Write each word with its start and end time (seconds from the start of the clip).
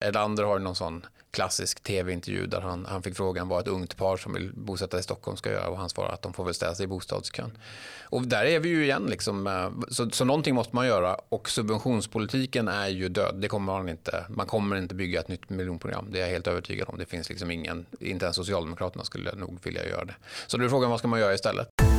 Erlander 0.00 0.44
har 0.44 0.58
någon 0.58 0.76
sån 0.76 1.06
klassisk 1.30 1.82
tv-intervju 1.82 2.46
där 2.46 2.60
han, 2.60 2.86
han 2.86 3.02
fick 3.02 3.16
frågan 3.16 3.48
vad 3.48 3.60
ett 3.60 3.68
ungt 3.68 3.96
par 3.96 4.16
som 4.16 4.32
vill 4.32 4.52
bosätta 4.54 4.90
sig 4.90 5.00
i 5.00 5.02
Stockholm 5.02 5.36
ska 5.36 5.50
göra 5.50 5.68
och 5.68 5.78
han 5.78 5.90
svarar 5.90 6.12
att 6.12 6.22
de 6.22 6.32
får 6.32 6.44
väl 6.44 6.54
ställa 6.54 6.74
sig 6.74 6.84
i 6.84 6.86
bostadskön. 6.86 7.58
Och 8.02 8.22
där 8.22 8.44
är 8.44 8.60
vi 8.60 8.68
ju 8.68 8.84
igen 8.84 9.06
liksom, 9.10 9.46
eh, 9.46 9.70
så, 9.88 10.10
så 10.10 10.24
någonting 10.24 10.54
måste 10.54 10.76
man 10.76 10.86
göra 10.86 11.16
och 11.28 11.50
subventionspolitiken 11.50 12.68
är 12.68 12.88
ju 12.88 13.08
död. 13.08 13.34
Det 13.38 13.48
kommer 13.48 13.72
man 13.72 13.88
inte, 13.88 14.24
man 14.28 14.46
kommer 14.46 14.76
inte 14.76 14.94
bygga 14.94 15.20
ett 15.20 15.28
nytt 15.28 15.50
miljonprogram. 15.50 16.06
Det 16.10 16.18
är 16.18 16.22
jag 16.22 16.30
helt 16.30 16.46
övertygad 16.46 16.88
om. 16.88 16.98
Det 16.98 17.06
finns 17.06 17.28
liksom 17.28 17.50
ingen, 17.50 17.86
inte 18.00 18.24
ens 18.24 18.36
Socialdemokraterna 18.36 19.04
skulle 19.04 19.34
nog 19.34 19.58
vilja 19.62 19.88
göra 19.88 20.04
det. 20.04 20.14
Så 20.46 20.56
då 20.56 20.64
är 20.64 20.68
frågan 20.68 20.90
vad 20.90 20.98
ska 20.98 21.08
man 21.08 21.20
göra 21.20 21.34
istället? 21.34 21.89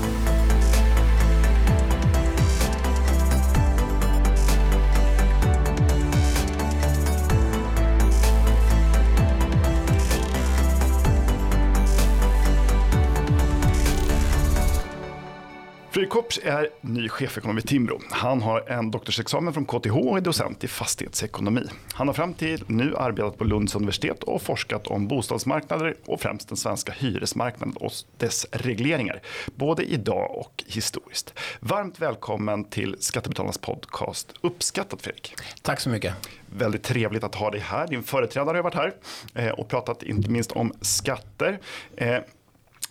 Fredrik 15.92 16.10
Kopps 16.10 16.40
är 16.44 16.70
ny 16.82 17.10
chefekonom 17.10 17.58
i 17.58 17.62
Timbro. 17.62 18.02
Han 18.10 18.42
har 18.42 18.70
en 18.70 18.92
doktorsexamen 18.92 19.54
från 19.54 19.66
KTH 19.66 19.98
och 19.98 20.18
är 20.18 20.22
docent 20.22 20.64
i 20.64 20.68
fastighetsekonomi. 20.68 21.62
Han 21.94 22.08
har 22.08 22.14
fram 22.14 22.34
till 22.34 22.64
nu 22.68 22.96
arbetat 22.98 23.38
på 23.38 23.44
Lunds 23.44 23.76
universitet 23.76 24.24
och 24.24 24.42
forskat 24.42 24.88
om 24.88 25.08
bostadsmarknader 25.08 25.96
och 26.06 26.22
främst 26.22 26.48
den 26.48 26.58
svenska 26.58 26.92
hyresmarknaden 26.92 27.76
och 27.76 27.92
dess 28.18 28.46
regleringar, 28.52 29.22
både 29.56 29.84
idag 29.84 30.38
och 30.38 30.64
historiskt. 30.68 31.34
Varmt 31.60 32.02
välkommen 32.02 32.64
till 32.64 32.96
Skattebetalarnas 33.00 33.58
podcast 33.58 34.34
Uppskattat 34.42 35.02
Fredrik. 35.02 35.36
Tack 35.62 35.80
så 35.80 35.90
mycket. 35.90 36.14
Väldigt 36.46 36.84
trevligt 36.84 37.24
att 37.24 37.36
ha 37.36 37.52
dig 37.52 37.62
här. 37.62 37.88
Din 37.88 38.04
företrädare 38.04 38.58
har 38.58 38.64
varit 38.64 38.76
här 38.76 38.94
eh, 39.36 39.50
och 39.50 39.68
pratat 39.68 40.04
inte 40.04 40.30
minst 40.30 40.52
om 40.52 40.74
skatter. 40.82 41.60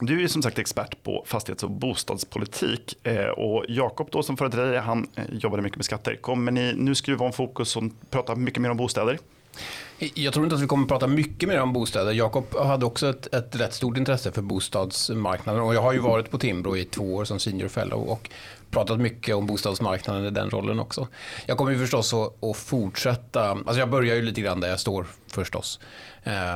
Du 0.02 0.24
är 0.24 0.28
som 0.28 0.42
sagt 0.42 0.58
expert 0.58 1.02
på 1.02 1.22
fastighets 1.26 1.62
och 1.62 1.70
bostadspolitik 1.70 3.06
eh, 3.06 3.26
och 3.26 3.64
Jakob 3.68 4.08
då 4.10 4.22
som 4.22 4.36
företrädare, 4.36 4.76
han 4.76 5.08
eh, 5.14 5.24
jobbade 5.32 5.62
mycket 5.62 5.76
med 5.76 5.84
skatter. 5.84 6.16
Kommer 6.16 6.52
ni 6.52 6.74
nu 6.76 6.94
skruva 6.94 7.26
om 7.26 7.32
fokus 7.32 7.76
och 7.76 7.82
prata 8.10 8.36
mycket 8.36 8.62
mer 8.62 8.70
om 8.70 8.76
bostäder? 8.76 9.18
Jag 10.14 10.34
tror 10.34 10.46
inte 10.46 10.56
att 10.56 10.62
vi 10.62 10.66
kommer 10.66 10.84
att 10.84 10.88
prata 10.88 11.06
mycket 11.06 11.48
mer 11.48 11.60
om 11.60 11.72
bostäder. 11.72 12.12
Jakob 12.12 12.56
hade 12.56 12.86
också 12.86 13.10
ett, 13.10 13.34
ett 13.34 13.56
rätt 13.56 13.74
stort 13.74 13.96
intresse 13.96 14.32
för 14.32 14.42
bostadsmarknaden 14.42 15.62
och 15.62 15.74
jag 15.74 15.82
har 15.82 15.92
ju 15.92 15.98
varit 15.98 16.30
på 16.30 16.38
Timbro 16.38 16.76
i 16.76 16.84
två 16.84 17.14
år 17.14 17.24
som 17.24 17.38
senior 17.38 17.68
fellow 17.68 18.08
och 18.08 18.30
pratat 18.70 19.00
mycket 19.00 19.34
om 19.34 19.46
bostadsmarknaden 19.46 20.24
i 20.24 20.30
den 20.30 20.50
rollen 20.50 20.80
också. 20.80 21.08
Jag 21.46 21.58
kommer 21.58 21.72
ju 21.72 21.78
förstås 21.78 22.14
att, 22.14 22.44
att 22.44 22.56
fortsätta, 22.56 23.50
alltså 23.50 23.78
jag 23.78 23.90
börjar 23.90 24.16
ju 24.16 24.22
lite 24.22 24.40
grann 24.40 24.60
där 24.60 24.68
jag 24.68 24.80
står 24.80 25.06
förstås. 25.26 25.80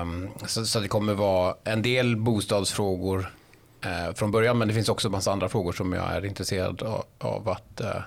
Um, 0.02 0.30
så, 0.46 0.66
så 0.66 0.80
det 0.80 0.88
kommer 0.88 1.14
vara 1.14 1.54
en 1.64 1.82
del 1.82 2.16
bostadsfrågor 2.16 3.18
uh, 3.86 4.14
från 4.14 4.30
början 4.30 4.58
men 4.58 4.68
det 4.68 4.74
finns 4.74 4.88
också 4.88 5.08
en 5.08 5.12
massa 5.12 5.32
andra 5.32 5.48
frågor 5.48 5.72
som 5.72 5.92
jag 5.92 6.12
är 6.12 6.24
intresserad 6.24 6.82
av, 6.82 7.04
av 7.18 7.48
att 7.48 7.80
uh, 7.80 8.02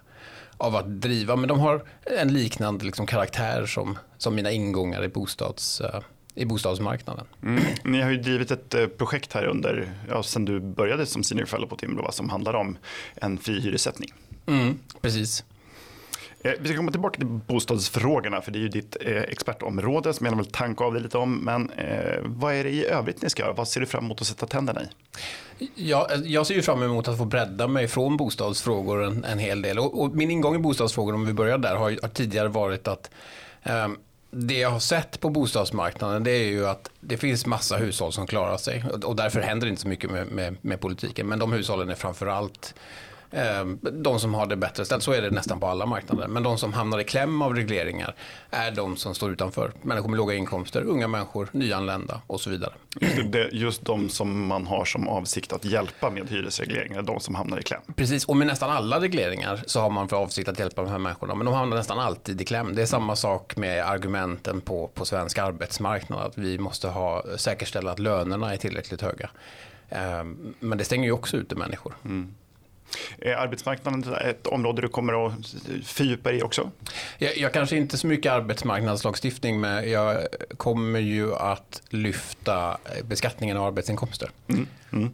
av 0.57 0.75
att 0.75 1.01
driva, 1.01 1.35
men 1.35 1.47
de 1.47 1.59
har 1.59 1.83
en 2.19 2.33
liknande 2.33 2.85
liksom, 2.85 3.05
karaktär 3.05 3.65
som, 3.65 3.97
som 4.17 4.35
mina 4.35 4.51
ingångar 4.51 5.03
i, 5.03 5.07
bostads, 5.07 5.81
uh, 5.81 5.99
i 6.35 6.45
bostadsmarknaden. 6.45 7.25
Mm. 7.43 7.63
Ni 7.83 8.01
har 8.01 8.09
ju 8.09 8.17
drivit 8.17 8.51
ett 8.51 8.75
uh, 8.75 8.87
projekt 8.87 9.33
här 9.33 9.45
under, 9.45 9.93
ja, 10.09 10.23
sen 10.23 10.45
du 10.45 10.59
började 10.59 11.05
som 11.05 11.23
senior 11.23 11.45
fellow 11.45 11.67
på 11.67 11.75
Timbro, 11.75 12.11
som 12.11 12.29
handlar 12.29 12.53
om 12.53 12.77
en 13.15 13.37
fri 13.37 13.59
hyressättning. 13.59 14.09
Mm, 14.45 14.79
precis. 15.01 15.43
Eh, 16.43 16.51
vi 16.59 16.67
ska 16.67 16.77
komma 16.77 16.91
tillbaka 16.91 17.17
till 17.17 17.27
bostadsfrågorna, 17.27 18.41
för 18.41 18.51
det 18.51 18.59
är 18.59 18.61
ju 18.61 18.69
ditt 18.69 18.97
eh, 19.01 19.21
expertområde 19.21 20.13
som 20.13 20.25
jag 20.25 20.35
vill 20.35 20.45
tanka 20.45 20.83
av 20.83 20.93
dig 20.93 21.03
lite 21.03 21.17
om. 21.17 21.37
Men 21.37 21.69
eh, 21.69 22.19
vad 22.23 22.53
är 22.53 22.63
det 22.63 22.69
i 22.69 22.85
övrigt 22.85 23.21
ni 23.21 23.29
ska 23.29 23.43
göra? 23.43 23.53
Vad 23.53 23.67
ser 23.67 23.79
du 23.79 23.85
fram 23.85 24.05
emot 24.05 24.21
att 24.21 24.27
sätta 24.27 24.47
tänderna 24.47 24.81
i? 24.81 24.87
Ja, 25.75 26.09
jag 26.23 26.47
ser 26.47 26.55
ju 26.55 26.61
fram 26.61 26.83
emot 26.83 27.07
att 27.07 27.17
få 27.17 27.25
bredda 27.25 27.67
mig 27.67 27.87
från 27.87 28.17
bostadsfrågor 28.17 29.03
en, 29.03 29.23
en 29.23 29.39
hel 29.39 29.61
del. 29.61 29.79
Och, 29.79 30.01
och, 30.01 30.15
min 30.15 30.31
ingång 30.31 30.55
i 30.55 30.59
bostadsfrågor, 30.59 31.13
om 31.13 31.25
vi 31.25 31.33
börjar 31.33 31.57
där, 31.57 31.75
har, 31.75 31.99
har 32.01 32.09
tidigare 32.09 32.47
varit 32.47 32.87
att 32.87 33.11
eh, 33.63 33.87
det 34.31 34.57
jag 34.57 34.69
har 34.69 34.79
sett 34.79 35.19
på 35.19 35.29
bostadsmarknaden 35.29 36.23
det 36.23 36.31
är 36.31 36.47
ju 36.47 36.67
att 36.67 36.89
det 36.99 37.17
finns 37.17 37.45
massa 37.45 37.77
hushåll 37.77 38.13
som 38.13 38.27
klarar 38.27 38.57
sig 38.57 38.83
och 39.03 39.15
därför 39.15 39.41
händer 39.41 39.67
det 39.67 39.69
inte 39.69 39.81
så 39.81 39.87
mycket 39.87 40.11
med, 40.11 40.27
med, 40.27 40.57
med 40.61 40.79
politiken. 40.79 41.27
Men 41.27 41.39
de 41.39 41.53
hushållen 41.53 41.89
är 41.89 41.95
framförallt 41.95 42.73
de 43.91 44.19
som 44.19 44.33
har 44.33 44.45
det 44.45 44.55
bättre 44.55 44.85
ställt, 44.85 45.03
så 45.03 45.11
är 45.11 45.21
det 45.21 45.29
nästan 45.29 45.59
på 45.59 45.67
alla 45.67 45.85
marknader. 45.85 46.27
Men 46.27 46.43
de 46.43 46.57
som 46.57 46.73
hamnar 46.73 46.99
i 46.99 47.03
kläm 47.03 47.41
av 47.41 47.55
regleringar 47.55 48.15
är 48.49 48.71
de 48.71 48.97
som 48.97 49.15
står 49.15 49.31
utanför. 49.31 49.71
Människor 49.81 50.09
med 50.09 50.17
låga 50.17 50.33
inkomster, 50.33 50.81
unga 50.81 51.07
människor, 51.07 51.49
nyanlända 51.51 52.21
och 52.27 52.41
så 52.41 52.49
vidare. 52.49 52.73
Just, 53.01 53.31
det, 53.31 53.49
just 53.51 53.85
de 53.85 54.09
som 54.09 54.47
man 54.47 54.67
har 54.67 54.85
som 54.85 55.07
avsikt 55.07 55.53
att 55.53 55.65
hjälpa 55.65 56.09
med 56.09 56.29
hyresregleringar, 56.29 57.01
de 57.01 57.19
som 57.19 57.35
hamnar 57.35 57.59
i 57.59 57.63
kläm. 57.63 57.81
Precis, 57.95 58.25
och 58.25 58.37
med 58.37 58.47
nästan 58.47 58.69
alla 58.69 58.99
regleringar 58.99 59.63
så 59.65 59.79
har 59.79 59.89
man 59.89 60.07
för 60.07 60.17
avsikt 60.17 60.49
att 60.49 60.59
hjälpa 60.59 60.81
de 60.81 60.91
här 60.91 60.97
människorna. 60.97 61.35
Men 61.35 61.45
de 61.45 61.55
hamnar 61.55 61.77
nästan 61.77 61.99
alltid 61.99 62.41
i 62.41 62.45
kläm. 62.45 62.75
Det 62.75 62.81
är 62.81 62.85
samma 62.85 63.15
sak 63.15 63.57
med 63.57 63.85
argumenten 63.85 64.61
på, 64.61 64.87
på 64.87 65.05
svensk 65.05 65.37
arbetsmarknad. 65.37 66.19
Att 66.19 66.37
vi 66.37 66.57
måste 66.57 66.87
ha, 66.87 67.23
säkerställa 67.37 67.91
att 67.91 67.99
lönerna 67.99 68.53
är 68.53 68.57
tillräckligt 68.57 69.01
höga. 69.01 69.29
Ehm, 69.89 70.53
men 70.59 70.77
det 70.77 70.83
stänger 70.83 71.05
ju 71.05 71.11
också 71.11 71.37
ute 71.37 71.55
människor. 71.55 71.95
Mm. 72.05 72.33
Är 73.17 73.33
arbetsmarknaden 73.33 74.13
ett 74.13 74.47
område 74.47 74.81
du 74.81 74.87
kommer 74.87 75.27
att 75.27 75.33
fördjupa 75.85 76.29
dig 76.29 76.39
i 76.39 76.41
också? 76.41 76.71
Jag, 77.17 77.37
jag 77.37 77.53
kanske 77.53 77.77
inte 77.77 77.97
så 77.97 78.07
mycket 78.07 78.31
arbetsmarknadslagstiftning, 78.31 79.59
men 79.59 79.91
jag 79.91 80.27
kommer 80.57 80.99
ju 80.99 81.35
att 81.35 81.81
lyfta 81.89 82.77
beskattningen 83.03 83.57
av 83.57 83.65
arbetsinkomster. 83.65 84.29
Mm, 84.47 84.67
mm. 84.91 85.13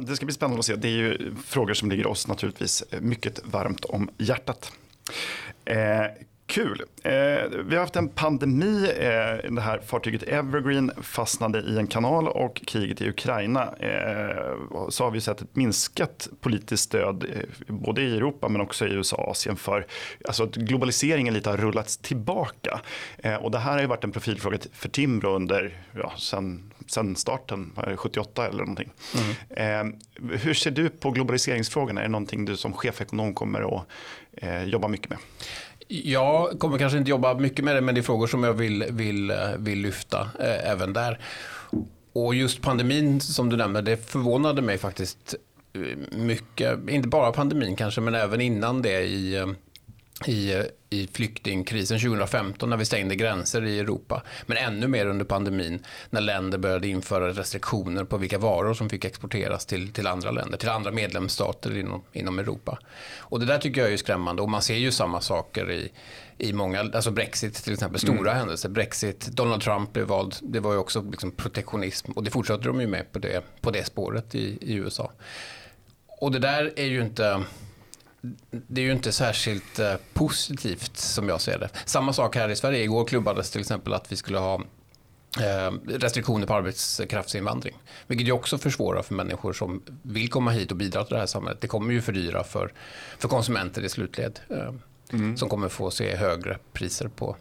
Det 0.00 0.16
ska 0.16 0.26
bli 0.26 0.34
spännande 0.34 0.58
att 0.58 0.66
se. 0.66 0.76
Det 0.76 0.88
är 0.88 0.92
ju 0.92 1.34
frågor 1.46 1.74
som 1.74 1.90
ligger 1.90 2.06
oss 2.06 2.28
naturligtvis 2.28 2.84
mycket 3.00 3.40
varmt 3.44 3.84
om 3.84 4.10
hjärtat. 4.18 4.72
Eh, 5.64 6.04
Kul. 6.48 6.82
Eh, 7.02 7.12
vi 7.64 7.74
har 7.74 7.78
haft 7.78 7.96
en 7.96 8.08
pandemi. 8.08 8.90
Eh, 8.98 9.52
det 9.52 9.60
här 9.60 9.80
fartyget 9.86 10.22
Evergreen 10.22 10.92
fastnade 11.02 11.60
i 11.60 11.78
en 11.78 11.86
kanal 11.86 12.28
och 12.28 12.62
kriget 12.66 13.00
i 13.00 13.08
Ukraina. 13.08 13.62
Eh, 13.62 14.88
så 14.88 15.04
har 15.04 15.10
vi 15.10 15.20
sett 15.20 15.40
ett 15.40 15.56
minskat 15.56 16.28
politiskt 16.40 16.82
stöd 16.82 17.24
eh, 17.24 17.74
både 17.74 18.02
i 18.02 18.16
Europa 18.16 18.48
men 18.48 18.60
också 18.60 18.86
i 18.86 18.90
USA 18.90 19.16
och 19.16 19.30
Asien 19.30 19.56
för 19.56 19.86
alltså 20.24 20.44
att 20.44 20.54
globaliseringen 20.54 21.34
lite 21.34 21.50
har 21.50 21.56
rullats 21.56 21.96
tillbaka. 21.96 22.80
Eh, 23.18 23.34
och 23.34 23.50
det 23.50 23.58
här 23.58 23.72
har 23.72 23.80
ju 23.80 23.86
varit 23.86 24.04
en 24.04 24.12
profilfråga 24.12 24.58
för 24.72 24.88
Timbro 24.88 25.34
under, 25.34 25.82
ja, 25.92 26.12
sen, 26.16 26.72
sen 26.86 27.16
starten, 27.16 27.72
78 27.96 28.46
eller 28.46 28.58
någonting. 28.58 28.90
Mm. 29.50 29.94
Eh, 30.30 30.38
hur 30.38 30.54
ser 30.54 30.70
du 30.70 30.88
på 30.88 31.10
globaliseringsfrågorna? 31.10 32.00
Är 32.00 32.04
det 32.04 32.10
någonting 32.10 32.44
du 32.44 32.56
som 32.56 32.72
chefekonom 32.72 33.34
kommer 33.34 33.76
att 33.76 33.86
jobba 34.66 34.88
mycket 34.88 35.10
med? 35.10 35.18
Jag 35.88 36.58
kommer 36.58 36.78
kanske 36.78 36.98
inte 36.98 37.10
jobba 37.10 37.34
mycket 37.34 37.64
med 37.64 37.76
det, 37.76 37.80
men 37.80 37.94
det 37.94 38.00
är 38.00 38.02
frågor 38.02 38.26
som 38.26 38.44
jag 38.44 38.52
vill, 38.52 38.84
vill, 38.90 39.30
eh, 39.30 39.36
vill 39.58 39.78
lyfta 39.78 40.20
eh, 40.20 40.70
även 40.70 40.92
där. 40.92 41.18
Och 42.12 42.34
just 42.34 42.62
pandemin 42.62 43.20
som 43.20 43.50
du 43.50 43.56
nämner, 43.56 43.82
det 43.82 44.10
förvånade 44.10 44.62
mig 44.62 44.78
faktiskt 44.78 45.34
eh, 45.72 46.18
mycket. 46.18 46.88
Inte 46.88 47.08
bara 47.08 47.32
pandemin 47.32 47.76
kanske, 47.76 48.00
men 48.00 48.14
även 48.14 48.40
innan 48.40 48.82
det 48.82 49.00
i 49.00 49.36
eh, 49.36 49.46
i, 50.26 50.62
i 50.90 51.06
flyktingkrisen 51.06 51.98
2015 51.98 52.70
när 52.70 52.76
vi 52.76 52.84
stängde 52.84 53.16
gränser 53.16 53.64
i 53.64 53.78
Europa. 53.78 54.22
Men 54.46 54.56
ännu 54.56 54.88
mer 54.88 55.06
under 55.06 55.24
pandemin 55.24 55.84
när 56.10 56.20
länder 56.20 56.58
började 56.58 56.88
införa 56.88 57.28
restriktioner 57.28 58.04
på 58.04 58.16
vilka 58.16 58.38
varor 58.38 58.74
som 58.74 58.88
fick 58.88 59.04
exporteras 59.04 59.66
till, 59.66 59.92
till 59.92 60.06
andra 60.06 60.30
länder, 60.30 60.58
till 60.58 60.68
andra 60.68 60.90
medlemsstater 60.90 61.78
inom, 61.78 62.02
inom 62.12 62.38
Europa. 62.38 62.78
Och 63.18 63.40
det 63.40 63.46
där 63.46 63.58
tycker 63.58 63.80
jag 63.80 63.92
är 63.92 63.96
skrämmande 63.96 64.42
och 64.42 64.50
man 64.50 64.62
ser 64.62 64.76
ju 64.76 64.92
samma 64.92 65.20
saker 65.20 65.70
i, 65.70 65.92
i 66.38 66.52
många, 66.52 66.80
alltså 66.80 67.10
Brexit 67.10 67.54
till 67.54 67.72
exempel, 67.72 68.00
stora 68.00 68.30
mm. 68.30 68.36
händelser. 68.36 68.68
Brexit, 68.68 69.26
Donald 69.26 69.62
Trump 69.62 69.92
blev 69.92 70.06
vald, 70.06 70.34
det 70.42 70.60
var 70.60 70.72
ju 70.72 70.78
också 70.78 71.02
liksom 71.10 71.30
protektionism 71.30 72.12
och 72.12 72.24
det 72.24 72.30
fortsätter 72.30 72.64
de 72.64 72.80
ju 72.80 72.86
med 72.86 73.12
på 73.12 73.18
det, 73.18 73.44
på 73.60 73.70
det 73.70 73.84
spåret 73.84 74.34
i, 74.34 74.58
i 74.60 74.74
USA. 74.74 75.12
Och 76.20 76.32
det 76.32 76.38
där 76.38 76.72
är 76.76 76.86
ju 76.86 77.02
inte 77.02 77.44
det 78.50 78.80
är 78.80 78.84
ju 78.84 78.92
inte 78.92 79.12
särskilt 79.12 79.78
eh, 79.78 79.94
positivt 80.12 80.96
som 80.96 81.28
jag 81.28 81.40
ser 81.40 81.58
det. 81.58 81.68
Samma 81.84 82.12
sak 82.12 82.36
här 82.36 82.48
i 82.48 82.56
Sverige. 82.56 82.82
Igår 82.82 83.04
klubbades 83.04 83.50
till 83.50 83.60
exempel 83.60 83.94
att 83.94 84.12
vi 84.12 84.16
skulle 84.16 84.38
ha 84.38 84.54
eh, 85.40 85.72
restriktioner 85.86 86.46
på 86.46 86.54
arbetskraftsinvandring. 86.54 87.74
Vilket 88.06 88.26
ju 88.26 88.32
också 88.32 88.58
försvårar 88.58 89.02
för 89.02 89.14
människor 89.14 89.52
som 89.52 89.82
vill 90.02 90.30
komma 90.30 90.50
hit 90.50 90.70
och 90.70 90.76
bidra 90.76 91.04
till 91.04 91.14
det 91.14 91.20
här 91.20 91.26
samhället. 91.26 91.60
Det 91.60 91.68
kommer 91.68 91.92
ju 91.92 92.00
fördyra 92.00 92.44
för, 92.44 92.72
för 93.18 93.28
konsumenter 93.28 93.82
i 93.82 93.88
slutled. 93.88 94.40
Eh, 94.50 94.74
mm. 95.12 95.36
Som 95.36 95.48
kommer 95.48 95.68
få 95.68 95.90
se 95.90 96.16
högre 96.16 96.58
priser 96.72 97.08
på, 97.08 97.36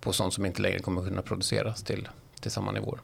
på 0.00 0.12
sånt 0.12 0.34
som 0.34 0.46
inte 0.46 0.62
längre 0.62 0.78
kommer 0.78 1.04
kunna 1.04 1.22
produceras 1.22 1.82
till, 1.82 2.08
till 2.40 2.50
samma 2.50 2.72
nivåer. 2.72 3.00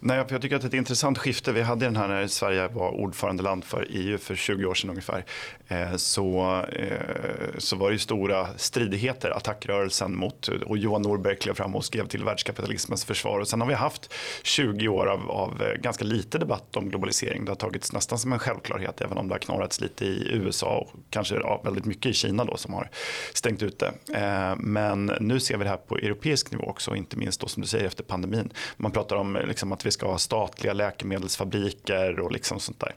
Nej, 0.00 0.24
jag 0.28 0.42
tycker 0.42 0.56
att 0.56 0.62
det 0.62 0.66
är 0.66 0.68
ett 0.68 0.74
intressant 0.74 1.18
skifte. 1.18 1.52
Vi 1.52 1.62
hade 1.62 1.84
den 1.84 1.96
här 1.96 2.08
när 2.08 2.26
Sverige 2.26 2.68
var 2.68 2.90
ordförandeland 2.90 3.64
för 3.64 3.86
EU 3.90 4.18
för 4.18 4.34
20 4.34 4.66
år 4.66 4.74
sedan 4.74 4.90
ungefär. 4.90 5.24
Eh, 5.68 5.96
så, 5.96 6.62
eh, 6.72 7.58
så 7.58 7.76
var 7.76 7.88
det 7.88 7.92
ju 7.92 7.98
stora 7.98 8.48
stridigheter, 8.56 9.30
attackrörelsen 9.30 10.16
mot, 10.16 10.48
och 10.48 10.78
Johan 10.78 11.02
Norberg 11.02 11.36
klev 11.36 11.54
fram 11.54 11.74
och 11.74 11.84
skrev 11.84 12.06
till 12.06 12.24
världskapitalismens 12.24 13.04
försvar. 13.04 13.40
Och 13.40 13.48
sen 13.48 13.60
har 13.60 13.68
vi 13.68 13.74
haft 13.74 14.12
20 14.42 14.88
år 14.88 15.06
av, 15.06 15.30
av 15.30 15.62
eh, 15.62 15.80
ganska 15.80 16.04
lite 16.04 16.38
debatt 16.38 16.76
om 16.76 16.88
globalisering. 16.88 17.44
Det 17.44 17.50
har 17.50 17.56
tagits 17.56 17.92
nästan 17.92 18.18
som 18.18 18.32
en 18.32 18.38
självklarhet, 18.38 19.00
även 19.00 19.18
om 19.18 19.28
det 19.28 19.34
har 19.34 19.38
knorrats 19.38 19.80
lite 19.80 20.04
i 20.04 20.28
USA 20.32 20.76
och 20.76 21.00
kanske 21.10 21.34
ja, 21.34 21.60
väldigt 21.64 21.84
mycket 21.84 22.06
i 22.06 22.12
Kina 22.12 22.44
då 22.44 22.56
som 22.56 22.74
har 22.74 22.90
stängt 23.34 23.62
ut 23.62 23.78
det. 23.78 23.92
Men 24.56 25.06
nu 25.20 25.40
ser 25.40 25.56
vi 25.56 25.64
det 25.64 25.70
här 25.70 25.76
på 25.76 25.96
europeisk 25.96 26.50
nivå 26.50 26.64
också, 26.64 26.96
inte 26.96 27.16
minst 27.16 27.40
då 27.40 27.48
som 27.48 27.62
du 27.62 27.68
säger 27.68 27.86
efter 27.86 28.04
pandemin. 28.04 28.52
Man 28.76 28.92
pratar 28.92 29.16
om 29.16 29.38
liksom, 29.48 29.65
Liksom 29.66 29.72
att 29.72 29.86
vi 29.86 29.90
ska 29.90 30.06
ha 30.06 30.18
statliga 30.18 30.72
läkemedelsfabriker 30.72 32.20
och 32.20 32.32
liksom 32.32 32.60
sånt 32.60 32.80
där. 32.80 32.94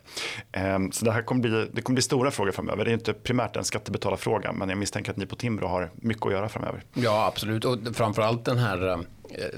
Ehm, 0.52 0.92
så 0.92 1.06
det 1.06 1.12
här 1.12 1.22
kommer 1.22 1.42
bli, 1.42 1.68
det 1.74 1.82
kommer 1.82 1.96
bli 1.96 2.02
stora 2.02 2.32
frågor 2.32 2.52
framöver. 2.52 2.86
Det 2.86 2.92
är 2.92 2.94
inte 2.94 3.14
primärt 3.14 3.56
en 3.56 3.64
skattebetalarfråga 3.64 4.52
men 4.52 4.70
jag 4.70 4.78
misstänker 4.78 5.12
att 5.12 5.18
ni 5.18 5.26
på 5.26 5.36
Timbro 5.36 5.68
har 5.68 5.92
mycket 5.96 6.26
att 6.26 6.32
göra 6.32 6.50
framöver. 6.50 6.84
Ja 6.94 7.26
absolut 7.26 7.66
och 7.66 7.78
framförallt 7.94 8.46
den 8.46 8.58
här 8.58 8.92
eh, 8.92 8.98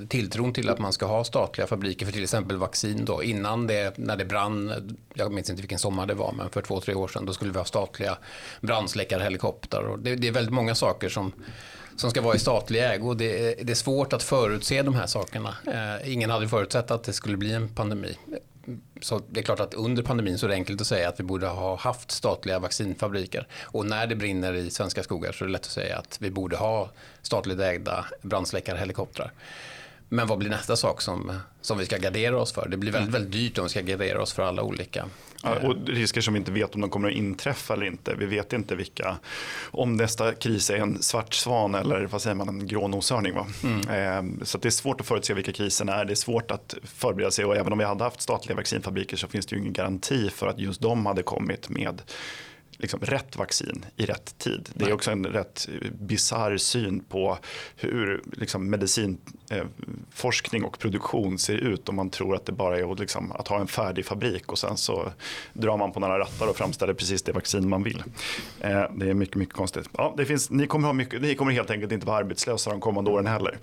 tilltron 0.07 0.53
till 0.53 0.69
att 0.69 0.79
man 0.79 0.93
ska 0.93 1.05
ha 1.05 1.23
statliga 1.23 1.67
fabriker 1.67 2.05
för 2.05 2.13
till 2.13 2.23
exempel 2.23 2.57
vaccin 2.57 3.05
då 3.05 3.23
innan 3.23 3.67
det, 3.67 3.97
när 3.97 4.17
det 4.17 4.25
brann, 4.25 4.73
jag 5.13 5.31
minns 5.31 5.49
inte 5.49 5.61
vilken 5.61 5.79
sommar 5.79 6.05
det 6.05 6.13
var, 6.13 6.31
men 6.31 6.49
för 6.49 6.61
två, 6.61 6.79
tre 6.79 6.93
år 6.93 7.07
sedan 7.07 7.25
då 7.25 7.33
skulle 7.33 7.51
vi 7.51 7.57
ha 7.57 7.65
statliga 7.65 8.17
brandsläckarhelikoptrar 8.61 9.83
och 9.83 9.99
det, 9.99 10.15
det 10.15 10.27
är 10.27 10.31
väldigt 10.31 10.53
många 10.53 10.75
saker 10.75 11.09
som 11.09 11.33
som 12.01 12.11
ska 12.11 12.21
vara 12.21 12.35
i 12.35 12.39
statlig 12.39 12.83
ägo. 12.83 13.13
Det 13.13 13.59
är, 13.59 13.63
det 13.63 13.73
är 13.73 13.75
svårt 13.75 14.13
att 14.13 14.23
förutse 14.23 14.81
de 14.81 14.95
här 14.95 15.07
sakerna. 15.07 15.55
Eh, 15.67 16.13
ingen 16.13 16.29
hade 16.29 16.47
förutsett 16.47 16.91
att 16.91 17.03
det 17.03 17.13
skulle 17.13 17.37
bli 17.37 17.53
en 17.53 17.69
pandemi. 17.69 18.17
Så 19.01 19.21
det 19.29 19.39
är 19.39 19.43
klart 19.43 19.59
att 19.59 19.73
under 19.73 20.03
pandemin 20.03 20.37
så 20.37 20.45
är 20.45 20.47
det 20.47 20.55
enkelt 20.55 20.81
att 20.81 20.87
säga 20.87 21.09
att 21.09 21.19
vi 21.19 21.23
borde 21.23 21.47
ha 21.47 21.75
haft 21.75 22.11
statliga 22.11 22.59
vaccinfabriker. 22.59 23.47
Och 23.61 23.85
när 23.85 24.07
det 24.07 24.15
brinner 24.15 24.53
i 24.53 24.69
svenska 24.69 25.03
skogar 25.03 25.31
så 25.31 25.43
är 25.43 25.47
det 25.47 25.51
lätt 25.51 25.65
att 25.65 25.71
säga 25.71 25.97
att 25.97 26.17
vi 26.21 26.31
borde 26.31 26.57
ha 26.57 26.89
statligt 27.21 27.59
ägda 27.59 28.05
brandsläckarhelikoptrar. 28.21 29.31
Men 30.13 30.27
vad 30.27 30.37
blir 30.37 30.49
nästa 30.49 30.75
sak 30.75 31.01
som, 31.01 31.31
som 31.61 31.77
vi 31.77 31.85
ska 31.85 31.97
gardera 31.97 32.39
oss 32.39 32.53
för? 32.53 32.67
Det 32.69 32.77
blir 32.77 32.91
väldigt, 32.91 33.15
väldigt 33.15 33.31
dyrt 33.31 33.57
om 33.57 33.63
vi 33.63 33.69
ska 33.69 33.81
gardera 33.81 34.21
oss 34.21 34.33
för 34.33 34.43
alla 34.43 34.63
olika. 34.63 35.05
Ja, 35.43 35.55
och 35.67 35.75
risker 35.87 36.21
som 36.21 36.33
vi 36.33 36.37
inte 36.37 36.51
vet 36.51 36.75
om 36.75 36.81
de 36.81 36.89
kommer 36.89 37.09
att 37.09 37.15
inträffa 37.15 37.73
eller 37.73 37.85
inte. 37.85 38.15
Vi 38.15 38.25
vet 38.25 38.53
inte 38.53 38.75
vilka, 38.75 39.17
om 39.71 39.97
nästa 39.97 40.33
kris 40.33 40.69
är 40.69 40.75
en 40.75 41.01
svart 41.01 41.33
svan 41.33 41.75
eller 41.75 42.05
vad 42.05 42.21
säger 42.21 42.35
man, 42.35 42.49
en 42.49 42.67
grå 42.67 42.87
noshörning. 42.87 43.33
Va? 43.35 43.47
Mm. 43.63 44.39
Eh, 44.39 44.45
så 44.45 44.57
det 44.57 44.67
är 44.67 44.71
svårt 44.71 45.01
att 45.01 45.07
förutse 45.07 45.33
vilka 45.33 45.51
kriserna 45.51 45.95
är. 45.95 46.05
Det 46.05 46.13
är 46.13 46.15
svårt 46.15 46.51
att 46.51 46.75
förbereda 46.83 47.31
sig 47.31 47.45
och 47.45 47.55
även 47.55 47.71
om 47.73 47.79
vi 47.79 47.85
hade 47.85 48.03
haft 48.03 48.21
statliga 48.21 48.55
vaccinfabriker 48.55 49.17
så 49.17 49.27
finns 49.27 49.45
det 49.45 49.55
ju 49.55 49.61
ingen 49.61 49.73
garanti 49.73 50.29
för 50.29 50.47
att 50.47 50.59
just 50.59 50.81
de 50.81 51.05
hade 51.05 51.23
kommit 51.23 51.69
med 51.69 52.01
liksom 52.81 52.99
rätt 52.99 53.37
vaccin 53.37 53.85
i 53.95 54.05
rätt 54.05 54.37
tid. 54.37 54.69
Det 54.73 54.85
är 54.85 54.93
också 54.93 55.11
en 55.11 55.25
rätt 55.25 55.69
bizarr 55.91 56.57
syn 56.57 57.03
på 57.09 57.37
hur 57.75 58.21
liksom 58.31 58.69
medicinforskning 58.69 60.61
eh, 60.61 60.67
och 60.67 60.79
produktion 60.79 61.37
ser 61.37 61.55
ut 61.55 61.89
om 61.89 61.95
man 61.95 62.09
tror 62.09 62.35
att 62.35 62.45
det 62.45 62.51
bara 62.51 62.79
är 62.79 62.91
att, 62.91 62.99
liksom, 62.99 63.31
att 63.31 63.47
ha 63.47 63.59
en 63.59 63.67
färdig 63.67 64.05
fabrik 64.05 64.51
och 64.51 64.59
sen 64.59 64.77
så 64.77 65.11
drar 65.53 65.77
man 65.77 65.91
på 65.91 65.99
några 65.99 66.19
rattar 66.19 66.47
och 66.47 66.57
framställer 66.57 66.93
precis 66.93 67.23
det 67.23 67.31
vaccin 67.31 67.69
man 67.69 67.83
vill. 67.83 68.03
Eh, 68.59 68.83
det 68.91 69.09
är 69.09 69.13
mycket, 69.13 69.35
mycket 69.35 69.55
konstigt. 69.55 69.89
Ja, 69.97 70.13
det 70.17 70.25
finns, 70.25 70.49
ni, 70.49 70.67
kommer 70.67 70.87
ha 70.87 70.93
mycket, 70.93 71.21
ni 71.21 71.35
kommer 71.35 71.51
helt 71.51 71.69
enkelt 71.69 71.91
inte 71.91 72.07
vara 72.07 72.17
arbetslösa 72.17 72.69
de 72.69 72.79
kommande 72.79 73.11
åren 73.11 73.27
heller. 73.27 73.57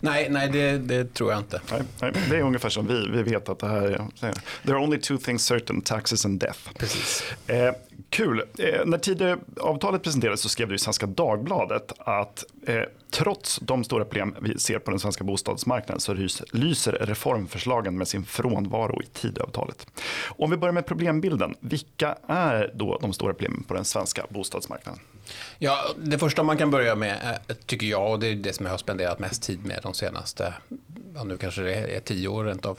Nej, 0.00 0.28
nej 0.30 0.48
det, 0.48 0.78
det 0.78 1.14
tror 1.14 1.30
jag 1.30 1.40
inte. 1.40 1.60
Nej, 1.70 1.82
nej, 2.00 2.12
det 2.30 2.36
är 2.36 2.42
ungefär 2.42 2.68
som 2.68 2.86
vi. 2.86 3.08
Vi 3.08 3.22
vet 3.22 3.48
att 3.48 3.58
det 3.58 3.68
här 3.68 3.82
är, 3.82 4.32
there 4.62 4.76
are 4.76 4.84
only 4.84 4.98
two 5.00 5.16
things 5.18 5.44
certain, 5.44 5.80
taxes 5.80 6.24
and 6.24 6.40
death. 6.40 6.58
Precis. 6.78 7.24
Eh, 7.46 7.72
Kul. 8.10 8.42
Eh, 8.58 8.84
när 8.86 8.98
Tidöavtalet 8.98 10.02
presenterades 10.02 10.40
så 10.40 10.48
skrev 10.48 10.68
du 10.68 10.74
i 10.74 10.78
Svenska 10.78 11.06
Dagbladet 11.06 11.92
att 11.98 12.44
eh, 12.66 12.82
trots 13.10 13.58
de 13.58 13.84
stora 13.84 14.04
problem 14.04 14.36
vi 14.40 14.58
ser 14.58 14.78
på 14.78 14.90
den 14.90 15.00
svenska 15.00 15.24
bostadsmarknaden 15.24 16.00
så 16.00 16.14
lyser 16.52 16.92
reformförslagen 16.92 17.98
med 17.98 18.08
sin 18.08 18.24
frånvaro 18.24 19.02
i 19.02 19.06
Tidöavtalet. 19.06 19.86
Om 20.26 20.50
vi 20.50 20.56
börjar 20.56 20.72
med 20.72 20.86
problembilden, 20.86 21.54
vilka 21.60 22.18
är 22.26 22.70
då 22.74 22.98
de 23.02 23.12
stora 23.12 23.32
problemen 23.32 23.62
på 23.62 23.74
den 23.74 23.84
svenska 23.84 24.26
bostadsmarknaden? 24.28 25.00
Ja, 25.58 25.78
det 25.96 26.18
första 26.18 26.42
man 26.42 26.56
kan 26.56 26.70
börja 26.70 26.94
med, 26.94 27.38
eh, 27.48 27.56
tycker 27.56 27.86
jag, 27.86 28.10
och 28.10 28.20
det 28.20 28.26
är 28.26 28.34
det 28.34 28.52
som 28.52 28.66
jag 28.66 28.72
har 28.72 28.78
spenderat 28.78 29.18
mest 29.18 29.42
tid 29.42 29.66
med 29.66 29.80
de 29.82 29.94
senaste, 29.94 30.54
ja, 31.14 31.24
nu 31.24 31.36
kanske 31.36 31.62
det 31.62 31.74
är 31.74 32.00
tio 32.00 32.28
år 32.28 32.44
rent 32.44 32.66
av, 32.66 32.78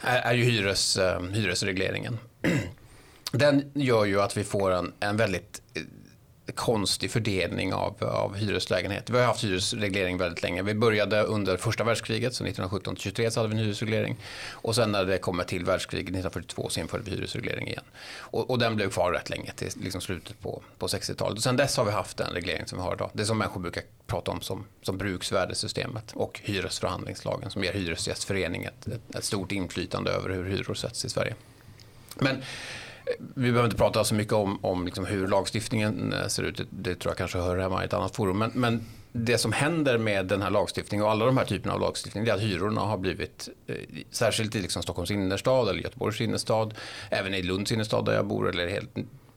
är, 0.00 0.18
är 0.18 0.34
ju 0.34 0.44
hyres, 0.44 0.96
eh, 0.96 1.22
hyresregleringen. 1.22 2.18
Den 3.32 3.72
gör 3.74 4.04
ju 4.04 4.20
att 4.20 4.36
vi 4.36 4.44
får 4.44 4.70
en, 4.70 4.92
en 5.00 5.16
väldigt 5.16 5.62
eh, 5.74 5.82
konstig 6.54 7.10
fördelning 7.10 7.74
av, 7.74 8.04
av 8.04 8.36
hyreslägenheter. 8.36 9.12
Vi 9.12 9.18
har 9.18 9.26
haft 9.26 9.44
hyresreglering 9.44 10.18
väldigt 10.18 10.42
länge. 10.42 10.62
Vi 10.62 10.74
började 10.74 11.22
under 11.22 11.56
första 11.56 11.84
världskriget, 11.84 12.34
så 12.34 12.44
1917 12.44 12.96
23 12.96 13.30
så 13.30 13.40
hade 13.40 13.48
vi 13.48 13.60
en 13.60 13.64
hyresreglering. 13.64 14.16
Och 14.50 14.74
sen 14.74 14.92
när 14.92 15.04
det 15.04 15.18
kommer 15.18 15.44
till 15.44 15.64
världskriget 15.64 16.04
1942 16.04 16.68
så 16.68 16.80
införde 16.80 17.04
vi 17.04 17.10
hyresreglering 17.10 17.68
igen. 17.68 17.84
Och, 18.18 18.50
och 18.50 18.58
den 18.58 18.76
blev 18.76 18.90
kvar 18.90 19.12
rätt 19.12 19.30
länge, 19.30 19.52
till 19.52 19.70
liksom 19.82 20.00
slutet 20.00 20.40
på, 20.40 20.62
på 20.78 20.86
60-talet. 20.86 21.36
Och 21.36 21.42
sen 21.42 21.56
dess 21.56 21.76
har 21.76 21.84
vi 21.84 21.90
haft 21.90 22.16
den 22.16 22.30
reglering 22.30 22.66
som 22.66 22.78
vi 22.78 22.84
har 22.84 22.94
idag. 22.94 23.10
Det 23.12 23.24
som 23.24 23.38
människor 23.38 23.60
brukar 23.60 23.82
prata 24.06 24.30
om 24.30 24.40
som, 24.40 24.64
som 24.82 24.98
bruksvärdesystemet 24.98 26.12
och 26.12 26.40
hyresförhandlingslagen 26.44 27.50
som 27.50 27.64
ger 27.64 27.72
Hyresgästföreningen 27.72 28.72
ett, 28.80 28.88
ett, 28.88 29.16
ett 29.16 29.24
stort 29.24 29.52
inflytande 29.52 30.10
över 30.10 30.30
hur 30.30 30.44
hyror 30.44 30.74
sätts 30.74 31.04
i 31.04 31.08
Sverige. 31.08 31.34
Men 32.14 32.42
vi 33.18 33.50
behöver 33.50 33.64
inte 33.64 33.76
prata 33.76 34.04
så 34.04 34.14
mycket 34.14 34.32
om, 34.32 34.64
om 34.64 34.84
liksom 34.84 35.06
hur 35.06 35.28
lagstiftningen 35.28 36.12
eh, 36.12 36.26
ser 36.26 36.42
ut. 36.42 36.56
Det, 36.56 36.64
det, 36.70 36.94
tror 36.94 37.10
jag 37.10 37.18
kanske 37.18 37.38
hör 37.38 37.58
hemma 37.58 37.82
i 37.82 37.86
ett 37.86 37.94
annat 37.94 38.16
forum. 38.16 38.38
Men, 38.38 38.50
men, 38.54 38.86
det 39.18 39.38
som 39.38 39.52
händer 39.52 39.98
med 39.98 40.26
den 40.26 40.42
här 40.42 40.50
lagstiftningen 40.50 41.04
och 41.04 41.10
alla 41.10 41.26
de 41.26 41.36
här 41.36 41.44
typerna 41.44 41.74
av 41.74 41.80
lagstiftning 41.80 42.26
är 42.26 42.32
att 42.32 42.40
hyrorna 42.40 42.80
har 42.80 42.98
blivit, 42.98 43.48
eh, 43.66 43.76
särskilt 44.10 44.54
i 44.54 44.60
liksom 44.60 44.82
Stockholms 44.82 45.10
innerstad 45.10 45.68
eller 45.68 45.80
Göteborgs 45.80 46.20
innerstad, 46.20 46.74
även 47.10 47.34
i 47.34 47.42
Lunds 47.42 47.72
innerstad 47.72 48.04
där 48.04 48.14
jag 48.14 48.26
bor 48.26 48.48
eller 48.48 48.68
helt 48.68 48.90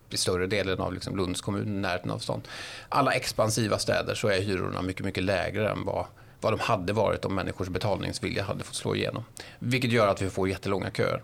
i 0.10 0.18
större 0.18 0.48
delen 0.48 0.80
av 0.80 0.94
liksom 0.94 1.18
Lunds 1.18 1.42
kommun, 1.42 1.82
närheten 1.82 2.12
av 2.12 2.20
stan. 2.20 2.42
Alla 2.90 3.12
expansiva 3.12 3.80
städer 3.80 4.16
så 4.16 4.28
är 4.28 4.42
hyrorna 4.42 4.82
mycket, 4.82 5.06
mycket 5.06 5.24
lägre 5.24 5.70
än 5.70 5.86
vad, 5.86 6.06
vad 6.42 6.54
de 6.54 6.60
hade 6.60 6.94
varit 6.94 7.26
om 7.26 7.36
människors 7.36 7.68
betalningsvilja 7.68 8.44
hade 8.44 8.64
fått 8.64 8.76
slå 8.76 8.96
igenom. 8.96 9.24
Vilket 9.60 9.92
gör 9.92 10.08
att 10.08 10.22
vi 10.22 10.30
får 10.30 10.50
jättelånga 10.50 10.92
köer. 10.92 11.22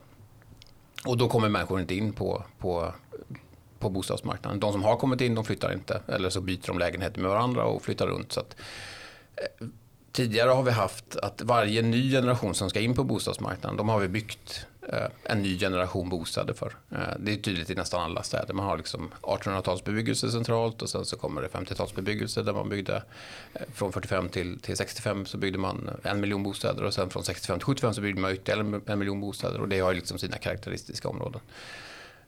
Och 1.06 1.18
då 1.18 1.28
kommer 1.28 1.50
människor 1.50 1.80
inte 1.80 1.96
in 1.96 2.14
på, 2.14 2.44
på, 2.60 2.94
på 3.80 3.90
bostadsmarknaden. 3.90 4.60
De 4.60 4.72
som 4.72 4.84
har 4.84 4.96
kommit 4.96 5.22
in 5.22 5.36
de 5.36 5.46
flyttar 5.46 5.74
inte. 5.74 6.02
Eller 6.08 6.30
så 6.30 6.42
byter 6.42 6.68
de 6.68 6.80
lägenheter 6.80 7.22
med 7.22 7.30
varandra 7.30 7.64
och 7.64 7.82
flyttar 7.82 8.08
runt. 8.08 8.32
Så 8.32 8.40
att, 8.40 8.56
eh, 9.36 9.68
tidigare 10.12 10.50
har 10.50 10.64
vi 10.64 10.72
haft 10.72 11.16
att 11.16 11.42
varje 11.42 11.82
ny 11.82 12.12
generation 12.12 12.56
som 12.56 12.70
ska 12.70 12.80
in 12.80 12.94
på 12.94 13.04
bostadsmarknaden, 13.04 13.78
de 13.78 13.90
har 13.90 14.00
vi 14.00 14.08
byggt 14.08 14.68
Eh, 14.90 15.08
en 15.24 15.42
ny 15.42 15.60
generation 15.60 16.10
bostäder 16.10 16.54
för. 16.54 16.74
Eh, 16.92 16.98
det 17.20 17.34
är 17.34 17.36
tydligt 17.36 17.70
i 17.70 17.76
nästan 17.76 18.02
alla 18.02 18.24
städer. 18.24 18.54
Man 18.54 18.66
har 18.66 18.78
liksom 18.78 19.12
1800-talsbebyggelse 19.22 20.30
centralt 20.30 20.82
och 20.82 20.90
sen 20.90 21.06
så 21.06 21.18
kommer 21.18 21.42
det 21.42 21.48
50-talsbebyggelse 21.48 22.44
där 22.44 22.54
man 22.54 22.70
byggde 22.70 23.04
eh, 23.54 23.62
från 23.74 23.92
45 23.92 24.30
till, 24.30 24.60
till 24.60 24.78
65 24.78 25.26
så 25.26 25.38
byggde 25.38 25.58
man 25.60 25.90
en 26.04 26.20
miljon 26.20 26.44
bostäder 26.44 26.84
och 26.84 26.94
sen 26.94 27.10
från 27.10 27.24
65 27.24 27.60
till 27.60 27.66
75 27.66 27.94
så 27.94 28.02
byggde 28.02 28.22
man 28.22 28.32
ytterligare 28.32 28.82
en 28.86 29.00
miljon 29.00 29.22
bostäder 29.22 29.62
och 29.62 29.70
det 29.70 29.80
har 29.80 29.92
ju 29.92 29.96
liksom 29.96 30.18
sina 30.18 30.38
karaktäristiska 30.38 31.10
områden. 31.10 31.42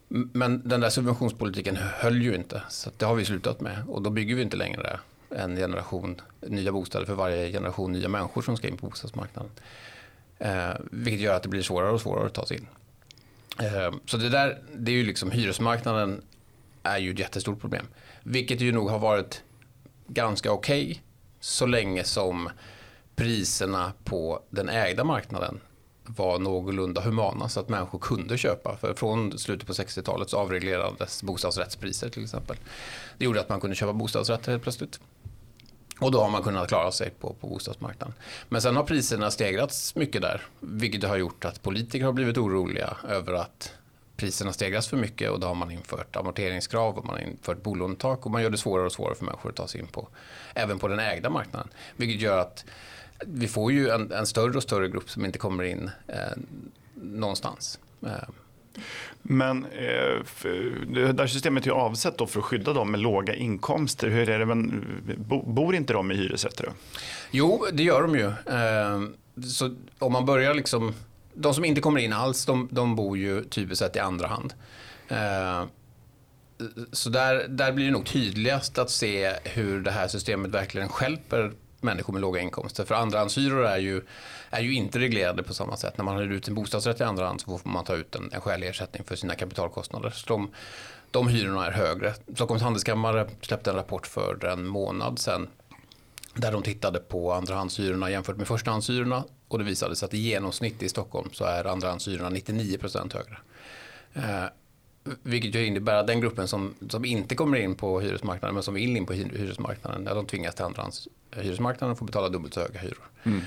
Men 0.09 0.69
den 0.69 0.81
där 0.81 0.89
subventionspolitiken 0.89 1.77
höll 1.77 2.21
ju 2.21 2.35
inte 2.35 2.61
så 2.69 2.89
det 2.97 3.05
har 3.05 3.15
vi 3.15 3.25
slutat 3.25 3.61
med 3.61 3.83
och 3.87 4.01
då 4.01 4.09
bygger 4.09 4.35
vi 4.35 4.41
inte 4.41 4.57
längre 4.57 4.99
en 5.29 5.55
generation 5.55 6.21
nya 6.41 6.71
bostäder 6.71 7.05
för 7.05 7.13
varje 7.13 7.51
generation 7.51 7.91
nya 7.91 8.09
människor 8.09 8.41
som 8.41 8.57
ska 8.57 8.67
in 8.67 8.77
på 8.77 8.87
bostadsmarknaden. 8.87 9.51
Eh, 10.39 10.73
vilket 10.91 11.21
gör 11.21 11.35
att 11.35 11.43
det 11.43 11.49
blir 11.49 11.61
svårare 11.61 11.91
och 11.91 12.01
svårare 12.01 12.25
att 12.25 12.33
ta 12.33 12.45
sig 12.45 12.57
in. 12.57 12.67
Eh, 13.59 13.91
så 14.05 14.17
det 14.17 14.29
där, 14.29 14.61
det 14.75 14.91
är 14.91 14.95
ju 14.95 15.05
liksom 15.05 15.31
hyresmarknaden 15.31 16.21
är 16.83 16.97
ju 16.97 17.11
ett 17.11 17.19
jättestort 17.19 17.61
problem. 17.61 17.85
Vilket 18.23 18.61
ju 18.61 18.71
nog 18.71 18.89
har 18.89 18.99
varit 18.99 19.43
ganska 20.07 20.51
okej 20.51 20.83
okay, 20.83 20.97
så 21.39 21.65
länge 21.65 22.03
som 22.03 22.49
priserna 23.15 23.93
på 24.03 24.43
den 24.49 24.69
ägda 24.69 25.03
marknaden 25.03 25.59
var 26.03 26.39
någorlunda 26.39 27.01
humana 27.01 27.49
så 27.49 27.59
att 27.59 27.69
människor 27.69 27.99
kunde 27.99 28.37
köpa. 28.37 28.77
För 28.77 28.93
från 28.93 29.37
slutet 29.37 29.67
på 29.67 29.73
60-talet 29.73 30.29
så 30.29 30.37
avreglerades 30.37 31.23
bostadsrättspriser 31.23 32.09
till 32.09 32.23
exempel. 32.23 32.57
Det 33.17 33.25
gjorde 33.25 33.39
att 33.39 33.49
man 33.49 33.59
kunde 33.59 33.75
köpa 33.75 33.93
bostadsrätter 33.93 34.51
helt 34.51 34.63
plötsligt. 34.63 34.99
Och 35.99 36.11
då 36.11 36.21
har 36.21 36.29
man 36.29 36.43
kunnat 36.43 36.67
klara 36.67 36.91
sig 36.91 37.09
på, 37.09 37.33
på 37.33 37.47
bostadsmarknaden. 37.47 38.13
Men 38.49 38.61
sen 38.61 38.75
har 38.75 38.83
priserna 38.83 39.31
stegrats 39.31 39.95
mycket 39.95 40.21
där, 40.21 40.41
vilket 40.59 41.03
har 41.03 41.17
gjort 41.17 41.45
att 41.45 41.61
politiker 41.61 42.05
har 42.05 42.13
blivit 42.13 42.37
oroliga 42.37 42.97
över 43.09 43.33
att 43.33 43.73
priserna 44.17 44.53
stegras 44.53 44.87
för 44.87 44.97
mycket 44.97 45.31
och 45.31 45.39
då 45.39 45.47
har 45.47 45.55
man 45.55 45.71
infört 45.71 46.15
amorteringskrav 46.15 46.97
och 46.97 47.05
man 47.05 47.15
har 47.15 47.23
infört 47.23 47.63
bolånetak 47.63 48.25
och 48.25 48.31
man 48.31 48.43
gör 48.43 48.49
det 48.49 48.57
svårare 48.57 48.85
och 48.85 48.91
svårare 48.91 49.15
för 49.15 49.25
människor 49.25 49.49
att 49.49 49.55
ta 49.55 49.67
sig 49.67 49.81
in 49.81 49.87
på, 49.87 50.07
även 50.53 50.79
på 50.79 50.87
den 50.87 50.99
ägda 50.99 51.29
marknaden. 51.29 51.69
Vilket 51.95 52.21
gör 52.21 52.37
att 52.37 52.65
vi 53.25 53.47
får 53.47 53.71
ju 53.71 53.89
en, 53.89 54.11
en, 54.11 54.25
större 54.25 54.57
och 54.57 54.63
större 54.63 54.87
grupp 54.87 55.09
som 55.09 55.25
inte 55.25 55.39
kommer 55.39 55.63
in 55.63 55.89
eh, 56.07 56.37
någonstans. 56.93 57.79
Eh. 58.05 58.11
Men 59.21 59.65
eh, 59.65 60.21
det 60.87 61.19
här 61.19 61.27
systemet 61.27 61.67
är 61.67 61.71
avsett 61.71 62.17
då 62.17 62.27
för 62.27 62.39
att 62.39 62.45
skydda 62.45 62.73
dem 62.73 62.91
med 62.91 62.99
låga 62.99 63.35
inkomster. 63.35 64.07
Hur 64.07 64.29
är 64.29 64.39
det, 64.39 64.45
men, 64.45 64.83
bor 65.45 65.75
inte 65.75 65.93
de 65.93 66.11
i 66.11 66.15
hyresrätter? 66.15 66.63
Då? 66.63 66.71
Jo, 67.31 67.65
det 67.73 67.83
gör 67.83 68.01
de 68.01 68.15
ju. 68.15 68.25
Eh, 68.25 69.01
så 69.47 69.75
om 69.99 70.13
man 70.13 70.25
börjar 70.25 70.53
liksom, 70.53 70.93
de 71.33 71.53
som 71.53 71.65
inte 71.65 71.81
kommer 71.81 71.99
in 71.99 72.13
alls, 72.13 72.45
de, 72.45 72.67
de 72.71 72.95
bor 72.95 73.17
ju 73.17 73.43
typiskt 73.43 73.79
sett 73.79 73.95
i 73.95 73.99
andra 73.99 74.27
hand. 74.27 74.53
Eh, 75.07 75.65
så 76.91 77.09
där, 77.09 77.47
där 77.47 77.71
blir 77.71 77.85
det 77.85 77.91
nog 77.91 78.05
tydligast 78.05 78.77
att 78.77 78.89
se 78.89 79.33
hur 79.43 79.81
det 79.81 79.91
här 79.91 80.07
systemet 80.07 80.51
verkligen 80.51 80.89
skälper 80.89 81.51
människor 81.81 82.13
med 82.13 82.21
låga 82.21 82.41
inkomster. 82.41 82.85
För 82.85 82.95
andrahandshyror 82.95 83.65
är 83.65 83.77
ju, 83.77 84.01
är 84.49 84.61
ju 84.61 84.73
inte 84.73 84.99
reglerade 84.99 85.43
på 85.43 85.53
samma 85.53 85.77
sätt. 85.77 85.97
När 85.97 86.05
man 86.05 86.17
hyr 86.17 86.31
ut 86.31 86.47
en 86.47 86.55
bostadsrätt 86.55 86.99
i 87.01 87.03
andra 87.03 87.27
hand 87.27 87.41
så 87.41 87.57
får 87.57 87.69
man 87.69 87.85
ta 87.85 87.95
ut 87.95 88.15
en, 88.15 88.29
en 88.33 88.41
skälig 88.41 88.67
ersättning 88.67 89.03
för 89.03 89.15
sina 89.15 89.35
kapitalkostnader. 89.35 90.09
Så 90.09 90.27
de, 90.27 90.49
de 91.11 91.27
hyrorna 91.27 91.67
är 91.67 91.71
högre. 91.71 92.13
Stockholms 92.33 92.63
handelskammare 92.63 93.27
släppte 93.41 93.69
en 93.69 93.75
rapport 93.75 94.07
för 94.07 94.45
en 94.45 94.67
månad 94.67 95.19
sedan 95.19 95.47
där 96.33 96.51
de 96.51 96.63
tittade 96.63 96.99
på 96.99 97.33
andrahandshyrorna 97.33 98.11
jämfört 98.11 98.37
med 98.37 98.47
förstahandshyrorna 98.47 99.23
och 99.47 99.59
det 99.59 99.65
visade 99.65 99.95
sig 99.95 100.05
att 100.05 100.13
i 100.13 100.17
genomsnitt 100.17 100.83
i 100.83 100.89
Stockholm 100.89 101.29
så 101.31 101.45
är 101.45 101.65
andrahandshyrorna 101.65 102.29
99% 102.29 103.13
högre. 103.13 103.37
Eh, 104.13 104.49
vilket 105.23 105.55
ju 105.55 105.65
innebär 105.65 105.95
att 105.95 106.07
den 106.07 106.21
gruppen 106.21 106.47
som, 106.47 106.73
som 106.89 107.05
inte 107.05 107.35
kommer 107.35 107.57
in 107.57 107.75
på 107.75 107.99
hyresmarknaden 107.99 108.53
men 108.53 108.63
som 108.63 108.73
vill 108.73 108.97
in 108.97 109.05
på 109.05 109.13
hyresmarknaden, 109.13 110.03
de 110.03 110.25
tvingas 110.25 110.55
till 110.55 110.65
andrahands 110.65 111.07
och 111.91 111.97
får 111.97 112.05
betala 112.05 112.29
dubbelt 112.29 112.53
så 112.53 112.59
höga 112.59 112.79
hyror. 112.79 113.09
Mm. 113.23 113.41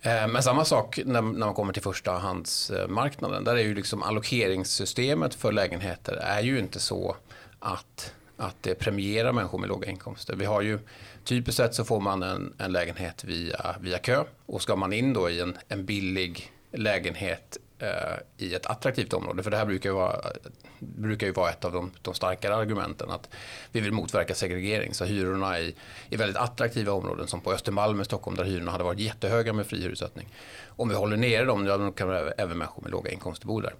Eh, 0.00 0.28
men 0.28 0.42
samma 0.42 0.64
sak 0.64 1.00
när, 1.04 1.22
man 1.22 1.54
kommer 1.54 1.72
till 1.72 1.82
förstahandsmarknaden. 1.82 3.44
Där 3.44 3.56
är 3.56 3.62
ju 3.62 3.74
liksom 3.74 4.02
allokeringssystemet 4.02 5.34
för 5.34 5.52
lägenheter 5.52 6.12
är 6.12 6.40
ju 6.40 6.58
inte 6.58 6.80
så 6.80 7.16
att, 7.58 8.14
att 8.36 8.56
det 8.60 8.74
premierar 8.74 9.32
människor 9.32 9.58
med 9.58 9.68
låga 9.68 9.90
inkomster. 9.90 10.36
Vi 10.36 10.44
har 10.44 10.62
ju 10.62 10.78
typiskt 11.24 11.56
sett 11.56 11.74
så 11.74 11.84
får 11.84 12.00
man 12.00 12.22
en, 12.22 12.54
en 12.58 12.72
lägenhet 12.72 13.24
via, 13.24 13.76
via 13.80 13.98
kö 13.98 14.24
och 14.46 14.62
ska 14.62 14.76
man 14.76 14.92
in 14.92 15.12
då 15.12 15.30
i 15.30 15.40
en, 15.40 15.56
en 15.68 15.84
billig 15.84 16.52
lägenhet 16.72 17.58
Eh, 17.78 18.18
i 18.38 18.54
ett 18.54 18.66
attraktivt 18.66 19.12
område. 19.12 19.42
För 19.42 19.50
det 19.50 19.56
här 19.56 19.66
brukar 19.66 19.90
ju 19.90 19.94
vara, 19.94 20.20
brukar 20.78 21.26
ju 21.26 21.32
vara 21.32 21.50
ett 21.50 21.64
av 21.64 21.72
de, 21.72 21.90
de 22.02 22.14
starkare 22.14 22.56
argumenten. 22.56 23.10
Att 23.10 23.28
vi 23.72 23.80
vill 23.80 23.92
motverka 23.92 24.34
segregering. 24.34 24.94
Så 24.94 25.04
hyrorna 25.04 25.60
i, 25.60 25.74
i 26.10 26.16
väldigt 26.16 26.36
attraktiva 26.36 26.92
områden 26.92 27.26
som 27.26 27.40
på 27.40 27.52
Östermalm 27.52 28.00
i 28.00 28.04
Stockholm 28.04 28.36
där 28.36 28.44
hyrorna 28.44 28.70
hade 28.70 28.84
varit 28.84 29.00
jättehöga 29.00 29.52
med 29.52 29.66
fri 29.66 29.82
hyressättning. 29.82 30.34
Om 30.66 30.88
vi 30.88 30.94
håller 30.94 31.16
nere 31.16 31.44
dem, 31.44 31.64
då 31.64 31.92
kan 31.92 32.10
även 32.38 32.58
människor 32.58 32.82
med 32.82 32.90
låga 32.90 33.10
inkomster 33.10 33.46
bo 33.46 33.60
där. 33.60 33.74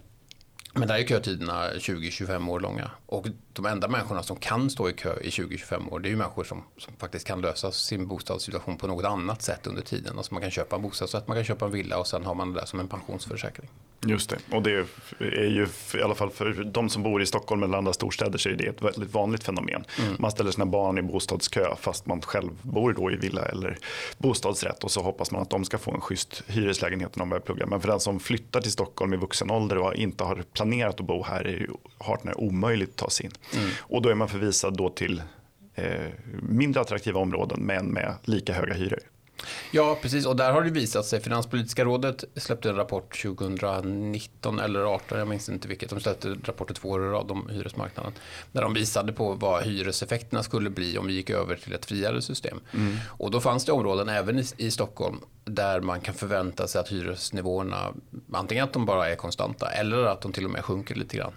Men 0.78 0.88
där 0.88 0.98
är 0.98 1.06
kötiderna 1.06 1.70
20-25 1.70 2.50
år 2.50 2.60
långa. 2.60 2.90
Och 3.06 3.26
de 3.52 3.66
enda 3.66 3.88
människorna 3.88 4.22
som 4.22 4.36
kan 4.36 4.70
stå 4.70 4.90
i 4.90 4.92
kö 4.92 5.20
i 5.20 5.28
20-25 5.28 5.92
år 5.92 6.00
det 6.00 6.08
är 6.08 6.10
ju 6.10 6.16
människor 6.16 6.44
som, 6.44 6.64
som, 6.78 6.94
faktiskt 6.96 7.26
kan 7.26 7.40
lösa 7.40 7.72
sin 7.72 8.06
bostadssituation 8.06 8.76
på 8.76 8.86
något 8.86 9.04
annat 9.04 9.42
sätt 9.42 9.66
under 9.66 9.82
tiden. 9.82 10.16
Alltså 10.16 10.34
man 10.34 10.42
kan 10.42 10.50
köpa 10.50 10.76
en 10.76 10.82
bostadsrätt, 10.82 11.28
man 11.28 11.36
kan 11.36 11.44
köpa 11.44 11.64
en 11.64 11.72
villa 11.72 11.98
och 11.98 12.06
sen 12.06 12.24
har 12.24 12.34
man 12.34 12.52
det 12.52 12.60
där 12.60 12.66
som 12.66 12.80
en 12.80 12.88
pensionsförsäkring. 12.88 13.68
Just 14.06 14.30
det, 14.30 14.56
och 14.56 14.62
det 14.62 14.70
är 15.18 15.48
ju 15.48 15.66
i 15.94 16.02
alla 16.02 16.14
fall 16.14 16.30
för 16.30 16.64
de 16.64 16.88
som 16.88 17.02
bor 17.02 17.22
i 17.22 17.26
Stockholm 17.26 17.62
eller 17.62 17.78
andra 17.78 17.92
storstäder 17.92 18.38
så 18.38 18.48
är 18.48 18.52
det 18.52 18.66
ett 18.66 18.82
väldigt 18.82 19.14
vanligt 19.14 19.44
fenomen. 19.44 19.84
Mm. 19.98 20.16
Man 20.18 20.30
ställer 20.30 20.50
sina 20.50 20.66
barn 20.66 20.98
i 20.98 21.02
bostadskö 21.02 21.76
fast 21.80 22.06
man 22.06 22.20
själv 22.20 22.50
bor 22.62 22.92
då 22.92 23.10
i 23.10 23.16
villa 23.16 23.44
eller 23.44 23.78
bostadsrätt 24.18 24.84
och 24.84 24.90
så 24.90 25.02
hoppas 25.02 25.30
man 25.30 25.42
att 25.42 25.50
de 25.50 25.64
ska 25.64 25.78
få 25.78 25.90
en 25.90 26.00
schysst 26.00 26.42
hyreslägenhet 26.46 27.16
när 27.16 27.20
de 27.20 27.28
börjar 27.30 27.40
plugga. 27.40 27.66
Men 27.66 27.80
för 27.80 27.88
den 27.88 28.00
som 28.00 28.20
flyttar 28.20 28.60
till 28.60 28.72
Stockholm 28.72 29.14
i 29.14 29.16
vuxen 29.16 29.50
ålder 29.50 29.78
och 29.78 29.94
inte 29.94 30.24
har 30.24 30.44
planerat 30.52 31.00
att 31.00 31.06
bo 31.06 31.22
här 31.22 31.44
är 31.44 31.58
det 31.58 31.66
hart 31.98 32.24
när 32.24 32.40
omöjligt 32.40 32.90
att 32.90 32.96
ta 32.96 33.10
sig 33.10 33.26
in. 33.26 33.32
Mm. 33.54 33.70
Och 33.78 34.02
då 34.02 34.08
är 34.08 34.14
man 34.14 34.28
förvisad 34.28 34.76
då 34.76 34.90
till 34.90 35.22
eh, 35.74 35.84
mindre 36.42 36.80
attraktiva 36.80 37.20
områden 37.20 37.60
men 37.60 37.86
med 37.86 38.14
lika 38.24 38.52
höga 38.52 38.74
hyror. 38.74 39.00
Ja, 39.70 39.98
precis. 40.02 40.26
Och 40.26 40.36
där 40.36 40.52
har 40.52 40.62
det 40.62 40.70
visat 40.70 41.06
sig. 41.06 41.20
Finanspolitiska 41.20 41.84
rådet 41.84 42.24
släppte 42.36 42.68
en 42.68 42.76
rapport 42.76 43.22
2019 43.22 44.58
eller 44.58 44.80
2018, 44.80 45.18
jag 45.18 45.28
minns 45.28 45.48
inte 45.48 45.68
vilket. 45.68 45.90
De 45.90 46.00
släppte 46.00 46.36
rapporter 46.44 46.74
två 46.74 46.88
år 46.88 47.06
i 47.06 47.08
rad 47.08 47.30
om 47.30 47.48
hyresmarknaden. 47.48 48.12
Där 48.52 48.62
de 48.62 48.74
visade 48.74 49.12
på 49.12 49.32
vad 49.32 49.62
hyreseffekterna 49.62 50.42
skulle 50.42 50.70
bli 50.70 50.98
om 50.98 51.06
vi 51.06 51.12
gick 51.12 51.30
över 51.30 51.56
till 51.56 51.72
ett 51.72 51.86
friare 51.86 52.22
system. 52.22 52.60
Mm. 52.74 52.96
Och 53.06 53.30
då 53.30 53.40
fanns 53.40 53.64
det 53.64 53.72
områden 53.72 54.08
även 54.08 54.38
i, 54.38 54.44
i 54.56 54.70
Stockholm 54.70 55.20
där 55.44 55.80
man 55.80 56.00
kan 56.00 56.14
förvänta 56.14 56.66
sig 56.66 56.80
att 56.80 56.88
hyresnivåerna 56.88 57.92
antingen 58.32 58.64
att 58.64 58.72
de 58.72 58.86
bara 58.86 59.08
är 59.08 59.16
konstanta 59.16 59.70
eller 59.70 60.04
att 60.04 60.20
de 60.20 60.32
till 60.32 60.44
och 60.44 60.50
med 60.50 60.64
sjunker 60.64 60.94
lite 60.94 61.16
grann. 61.16 61.32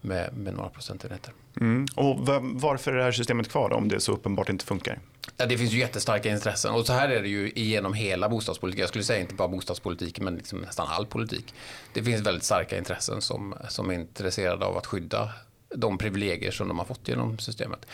Med, 0.00 0.36
med 0.36 0.54
några 0.54 0.68
procentenheter. 0.68 1.32
Mm. 1.60 1.86
Och 1.94 2.18
varför 2.42 2.92
är 2.92 2.96
det 2.96 3.02
här 3.02 3.12
systemet 3.12 3.48
kvar 3.48 3.72
om 3.72 3.88
det 3.88 4.00
så 4.00 4.12
uppenbart 4.12 4.48
inte 4.48 4.64
funkar? 4.64 4.98
Ja, 5.36 5.46
det 5.46 5.58
finns 5.58 5.72
ju 5.72 5.78
jättestarka 5.78 6.30
intressen 6.30 6.74
och 6.74 6.86
så 6.86 6.92
här 6.92 7.08
är 7.08 7.22
det 7.22 7.28
ju 7.28 7.52
genom 7.54 7.94
hela 7.94 8.28
bostadspolitiken. 8.28 8.80
Jag 8.80 8.88
skulle 8.88 9.04
säga 9.04 9.20
inte 9.20 9.34
bara 9.34 9.48
bostadspolitiken 9.48 10.24
men 10.24 10.36
liksom 10.36 10.58
nästan 10.58 10.86
all 10.90 11.06
politik. 11.06 11.54
Det 11.92 12.02
finns 12.02 12.26
väldigt 12.26 12.44
starka 12.44 12.78
intressen 12.78 13.20
som, 13.20 13.54
som 13.68 13.90
är 13.90 13.94
intresserade 13.94 14.66
av 14.66 14.76
att 14.76 14.86
skydda 14.86 15.32
de 15.74 15.98
privilegier 15.98 16.50
som 16.50 16.68
de 16.68 16.78
har 16.78 16.86
fått 16.86 17.08
genom 17.08 17.38
systemet. 17.38 17.86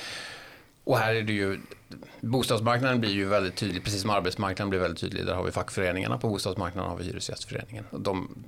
Och 0.84 0.98
här 0.98 1.14
är 1.14 1.22
det 1.22 1.32
ju, 1.32 1.60
bostadsmarknaden 2.20 3.00
blir 3.00 3.10
ju 3.10 3.25
väldigt 3.25 3.56
tydlig, 3.56 3.84
precis 3.84 4.00
som 4.00 4.10
arbetsmarknaden 4.10 4.70
blir 4.70 4.80
väldigt 4.80 5.00
tydlig. 5.00 5.26
Där 5.26 5.34
har 5.34 5.44
vi 5.44 5.52
fackföreningarna, 5.52 6.18
på 6.18 6.28
bostadsmarknaden 6.28 6.90
har 6.90 6.98
vi 6.98 7.04
Hyresgästföreningen. 7.04 7.84
De, 7.90 8.44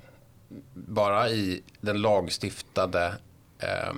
bara 0.74 1.30
i 1.30 1.62
den 1.80 2.00
lagstiftade 2.00 3.14
eh, 3.58 3.94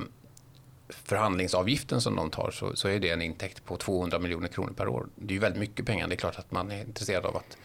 förhandlingsavgiften 0.89 2.01
som 2.01 2.17
de 2.17 2.31
tar 2.31 2.51
så, 2.51 2.77
så, 2.77 2.89
är 2.89 3.01
det 3.01 3.11
en 3.11 3.23
intäkt 3.23 3.65
på 3.65 3.77
200 3.77 4.19
miljoner 4.19 4.49
kronor 4.49 4.73
per 4.77 4.89
år. 4.89 5.07
Det 5.15 5.33
är 5.33 5.35
ju 5.35 5.41
väldigt 5.41 5.61
mycket 5.61 5.87
pengar. 5.87 6.09
Det 6.09 6.15
är 6.15 6.17
klart 6.17 6.39
att 6.39 6.51
man 6.51 6.71
är 6.71 6.81
intresserad 6.81 7.27
av 7.27 7.37
att 7.37 7.57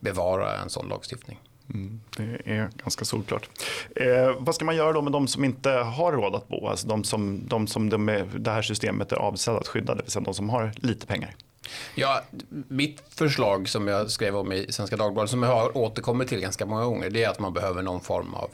bevara 0.00 0.56
en 0.56 0.70
sån 0.70 0.88
lagstiftning. 0.88 1.38
Mm, 1.74 2.00
det 2.16 2.52
är 2.52 2.70
ganska 2.76 3.04
solklart. 3.04 3.48
Eh, 3.96 4.36
vad 4.38 4.54
ska 4.54 4.64
man 4.64 4.76
göra 4.76 4.92
då 4.92 5.02
med 5.02 5.12
de 5.12 5.28
som 5.28 5.44
inte 5.44 5.70
har 5.70 6.12
råd 6.12 6.34
att 6.34 6.48
bo? 6.48 6.68
Alltså 6.68 6.88
de 6.88 7.04
som, 7.04 7.48
de 7.48 7.66
som 7.66 7.88
de 7.88 8.08
är, 8.08 8.24
det 8.24 8.50
här 8.50 8.62
systemet 8.62 9.12
är 9.12 9.16
avsett 9.16 9.54
att 9.54 9.68
skydda, 9.68 9.94
det 9.94 10.02
vill 10.02 10.10
säga 10.10 10.24
de 10.24 10.34
som 10.34 10.50
har 10.50 10.72
lite 10.76 11.06
pengar. 11.06 11.34
Ja, 11.94 12.22
mitt 12.68 13.02
förslag 13.08 13.68
som 13.68 13.88
jag 13.88 14.10
skrev 14.10 14.36
om 14.36 14.52
i 14.52 14.72
Svenska 14.72 14.96
Dagbladet, 14.96 15.30
som 15.30 15.42
jag 15.42 15.50
har 15.50 15.76
återkommit 15.76 16.28
till 16.28 16.40
ganska 16.40 16.66
många 16.66 16.84
gånger, 16.84 17.10
det 17.10 17.24
är 17.24 17.28
att 17.28 17.38
man 17.38 17.52
behöver 17.52 17.82
någon 17.82 18.00
form 18.00 18.34
av 18.34 18.50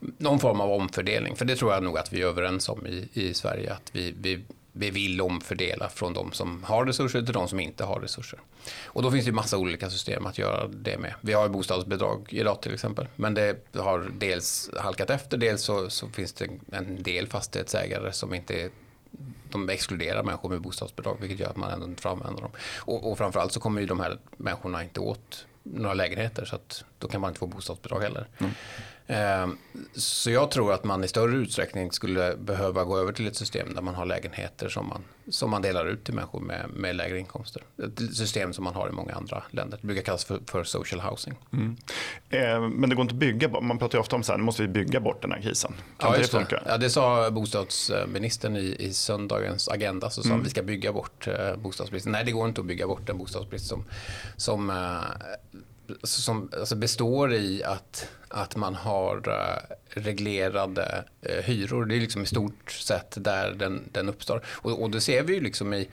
någon 0.00 0.38
form 0.38 0.60
av 0.60 0.70
omfördelning. 0.70 1.36
För 1.36 1.44
det 1.44 1.56
tror 1.56 1.72
jag 1.72 1.82
nog 1.82 1.98
att 1.98 2.12
vi 2.12 2.22
är 2.22 2.26
överens 2.26 2.68
om 2.68 2.86
i, 2.86 3.08
i 3.12 3.34
Sverige. 3.34 3.72
Att 3.72 3.90
vi, 3.92 4.14
vi, 4.20 4.44
vi 4.72 4.90
vill 4.90 5.20
omfördela 5.20 5.88
från 5.88 6.12
de 6.12 6.32
som 6.32 6.64
har 6.64 6.86
resurser 6.86 7.22
till 7.22 7.34
de 7.34 7.48
som 7.48 7.60
inte 7.60 7.84
har 7.84 8.00
resurser. 8.00 8.38
Och 8.84 9.02
då 9.02 9.10
finns 9.10 9.24
det 9.24 9.28
ju 9.28 9.34
massa 9.34 9.58
olika 9.58 9.90
system 9.90 10.26
att 10.26 10.38
göra 10.38 10.68
det 10.68 10.98
med. 10.98 11.14
Vi 11.20 11.32
har 11.32 11.48
bostadsbidrag 11.48 12.28
idag 12.30 12.62
till 12.62 12.74
exempel. 12.74 13.06
Men 13.16 13.34
det 13.34 13.76
har 13.76 14.10
dels 14.18 14.70
halkat 14.76 15.10
efter, 15.10 15.36
dels 15.36 15.62
så, 15.62 15.90
så 15.90 16.08
finns 16.08 16.32
det 16.32 16.48
en 16.72 17.02
del 17.02 17.26
fastighetsägare 17.26 18.12
som 18.12 18.34
inte 18.34 18.70
de 19.50 19.68
exkluderar 19.68 20.22
människor 20.22 20.48
med 20.48 20.60
bostadsbidrag 20.60 21.16
vilket 21.20 21.38
gör 21.38 21.48
att 21.48 21.56
man 21.56 21.70
ändå 21.70 21.86
inte 21.86 22.02
får 22.02 22.10
använda 22.10 22.40
dem. 22.40 22.50
Och, 22.76 23.10
och 23.10 23.18
framförallt 23.18 23.52
så 23.52 23.60
kommer 23.60 23.80
ju 23.80 23.86
de 23.86 24.00
här 24.00 24.18
människorna 24.36 24.82
inte 24.82 25.00
åt 25.00 25.46
några 25.62 25.94
lägenheter 25.94 26.44
så 26.44 26.56
att 26.56 26.84
då 26.98 27.08
kan 27.08 27.20
man 27.20 27.30
inte 27.30 27.38
få 27.38 27.46
bostadsbidrag 27.46 28.00
heller. 28.00 28.28
Mm. 28.38 28.52
Ehm, 29.06 29.58
så 29.94 30.30
jag 30.30 30.50
tror 30.50 30.72
att 30.72 30.84
man 30.84 31.04
i 31.04 31.08
större 31.08 31.36
utsträckning 31.36 31.92
skulle 31.92 32.36
behöva 32.36 32.84
gå 32.84 32.98
över 32.98 33.12
till 33.12 33.26
ett 33.26 33.36
system 33.36 33.74
där 33.74 33.82
man 33.82 33.94
har 33.94 34.06
lägenheter 34.06 34.68
som 34.68 34.88
man, 34.88 35.04
som 35.28 35.50
man 35.50 35.62
delar 35.62 35.86
ut 35.86 36.04
till 36.04 36.14
människor 36.14 36.40
med, 36.40 36.70
med 36.70 36.96
lägre 36.96 37.18
inkomster. 37.18 37.62
Ett 37.84 38.16
system 38.16 38.52
som 38.52 38.64
man 38.64 38.74
har 38.74 38.88
i 38.88 38.92
många 38.92 39.14
andra 39.14 39.42
länder. 39.50 39.78
Det 39.80 39.86
brukar 39.86 40.02
kallas 40.02 40.24
för, 40.24 40.40
för 40.46 40.64
social 40.64 41.00
housing. 41.00 41.34
Mm. 41.52 41.76
Eh, 42.30 42.60
men 42.60 42.90
det 42.90 42.96
går 42.96 43.02
inte 43.02 43.14
att 43.14 43.18
bygga, 43.18 43.60
man 43.60 43.78
pratar 43.78 43.98
ju 43.98 44.00
ofta 44.00 44.16
om 44.16 44.22
så 44.22 44.32
här, 44.32 44.38
nu 44.38 44.44
måste 44.44 44.62
vi 44.62 44.68
bygga 44.68 45.00
bort 45.00 45.22
den 45.22 45.32
här 45.32 45.40
krisen. 45.40 45.72
Kan 45.98 46.12
ja, 46.12 46.18
det 46.18 46.30
funka? 46.30 46.62
Ja, 46.66 46.78
det 46.78 46.90
sa 46.90 47.30
bostadsministern 47.30 48.56
i, 48.56 48.76
i 48.78 48.92
söndagens 48.92 49.68
agenda. 49.68 50.10
Så 50.10 50.22
sa 50.22 50.28
mm. 50.28 50.42
vi 50.42 50.50
ska 50.50 50.62
bygga 50.62 50.92
bort 50.92 51.28
eh, 51.28 51.56
bostadsbristen. 51.56 52.12
Nej, 52.12 52.24
det 52.24 52.32
går 52.32 52.48
inte 52.48 52.60
att 52.60 52.66
bygga 52.66 52.86
bort 52.86 53.08
en 53.08 53.18
bostadsbrist 53.18 53.66
som, 53.66 53.84
som 54.36 54.70
eh, 54.70 55.36
som 56.02 56.50
alltså 56.58 56.76
består 56.76 57.34
i 57.34 57.64
att, 57.64 58.08
att 58.28 58.56
man 58.56 58.74
har 58.74 59.28
eh, 59.28 59.76
reglerade 60.00 61.04
eh, 61.22 61.44
hyror. 61.44 61.84
Det 61.84 61.96
är 61.96 62.00
liksom 62.00 62.22
i 62.22 62.26
stort 62.26 62.70
sett 62.70 63.24
där 63.24 63.50
den, 63.52 63.88
den 63.92 64.08
uppstår. 64.08 64.42
Och, 64.46 64.82
och 64.82 64.90
det 64.90 65.00
ser 65.00 65.22
vi 65.22 65.34
ju 65.34 65.40
liksom 65.40 65.74
i 65.74 65.88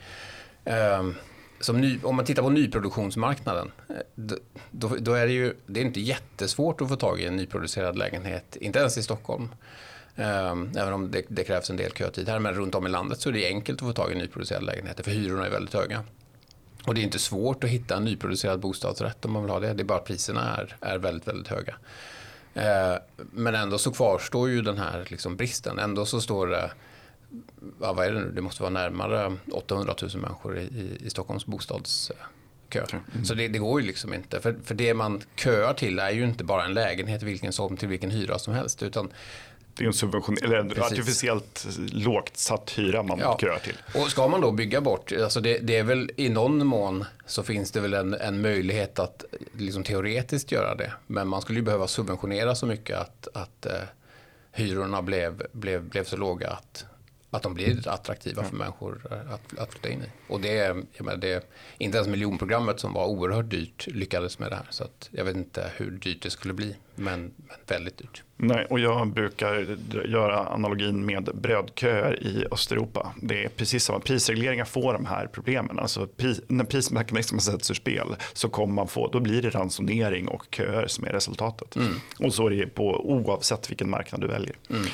uh, 0.68 1.10
som 1.60 1.80
ny, 1.80 1.98
om 2.02 2.16
man 2.16 2.24
tittar 2.24 2.42
på 2.42 2.50
nyproduktionsmarknaden, 2.50 3.72
eh, 3.88 3.94
då, 4.70 4.96
då, 4.98 5.12
är 5.12 5.26
det 5.26 5.32
ju 5.32 5.54
det 5.66 5.80
är 5.80 5.84
inte 5.84 6.00
jättesvårt 6.00 6.80
att 6.80 6.88
få 6.88 6.96
tag 6.96 7.20
i 7.20 7.26
en 7.26 7.36
nyproducerad 7.36 7.98
lägenhet, 7.98 8.56
inte 8.56 8.78
ens 8.78 8.98
i 8.98 9.02
Stockholm. 9.02 9.48
Ehm, 10.16 10.70
även 10.76 10.92
om 10.92 11.10
det, 11.10 11.22
det, 11.28 11.44
krävs 11.44 11.70
en 11.70 11.76
del 11.76 11.92
kötid 11.92 12.28
här, 12.28 12.38
men 12.38 12.54
runt 12.54 12.74
om 12.74 12.86
i 12.86 12.90
landet 12.90 13.20
så 13.20 13.28
är 13.28 13.32
det 13.32 13.46
enkelt 13.46 13.82
att 13.82 13.88
få 13.88 13.92
tag 13.92 14.12
i 14.12 14.14
nyproducerade 14.14 14.66
lägenheter, 14.66 15.02
för 15.02 15.10
hyrorna 15.10 15.46
är 15.46 15.50
väldigt 15.50 15.74
höga. 15.74 16.04
Och 16.86 16.94
det 16.94 17.00
är 17.00 17.02
inte 17.02 17.18
svårt 17.18 17.64
att 17.64 17.70
hitta 17.70 17.96
en 17.96 18.04
nyproducerad 18.04 18.60
bostadsrätt 18.60 19.24
om 19.24 19.32
man 19.32 19.42
vill 19.42 19.50
ha 19.50 19.60
det. 19.60 19.74
Det 19.74 19.82
är 19.82 19.84
bara 19.84 19.98
att 19.98 20.04
priserna 20.04 20.56
är, 20.56 20.76
är 20.80 20.98
väldigt, 20.98 21.28
väldigt 21.28 21.48
höga. 21.48 21.74
Eh, 22.54 22.96
men 23.16 23.54
ändå 23.54 23.78
så 23.78 23.92
kvarstår 23.92 24.48
ju 24.48 24.62
den 24.62 24.78
här 24.78 25.06
liksom 25.08 25.36
bristen. 25.36 25.78
Ändå 25.78 26.06
så 26.06 26.20
står 26.20 26.46
det, 26.46 26.70
ja, 27.80 27.92
vad 27.92 28.06
är 28.06 28.12
det 28.12 28.20
nu, 28.20 28.30
det 28.30 28.40
måste 28.40 28.62
vara 28.62 28.72
närmare 28.72 29.36
800 29.52 29.94
000 30.02 30.10
människor 30.14 30.58
i, 30.58 30.98
i 31.00 31.10
Stockholms 31.10 31.46
bostadskö. 31.46 32.14
Mm. 32.92 33.24
Så 33.24 33.34
det, 33.34 33.48
det, 33.48 33.58
går 33.58 33.80
ju 33.80 33.86
liksom 33.86 34.14
inte. 34.14 34.40
För, 34.40 34.56
för 34.64 34.74
det 34.74 34.94
man 34.94 35.22
köar 35.36 35.74
till 35.74 35.98
är 35.98 36.10
ju 36.10 36.24
inte 36.24 36.44
bara 36.44 36.64
en 36.64 36.74
lägenhet 36.74 37.22
vilken 37.22 37.52
som 37.52 37.76
till 37.76 37.88
vilken 37.88 38.10
hyra 38.10 38.38
som 38.38 38.54
helst. 38.54 38.82
Utan 38.82 39.10
det 39.76 39.84
är 39.84 39.86
en 39.86 39.92
subvention, 39.92 40.36
eller 40.42 40.56
en 40.56 40.68
Precis. 40.68 40.92
artificiellt 40.92 41.66
lågt 41.92 42.36
satt 42.36 42.78
hyra 42.78 43.02
man 43.02 43.18
ja. 43.18 43.38
köar 43.40 43.58
till. 43.58 43.76
Och 43.94 44.10
ska 44.10 44.28
man 44.28 44.40
då 44.40 44.52
bygga 44.52 44.80
bort, 44.80 45.12
alltså 45.12 45.40
det, 45.40 45.58
det, 45.58 45.76
är 45.76 45.82
väl 45.82 46.10
i 46.16 46.28
någon 46.28 46.66
mån 46.66 47.04
så 47.26 47.42
finns 47.42 47.70
det 47.70 47.80
väl 47.80 47.94
en, 47.94 48.14
en 48.14 48.40
möjlighet 48.40 48.98
att 48.98 49.24
liksom 49.52 49.84
teoretiskt 49.84 50.52
göra 50.52 50.74
det. 50.74 50.92
Men 51.06 51.28
man 51.28 51.42
skulle 51.42 51.58
ju 51.58 51.64
behöva 51.64 51.86
subventionera 51.86 52.54
så 52.54 52.66
mycket 52.66 52.98
att, 52.98 53.28
att 53.34 53.66
eh, 53.66 53.72
hyrorna 54.52 55.02
blev, 55.02 55.42
blev, 55.52 55.82
blev 55.82 56.04
så 56.04 56.16
låga 56.16 56.50
att, 56.50 56.86
att 57.34 57.42
de 57.42 57.54
blir 57.54 57.88
attraktiva 57.88 58.44
för 58.44 58.56
människor 58.56 59.00
att, 59.30 59.58
att 59.58 59.72
flytta 59.72 59.88
in 59.88 60.02
i. 60.02 60.06
Och 60.28 60.40
det, 60.40 60.54
jag 60.92 61.04
menar, 61.04 61.16
det, 61.16 61.52
inte 61.78 61.96
ens 61.96 62.08
miljonprogrammet 62.08 62.80
som 62.80 62.92
var 62.92 63.06
oerhört 63.06 63.50
dyrt 63.50 63.86
lyckades 63.86 64.38
med 64.38 64.50
det 64.50 64.56
här. 64.56 64.66
Så 64.70 64.84
att 64.84 65.08
jag 65.10 65.24
vet 65.24 65.36
inte 65.36 65.70
hur 65.76 65.90
dyrt 65.90 66.22
det 66.22 66.30
skulle 66.30 66.54
bli, 66.54 66.76
men, 66.94 67.20
men 67.20 67.56
väldigt 67.66 67.98
dyrt. 67.98 68.22
Nej, 68.36 68.66
och 68.70 68.80
jag 68.80 69.08
brukar 69.08 69.76
göra 70.06 70.48
analogin 70.48 71.06
med 71.06 71.30
brödköer 71.34 72.22
i 72.22 72.46
Östeuropa. 72.50 73.14
Det 73.22 73.44
är 73.44 73.48
precis 73.48 73.84
samma, 73.84 74.00
prisregleringar 74.00 74.64
får 74.64 74.92
de 74.92 75.06
här 75.06 75.26
problemen. 75.26 75.78
Alltså 75.78 76.06
pris, 76.06 76.40
när 76.48 76.64
prismekanismen 76.64 77.40
sätts 77.40 77.70
ur 77.70 77.74
spel 77.74 78.16
så 78.32 78.48
kommer 78.48 78.74
man 78.74 78.88
få, 78.88 79.08
då 79.08 79.20
blir 79.20 79.42
det 79.42 79.50
ransonering 79.50 80.28
och 80.28 80.46
köer 80.50 80.86
som 80.86 81.04
är 81.04 81.12
resultatet. 81.12 81.76
Mm. 81.76 81.94
Och 82.18 82.34
så 82.34 82.46
är 82.46 82.50
det 82.50 82.66
på 82.66 83.10
oavsett 83.10 83.70
vilken 83.70 83.90
marknad 83.90 84.20
du 84.20 84.26
väljer. 84.26 84.56
Mm. 84.70 84.86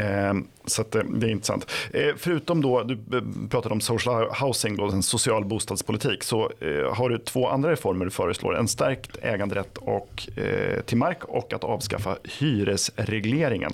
Eh, 0.00 0.34
så 0.66 0.82
att, 0.82 0.94
eh, 0.94 1.02
det 1.02 1.26
är 1.26 1.30
intressant. 1.30 1.70
Eh, 1.92 2.14
förutom 2.16 2.62
då, 2.62 2.82
du 2.82 2.94
eh, 2.94 3.22
pratade 3.50 3.72
om 3.72 3.80
social 3.80 4.30
housing, 4.40 4.76
då, 4.76 4.84
en 4.84 5.02
social 5.02 5.44
bostadspolitik, 5.44 6.22
så 6.22 6.50
eh, 6.60 6.94
har 6.94 7.08
du 7.08 7.18
två 7.18 7.48
andra 7.48 7.72
reformer 7.72 8.04
du 8.04 8.10
föreslår. 8.10 8.56
En 8.56 8.68
stärkt 8.68 9.18
äganderätt 9.22 9.78
och, 9.78 10.28
eh, 10.38 10.80
till 10.80 10.96
mark 10.96 11.24
och 11.24 11.52
att 11.52 11.64
avskaffa 11.64 12.16
hyresregleringen. 12.38 13.72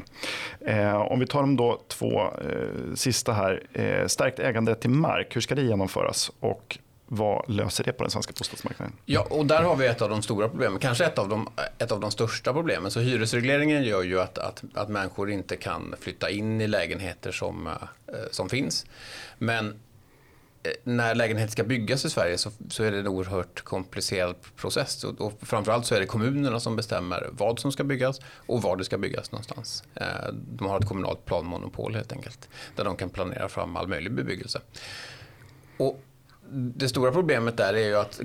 Eh, 0.67 0.97
om 0.97 1.21
vi 1.21 1.27
tar 1.27 1.41
de 1.41 1.57
då 1.57 1.81
två 1.89 2.21
eh, 2.21 2.95
sista 2.95 3.33
här. 3.33 3.63
Eh, 3.73 4.07
stärkt 4.07 4.39
äganderätt 4.39 4.81
till 4.81 4.91
mark, 4.91 5.37
hur 5.37 5.41
ska 5.41 5.55
det 5.55 5.63
genomföras? 5.63 6.31
Och 6.41 6.79
vad 7.07 7.51
löser 7.51 7.85
det 7.85 7.93
på 7.93 8.05
den 8.05 8.11
svenska 8.11 8.33
bostadsmarknaden? 8.39 8.97
Ja, 9.05 9.27
och 9.31 9.47
där 9.47 9.63
har 9.63 9.77
vi 9.77 9.87
ett 9.87 10.03
av 10.03 10.11
de 10.11 10.23
stora 10.23 10.49
problemen, 10.49 10.79
kanske 10.79 11.05
ett 11.05 11.19
av 11.19 11.29
de, 11.29 11.49
ett 11.79 11.93
av 11.93 12.01
de 12.01 12.11
största 12.11 12.53
problemen. 12.53 12.91
Så 12.91 13.01
hyresregleringen 13.01 13.85
gör 13.85 14.03
ju 14.03 14.21
att, 14.21 14.39
att, 14.39 14.65
att 14.75 14.89
människor 14.89 15.31
inte 15.31 15.57
kan 15.57 15.95
flytta 16.01 16.31
in 16.31 16.61
i 16.61 16.67
lägenheter 16.67 17.33
som, 17.33 17.67
eh, 17.67 17.73
som 18.31 18.49
finns. 18.49 18.87
Men 19.39 19.69
eh, 20.63 20.71
när 20.85 21.15
lägenheter 21.15 21.53
ska 21.53 21.65
byggas 21.65 22.05
i 22.05 22.11
Sverige 22.11 22.39
så, 22.39 22.51
så, 22.69 22.85
är 22.85 22.93
det 22.93 22.99
en 22.99 23.07
oerhört 23.09 23.63
komplicerad 23.65 24.37
process. 24.57 25.05
Och, 25.05 25.21
och 25.21 25.33
framförallt 25.43 25.87
så 25.87 25.95
är 25.95 26.01
det 26.01 26.07
kommunerna 26.07 26.61
som 26.61 26.77
bestämmer 26.77 27.29
vad 27.33 27.59
som 27.59 27.73
ska 27.73 27.85
byggas 27.85 28.21
och 28.47 28.63
var 28.63 28.77
det 28.77 28.85
ska 28.85 28.99
byggas 28.99 29.33
någonstans. 29.33 29.85
Eh, 29.95 30.07
de 30.33 30.69
har 30.69 30.81
ett 30.81 30.89
kommunalt 30.89 31.25
planmonopol 31.25 31.95
helt 31.95 32.13
enkelt. 32.13 32.49
Där 32.77 32.85
de 32.85 32.97
kan 32.97 33.11
planera 33.11 33.49
fram 33.49 33.77
all 33.77 33.89
möjlig 33.89 34.13
bebyggelse. 34.13 34.61
Och 35.79 36.03
det 36.51 36.89
stora 36.89 37.13
problemet 37.13 37.57
där 37.57 37.75
är 37.75 37.87
ju 37.87 37.97
att 37.97 38.21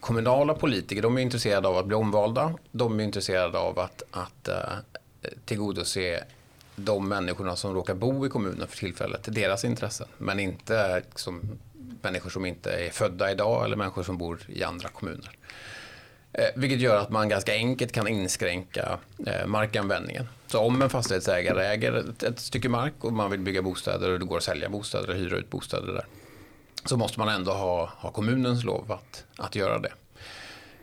kommunala 0.00 0.54
politiker 0.54 1.02
de 1.02 1.18
är 1.18 1.22
intresserade 1.22 1.68
av 1.68 1.76
att 1.76 1.86
bli 1.86 1.96
omvalda. 1.96 2.54
De 2.72 3.00
är 3.00 3.04
intresserade 3.04 3.58
av 3.58 3.78
att, 3.78 4.02
att 4.10 4.48
eh, 4.48 4.56
tillgodose 5.44 6.24
de 6.76 7.08
människorna 7.08 7.56
som 7.56 7.74
råkar 7.74 7.94
bo 7.94 8.26
i 8.26 8.28
kommunen 8.28 8.68
för 8.68 8.76
tillfället, 8.76 9.28
deras 9.34 9.64
intressen. 9.64 10.08
Men 10.18 10.40
inte 10.40 11.00
liksom, 11.00 11.58
människor 12.02 12.30
som 12.30 12.46
inte 12.46 12.70
är 12.70 12.90
födda 12.90 13.30
idag 13.30 13.64
eller 13.64 13.76
människor 13.76 14.02
som 14.02 14.18
bor 14.18 14.40
i 14.48 14.64
andra 14.64 14.88
kommuner. 14.88 15.30
Eh, 16.32 16.44
vilket 16.56 16.80
gör 16.80 16.96
att 16.96 17.10
man 17.10 17.28
ganska 17.28 17.52
enkelt 17.52 17.92
kan 17.92 18.08
inskränka 18.08 18.98
eh, 19.26 19.46
markanvändningen. 19.46 20.28
Så 20.46 20.58
om 20.58 20.82
en 20.82 20.90
fastighetsägare 20.90 21.66
äger 21.66 21.92
ett, 21.92 22.22
ett, 22.22 22.38
stycke 22.38 22.68
mark 22.68 22.94
och 23.00 23.12
man 23.12 23.30
vill 23.30 23.40
bygga 23.40 23.62
bostäder 23.62 24.10
och 24.10 24.18
det 24.18 24.26
går 24.26 24.36
att 24.36 24.42
sälja 24.42 24.68
bostäder 24.68 25.10
och 25.10 25.16
hyra 25.16 25.36
ut 25.36 25.50
bostäder 25.50 25.92
där 25.92 26.04
så 26.84 26.96
måste 26.96 27.18
man 27.18 27.28
ändå 27.28 27.52
ha, 27.52 27.90
ha 27.96 28.10
kommunens 28.10 28.64
lov 28.64 28.92
att, 28.92 29.24
att 29.36 29.54
göra 29.54 29.78
det. 29.78 29.92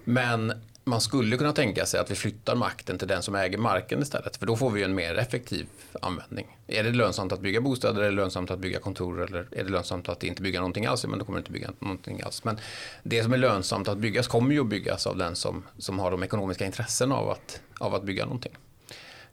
Men 0.03 0.53
man 0.87 1.01
skulle 1.01 1.37
kunna 1.37 1.53
tänka 1.53 1.85
sig 1.85 1.99
att 1.99 2.11
vi 2.11 2.15
flyttar 2.15 2.55
makten 2.55 2.97
till 2.97 3.07
den 3.07 3.23
som 3.23 3.35
äger 3.35 3.57
marken 3.57 4.01
istället. 4.01 4.37
För 4.37 4.45
då 4.45 4.55
får 4.55 4.69
vi 4.69 4.83
en 4.83 4.95
mer 4.95 5.15
effektiv 5.15 5.67
användning. 6.01 6.57
Är 6.67 6.83
det 6.83 6.91
lönsamt 6.91 7.31
att 7.31 7.39
bygga 7.39 7.61
bostäder, 7.61 8.01
är 8.01 8.05
det 8.05 8.15
lönsamt 8.15 8.51
att 8.51 8.59
bygga 8.59 8.79
kontor 8.79 9.23
eller 9.23 9.47
är 9.51 9.63
det 9.63 9.69
lönsamt 9.69 10.09
att 10.09 10.23
inte 10.23 10.41
bygga 10.41 10.59
någonting 10.59 10.85
alls? 10.85 11.05
Men 11.05 11.19
då 11.19 11.25
kommer 11.25 11.39
det 11.39 11.41
inte 11.41 11.51
bygga 11.51 11.71
någonting 11.79 12.21
alls. 12.21 12.43
Men 12.43 12.59
det 13.03 13.23
som 13.23 13.33
är 13.33 13.37
lönsamt 13.37 13.87
att 13.87 13.97
byggas 13.97 14.27
kommer 14.27 14.51
ju 14.53 14.61
att 14.61 14.67
byggas 14.67 15.07
av 15.07 15.17
den 15.17 15.35
som, 15.35 15.63
som 15.77 15.99
har 15.99 16.11
de 16.11 16.23
ekonomiska 16.23 16.65
intressen 16.65 17.11
av 17.11 17.29
att, 17.29 17.61
av 17.79 17.95
att 17.95 18.03
bygga 18.03 18.25
någonting. 18.25 18.53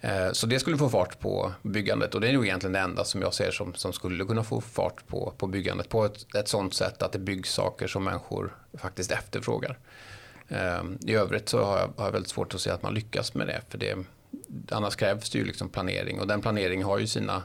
Eh, 0.00 0.32
så 0.32 0.46
det 0.46 0.60
skulle 0.60 0.78
få 0.78 0.88
fart 0.88 1.20
på 1.20 1.52
byggandet. 1.62 2.14
Och 2.14 2.20
det 2.20 2.28
är 2.28 2.32
nog 2.32 2.46
egentligen 2.46 2.72
det 2.72 2.78
enda 2.78 3.04
som 3.04 3.22
jag 3.22 3.34
ser 3.34 3.50
som, 3.50 3.74
som 3.74 3.92
skulle 3.92 4.24
kunna 4.24 4.44
få 4.44 4.60
fart 4.60 5.06
på, 5.06 5.32
på 5.38 5.46
byggandet. 5.46 5.88
På 5.88 6.04
ett, 6.04 6.34
ett 6.34 6.48
sånt 6.48 6.74
sätt 6.74 7.02
att 7.02 7.12
det 7.12 7.18
byggs 7.18 7.52
saker 7.52 7.86
som 7.86 8.04
människor 8.04 8.56
faktiskt 8.78 9.10
efterfrågar. 9.10 9.78
Eh, 10.48 10.82
I 11.06 11.14
övrigt 11.14 11.48
så 11.48 11.64
har 11.64 11.78
jag, 11.78 11.90
har 11.96 12.04
jag 12.04 12.12
väldigt 12.12 12.30
svårt 12.30 12.54
att 12.54 12.60
se 12.60 12.70
att 12.70 12.82
man 12.82 12.94
lyckas 12.94 13.34
med 13.34 13.46
det. 13.46 13.60
För 13.68 13.78
det, 13.78 13.96
annars 14.70 14.96
krävs 14.96 15.30
det 15.30 15.38
ju 15.38 15.44
liksom 15.44 15.68
planering. 15.68 16.20
Och 16.20 16.26
den 16.26 16.40
planeringen 16.40 16.86
har 16.86 16.98
ju 16.98 17.06
sina, 17.06 17.42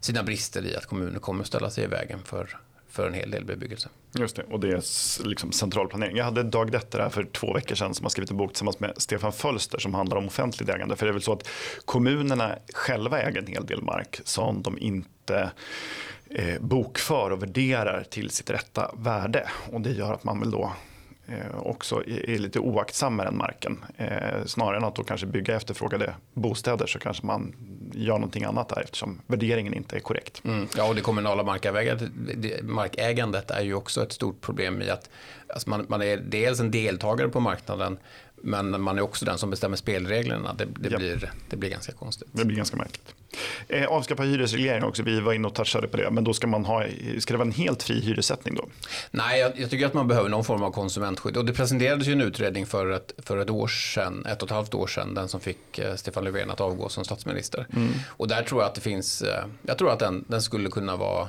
sina 0.00 0.22
brister 0.22 0.66
i 0.66 0.76
att 0.76 0.86
kommuner 0.86 1.18
kommer 1.18 1.44
ställa 1.44 1.70
sig 1.70 1.84
i 1.84 1.86
vägen 1.86 2.18
för, 2.24 2.58
för 2.90 3.06
en 3.06 3.14
hel 3.14 3.30
del 3.30 3.44
bebyggelse. 3.44 3.88
Just 4.18 4.36
det, 4.36 4.42
och 4.42 4.60
det 4.60 4.68
är 4.68 4.82
liksom 5.26 5.52
central 5.52 5.88
planering. 5.88 6.16
Jag 6.16 6.24
hade 6.24 6.42
Dag 6.42 6.72
Detter 6.72 6.98
här 6.98 7.08
för 7.08 7.24
två 7.24 7.52
veckor 7.52 7.74
sedan 7.74 7.94
som 7.94 8.04
har 8.04 8.10
skrivit 8.10 8.30
en 8.30 8.36
bok 8.36 8.52
tillsammans 8.52 8.80
med 8.80 8.92
Stefan 8.96 9.32
Fölster 9.32 9.78
som 9.78 9.94
handlar 9.94 10.16
om 10.16 10.26
offentligt 10.26 10.68
ägande. 10.68 10.96
För 10.96 11.06
det 11.06 11.10
är 11.10 11.12
väl 11.12 11.22
så 11.22 11.32
att 11.32 11.48
kommunerna 11.84 12.58
själva 12.74 13.20
äger 13.20 13.38
en 13.38 13.46
hel 13.46 13.66
del 13.66 13.82
mark 13.82 14.20
som 14.24 14.62
de 14.62 14.78
inte 14.78 15.50
eh, 16.30 16.60
bokför 16.60 17.30
och 17.30 17.42
värderar 17.42 18.04
till 18.10 18.30
sitt 18.30 18.50
rätta 18.50 18.90
värde. 18.98 19.48
Och 19.72 19.80
det 19.80 19.90
gör 19.90 20.12
att 20.12 20.24
man 20.24 20.40
vill 20.40 20.50
då 20.50 20.72
Eh, 21.30 21.58
också 21.62 22.02
är 22.06 22.38
lite 22.38 22.58
oaktsam 22.58 23.16
med 23.16 23.26
den 23.26 23.36
marken. 23.36 23.84
Eh, 23.96 24.44
snarare 24.46 24.76
än 24.76 24.84
att 24.84 24.94
då 24.94 25.04
kanske 25.04 25.26
bygga 25.26 25.56
efterfrågade 25.56 26.14
bostäder 26.34 26.86
så 26.86 26.98
kanske 26.98 27.26
man 27.26 27.54
gör 27.94 28.14
någonting 28.14 28.44
annat 28.44 28.68
där 28.68 28.80
eftersom 28.80 29.20
värderingen 29.26 29.74
inte 29.74 29.96
är 29.96 30.00
korrekt. 30.00 30.42
Mm. 30.44 30.68
Ja, 30.76 30.88
och 30.88 30.94
det 30.94 31.00
kommunala 31.00 31.42
markägandet 32.62 33.50
är 33.50 33.62
ju 33.62 33.74
också 33.74 34.02
ett 34.02 34.12
stort 34.12 34.40
problem 34.40 34.82
i 34.82 34.90
att 34.90 35.10
alltså 35.48 35.70
man, 35.70 35.86
man 35.88 36.02
är 36.02 36.16
dels 36.16 36.60
en 36.60 36.70
deltagare 36.70 37.28
på 37.28 37.40
marknaden 37.40 37.98
men 38.42 38.82
man 38.82 38.98
är 38.98 39.02
också 39.02 39.24
den 39.24 39.38
som 39.38 39.50
bestämmer 39.50 39.76
spelreglerna. 39.76 40.54
Det, 40.54 40.64
det, 40.64 40.88
ja. 40.88 40.98
blir, 40.98 41.32
det 41.50 41.56
blir 41.56 41.70
ganska 41.70 41.92
konstigt. 41.92 42.28
Det 42.32 42.44
blir 42.44 42.56
ganska 42.56 42.76
märkligt. 42.76 43.14
Eh, 43.68 43.86
avskaffa 43.86 44.22
hyresreglering 44.22 44.84
också, 44.84 45.02
vi 45.02 45.20
var 45.20 45.32
inne 45.32 45.48
och 45.48 45.54
touchade 45.54 45.88
på 45.88 45.96
det. 45.96 46.10
Men 46.10 46.24
då 46.24 46.34
ska, 46.34 46.46
man 46.46 46.64
ha, 46.64 46.84
ska 47.18 47.34
det 47.34 47.38
vara 47.38 47.46
en 47.46 47.52
helt 47.52 47.82
fri 47.82 48.00
hyressättning 48.00 48.54
då? 48.54 48.68
Nej, 49.10 49.40
jag, 49.40 49.52
jag, 49.60 49.70
tycker 49.70 49.86
att 49.86 49.94
man 49.94 50.08
behöver 50.08 50.28
någon 50.28 50.44
form 50.44 50.62
av 50.62 50.70
konsumentskydd. 50.70 51.36
Och 51.36 51.44
det 51.44 51.52
presenterades 51.52 52.06
ju 52.06 52.12
en 52.12 52.20
utredning 52.20 52.66
för 52.66 52.90
ett, 52.90 53.12
för 53.18 53.38
ett 53.38 53.50
år 53.50 53.68
sedan, 53.68 54.26
ett 54.26 54.42
och 54.42 54.48
ett 54.48 54.54
halvt 54.54 54.74
år 54.74 54.86
sedan, 54.86 55.14
den 55.14 55.28
som 55.28 55.40
fick 55.40 55.78
eh, 55.78 55.94
Stefan 55.94 56.24
Löfven 56.24 56.50
att 56.50 56.60
avgå 56.60 56.88
som 56.88 57.04
statsminister. 57.04 57.66
Mm. 57.72 57.92
Och 58.06 58.28
där 58.28 58.42
tror 58.42 58.60
jag 58.60 58.68
att 58.68 58.74
det 58.74 58.80
finns, 58.80 59.22
eh, 59.22 59.44
jag 59.62 59.78
tror 59.78 59.92
att 59.92 59.98
den, 59.98 60.24
den 60.28 60.42
skulle 60.42 60.70
kunna 60.70 60.96
vara 60.96 61.28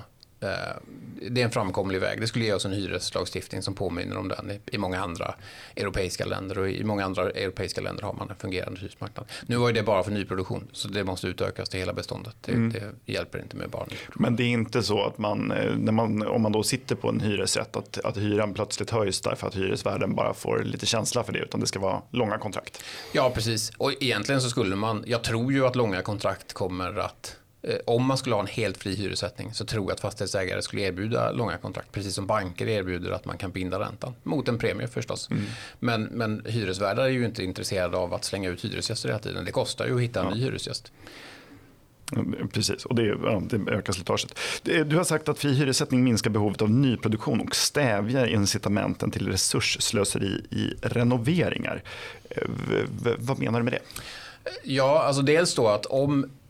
det 1.30 1.42
är 1.42 1.46
en 1.46 1.52
framkomlig 1.52 2.00
väg. 2.00 2.22
Det 2.22 2.28
skulle 2.28 2.46
ge 2.46 2.54
oss 2.54 2.66
en 2.66 2.74
hyreslagstiftning 2.74 3.62
som 3.62 3.74
påminner 3.74 4.18
om 4.18 4.28
den 4.28 4.60
i, 4.72 4.78
många 4.78 5.00
andra 5.00 5.36
europeiska 5.76 6.26
länder. 6.26 6.58
Och 6.58 6.70
I 6.70 6.84
många 6.84 7.06
andra 7.06 7.30
europeiska 7.30 7.82
länder 7.82 8.04
har 8.04 8.14
man 8.14 8.30
en 8.30 8.36
fungerande 8.36 8.80
hyresmarknad. 8.80 9.26
Nu 9.46 9.56
var 9.56 9.72
det 9.72 9.84
bara 9.84 10.04
för 10.04 10.12
nyproduktion, 10.12 10.68
så 10.72 10.88
det 10.88 11.04
måste 11.04 11.28
utökas 11.28 11.70
till 11.70 11.80
hela 11.80 11.94
beståndet. 11.94 12.36
Det, 12.42 12.52
mm. 12.52 12.72
det 12.72 13.14
hjälper 13.14 13.40
inte 13.40 13.56
med 13.56 13.70
bara 13.70 13.86
Men 14.16 14.36
det 14.36 14.44
är 14.44 14.48
inte 14.48 14.84
så 14.84 15.06
att 15.06 15.18
man, 15.18 15.52
eh, 15.52 15.76
när 15.76 15.92
man, 15.92 16.28
om 16.28 16.42
man 16.42 16.52
då 16.52 16.64
sitter 16.64 16.96
på 16.96 17.10
en 17.10 17.20
hyresrätt, 17.20 17.76
att, 17.76 17.98
att 18.04 18.18
hyran 18.18 18.54
plötsligt 18.54 18.90
höjs 18.90 19.22
därför 19.22 19.48
att 19.48 19.56
hyresvärden 19.56 20.16
bara 20.16 20.34
får 20.34 20.64
lite 20.64 20.86
känsla 20.86 21.24
för 21.24 21.34
det, 21.34 21.40
utan 21.40 21.60
det 21.60 21.68
ska 21.68 21.80
vara 21.80 22.02
långa 22.12 22.38
kontrakt? 22.38 22.84
Ja, 23.12 23.32
precis. 23.36 23.72
Och 23.78 23.94
egentligen 24.00 24.42
så 24.42 24.50
skulle 24.50 24.76
man, 24.76 25.04
jag 25.08 25.24
tror 25.24 25.54
ju 25.54 25.66
att 25.66 25.76
långa 25.76 26.02
kontrakt 26.02 26.54
kommer 26.54 27.00
att 27.00 27.38
Eh, 27.41 27.41
om 27.86 28.06
man 28.06 28.18
skulle 28.18 28.36
ha 28.36 28.42
en 28.42 28.48
helt 28.48 28.78
fri 28.78 28.96
hyressättning 28.96 29.54
så 29.54 29.66
tror 29.66 29.86
jag 29.86 29.92
att 29.92 30.00
fastighetsägare 30.00 30.62
skulle 30.62 30.82
erbjuda 30.82 31.32
långa 31.32 31.58
kontrakt. 31.58 31.92
Precis 31.92 32.16
som 32.16 32.28
banker 32.28 32.68
erbjuder 32.68 33.12
att 33.12 33.26
man 33.26 33.38
kan 33.38 33.52
binda 33.52 33.80
räntan. 33.80 34.14
Mot 34.24 34.48
en 34.48 34.58
premie 34.58 34.88
förstås. 34.88 35.30
Mm. 35.32 35.44
Men, 35.80 36.04
men 36.04 36.46
hyresvärdar 36.46 37.04
är 37.04 37.10
ju 37.10 37.26
inte 37.26 37.44
intresserade 37.44 37.98
av 37.98 38.14
att 38.14 38.24
slänga 38.24 38.50
ut 38.50 38.66
hyresgäster 38.66 39.10
hela 39.10 39.20
tiden. 39.20 39.46
Det 39.46 39.52
kostar 39.52 39.86
ju 39.86 39.96
att 39.96 40.02
hitta 40.02 40.20
en 40.20 40.26
ja. 40.30 40.36
ny 40.36 40.42
hyresgäst. 40.42 40.92
Precis, 42.54 42.86
och 42.86 42.96
det, 42.96 43.06
ja, 43.06 43.42
det 43.50 43.72
ökar 43.72 43.94
slitaget. 43.94 44.40
Du 44.64 44.98
har 44.98 45.04
sagt 45.04 45.30
att 45.30 45.40
fri 45.40 45.54
hyressättning 45.54 46.04
minskar 46.04 46.30
behovet 46.30 46.62
av 46.62 46.70
nyproduktion 46.70 47.42
och 47.42 47.56
stävjar 47.56 48.26
incitamenten 48.26 49.12
till 49.12 49.28
resursslöseri 49.28 50.46
i 50.50 50.74
renoveringar. 50.82 51.84
V 53.04 53.12
vad 53.18 53.40
menar 53.40 53.60
du 53.60 53.64
med 53.64 53.74
det? 53.74 54.02
Ja, 54.64 55.04
alltså 55.04 55.22
dels 55.22 55.56
då 55.56 55.68
att 55.68 55.86
om 55.86 56.26
Eh, 56.26 56.41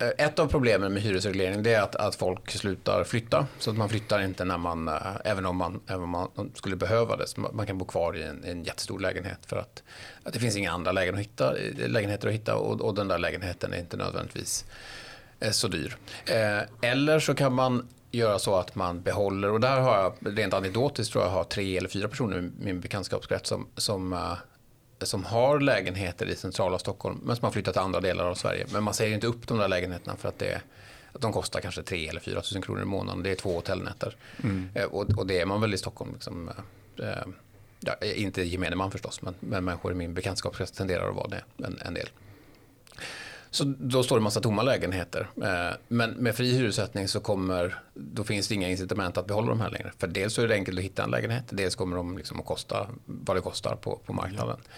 Eh, 0.00 0.26
ett 0.26 0.38
av 0.38 0.46
problemen 0.46 0.92
med 0.92 1.02
hyresreglering 1.02 1.66
är 1.66 1.80
att, 1.80 1.96
att 1.96 2.14
folk 2.14 2.50
slutar 2.50 3.04
flytta. 3.04 3.46
Så 3.58 3.70
att 3.70 3.76
man 3.76 3.88
flyttar 3.88 4.22
inte 4.22 4.44
när 4.44 4.58
man, 4.58 4.88
eh, 4.88 4.94
även 5.24 5.46
om 5.46 5.56
man, 5.56 5.80
även 5.86 6.02
om 6.02 6.10
man 6.10 6.50
skulle 6.54 6.76
behöva 6.76 7.16
det. 7.16 7.26
Så 7.26 7.40
man 7.40 7.66
kan 7.66 7.78
bo 7.78 7.84
kvar 7.84 8.16
i 8.16 8.22
en, 8.22 8.44
en 8.44 8.64
jättestor 8.64 9.00
lägenhet 9.00 9.38
för 9.46 9.56
att, 9.56 9.82
att 10.22 10.32
det 10.32 10.38
finns 10.38 10.56
inga 10.56 10.72
andra 10.72 10.92
lägen 10.92 11.14
att 11.14 11.20
hitta, 11.20 11.56
eh, 11.58 11.88
lägenheter 11.88 12.28
att 12.28 12.34
hitta 12.34 12.56
och, 12.56 12.80
och 12.80 12.94
den 12.94 13.08
där 13.08 13.18
lägenheten 13.18 13.72
är 13.72 13.78
inte 13.78 13.96
nödvändigtvis 13.96 14.64
så 15.50 15.68
dyr. 15.68 15.96
Eller 16.80 17.20
så 17.20 17.34
kan 17.34 17.52
man 17.52 17.88
göra 18.10 18.38
så 18.38 18.54
att 18.54 18.74
man 18.74 19.02
behåller, 19.02 19.50
och 19.50 19.60
där 19.60 19.80
har 19.80 19.96
jag 19.98 20.38
rent 20.38 20.54
anekdotiskt 20.54 21.12
tror 21.12 21.24
jag 21.24 21.30
har 21.30 21.44
tre 21.44 21.76
eller 21.76 21.88
fyra 21.88 22.08
personer 22.08 22.38
i 22.38 22.50
min 22.64 22.80
bekantskapskrets 22.80 23.48
som, 23.48 23.66
som 23.76 24.12
som 25.06 25.24
har 25.24 25.60
lägenheter 25.60 26.26
i 26.26 26.36
centrala 26.36 26.78
Stockholm 26.78 27.20
men 27.22 27.36
som 27.36 27.44
har 27.44 27.52
flyttat 27.52 27.74
till 27.74 27.82
andra 27.82 28.00
delar 28.00 28.24
av 28.24 28.34
Sverige. 28.34 28.66
Men 28.72 28.84
man 28.84 28.94
säger 28.94 29.14
inte 29.14 29.26
upp 29.26 29.48
de 29.48 29.58
där 29.58 29.68
lägenheterna 29.68 30.16
för 30.16 30.28
att, 30.28 30.38
det, 30.38 30.60
att 31.12 31.20
de 31.20 31.32
kostar 31.32 31.60
kanske 31.60 31.82
3 31.82 32.08
eller 32.08 32.20
4 32.20 32.42
000 32.54 32.62
kronor 32.62 32.82
i 32.82 32.84
månaden. 32.84 33.22
Det 33.22 33.30
är 33.30 33.34
två 33.34 33.54
hotellnätter. 33.54 34.16
Mm. 34.42 34.68
Eh, 34.74 34.84
och, 34.84 35.18
och, 35.18 35.26
det 35.26 35.40
är 35.40 35.46
man 35.46 35.60
väl 35.60 35.74
i 35.74 35.78
Stockholm. 35.78 36.12
Liksom, 36.12 36.50
eh, 36.98 37.06
ja, 37.80 37.94
inte 38.02 38.42
gemene 38.42 38.76
man 38.76 38.90
förstås, 38.90 39.22
men, 39.22 39.34
men 39.40 39.64
människor 39.64 39.92
i 39.92 39.94
min 39.94 40.14
bekantskapskrets 40.14 40.72
tenderar 40.72 41.08
att 41.08 41.16
vara 41.16 41.28
det 41.28 41.66
en, 41.66 41.78
en 41.86 41.94
del. 41.94 42.08
Så 43.50 43.64
då 43.64 44.02
står 44.02 44.16
det 44.16 44.18
en 44.18 44.24
massa 44.24 44.40
tomma 44.40 44.62
lägenheter. 44.62 45.28
Eh, 45.42 45.76
men 45.88 46.10
med 46.10 46.34
fri 46.34 46.52
hyressättning 46.52 47.08
så 47.08 47.20
kommer, 47.20 47.78
då 47.94 48.24
finns 48.24 48.48
det 48.48 48.54
inga 48.54 48.68
incitament 48.68 49.16
att 49.16 49.26
behålla 49.26 49.48
de 49.48 49.60
här 49.60 49.70
längre. 49.70 49.92
För 49.98 50.06
dels 50.06 50.34
så 50.34 50.42
är 50.42 50.48
det 50.48 50.54
enkelt 50.54 50.78
att 50.78 50.84
hitta 50.84 51.04
en 51.04 51.10
lägenhet, 51.10 51.44
dels 51.48 51.74
kommer 51.74 51.96
de 51.96 52.18
liksom 52.18 52.40
att 52.40 52.46
kosta 52.46 52.86
vad 53.04 53.36
det 53.36 53.40
kostar 53.40 53.76
på, 53.76 54.00
på 54.06 54.12
marknaden. 54.12 54.56
Ja. 54.64 54.72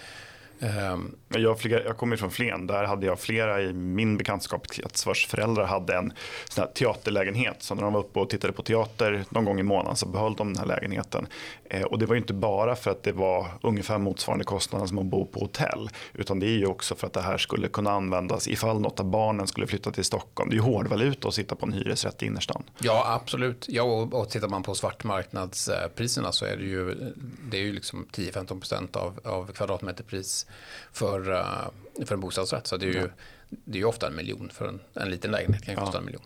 Um, 0.63 1.15
jag, 1.29 1.59
flyga, 1.59 1.83
jag 1.83 1.97
kommer 1.97 2.15
från 2.15 2.31
Flen, 2.31 2.67
där 2.67 2.83
hade 2.83 3.05
jag 3.05 3.19
flera 3.19 3.61
i 3.61 3.73
min 3.73 4.17
bekantskapskrets 4.17 5.05
vars 5.05 5.27
föräldrar 5.27 5.65
hade 5.65 5.95
en 5.95 6.13
sån 6.49 6.67
teaterlägenhet. 6.73 7.63
Så 7.63 7.75
när 7.75 7.83
de 7.83 7.93
var 7.93 7.99
uppe 7.99 8.19
och 8.19 8.29
tittade 8.29 8.53
på 8.53 8.61
teater 8.61 9.25
någon 9.29 9.45
gång 9.45 9.59
i 9.59 9.63
månaden 9.63 9.95
så 9.95 10.07
behöll 10.07 10.35
de 10.35 10.53
den 10.53 10.57
här 10.57 10.65
lägenheten. 10.65 11.27
Eh, 11.69 11.81
och 11.81 11.99
det 11.99 12.05
var 12.05 12.15
ju 12.15 12.21
inte 12.21 12.33
bara 12.33 12.75
för 12.75 12.91
att 12.91 13.03
det 13.03 13.11
var 13.11 13.47
ungefär 13.61 13.97
motsvarande 13.97 14.45
kostnader 14.45 14.85
som 14.85 14.97
att 14.97 15.05
bo 15.05 15.25
på 15.25 15.39
hotell. 15.39 15.89
Utan 16.13 16.39
det 16.39 16.45
är 16.45 16.57
ju 16.57 16.65
också 16.65 16.95
för 16.95 17.07
att 17.07 17.13
det 17.13 17.21
här 17.21 17.37
skulle 17.37 17.67
kunna 17.67 17.91
användas 17.91 18.47
ifall 18.47 18.79
något 18.79 18.99
av 18.99 19.05
barnen 19.05 19.47
skulle 19.47 19.67
flytta 19.67 19.91
till 19.91 20.05
Stockholm. 20.05 20.49
Det 20.49 20.53
är 20.53 20.57
ju 20.57 20.63
hårdvaluta 20.63 21.27
att 21.27 21.33
sitta 21.33 21.55
på 21.55 21.65
en 21.65 21.73
hyresrätt 21.73 22.23
i 22.23 22.25
innerstan. 22.25 22.63
Ja, 22.79 23.03
absolut. 23.21 23.65
Ja, 23.69 23.83
och, 23.83 24.13
och 24.13 24.29
tittar 24.29 24.47
man 24.47 24.63
på 24.63 24.75
svartmarknadspriserna 24.75 26.27
eh, 26.27 26.31
så 26.31 26.45
är 26.45 26.57
det 26.57 26.63
ju, 26.63 26.91
eh, 26.91 27.07
det 27.49 27.57
är 27.57 27.61
ju 27.61 27.73
liksom 27.73 28.07
10-15% 28.11 28.97
av, 28.97 29.19
av 29.23 29.51
kvadratmeterpris 29.51 30.45
för, 30.91 31.29
uh, 31.29 32.05
för 32.05 32.13
en 32.15 32.19
bostadsrätt. 32.19 32.67
Så 32.67 32.77
det 32.77 32.85
är 32.85 32.93
ju, 32.93 33.09
det 33.49 33.79
är 33.79 33.85
ofta 33.85 34.07
en 34.07 34.15
miljon 34.15 34.49
för 34.53 34.67
en, 34.67 34.79
en 34.93 35.09
liten 35.09 35.31
lägenhet 35.31 35.65
kan 35.65 35.73
ju 35.73 35.79
kosta 35.79 35.95
ja. 35.95 35.99
en 35.99 36.05
miljon. 36.05 36.23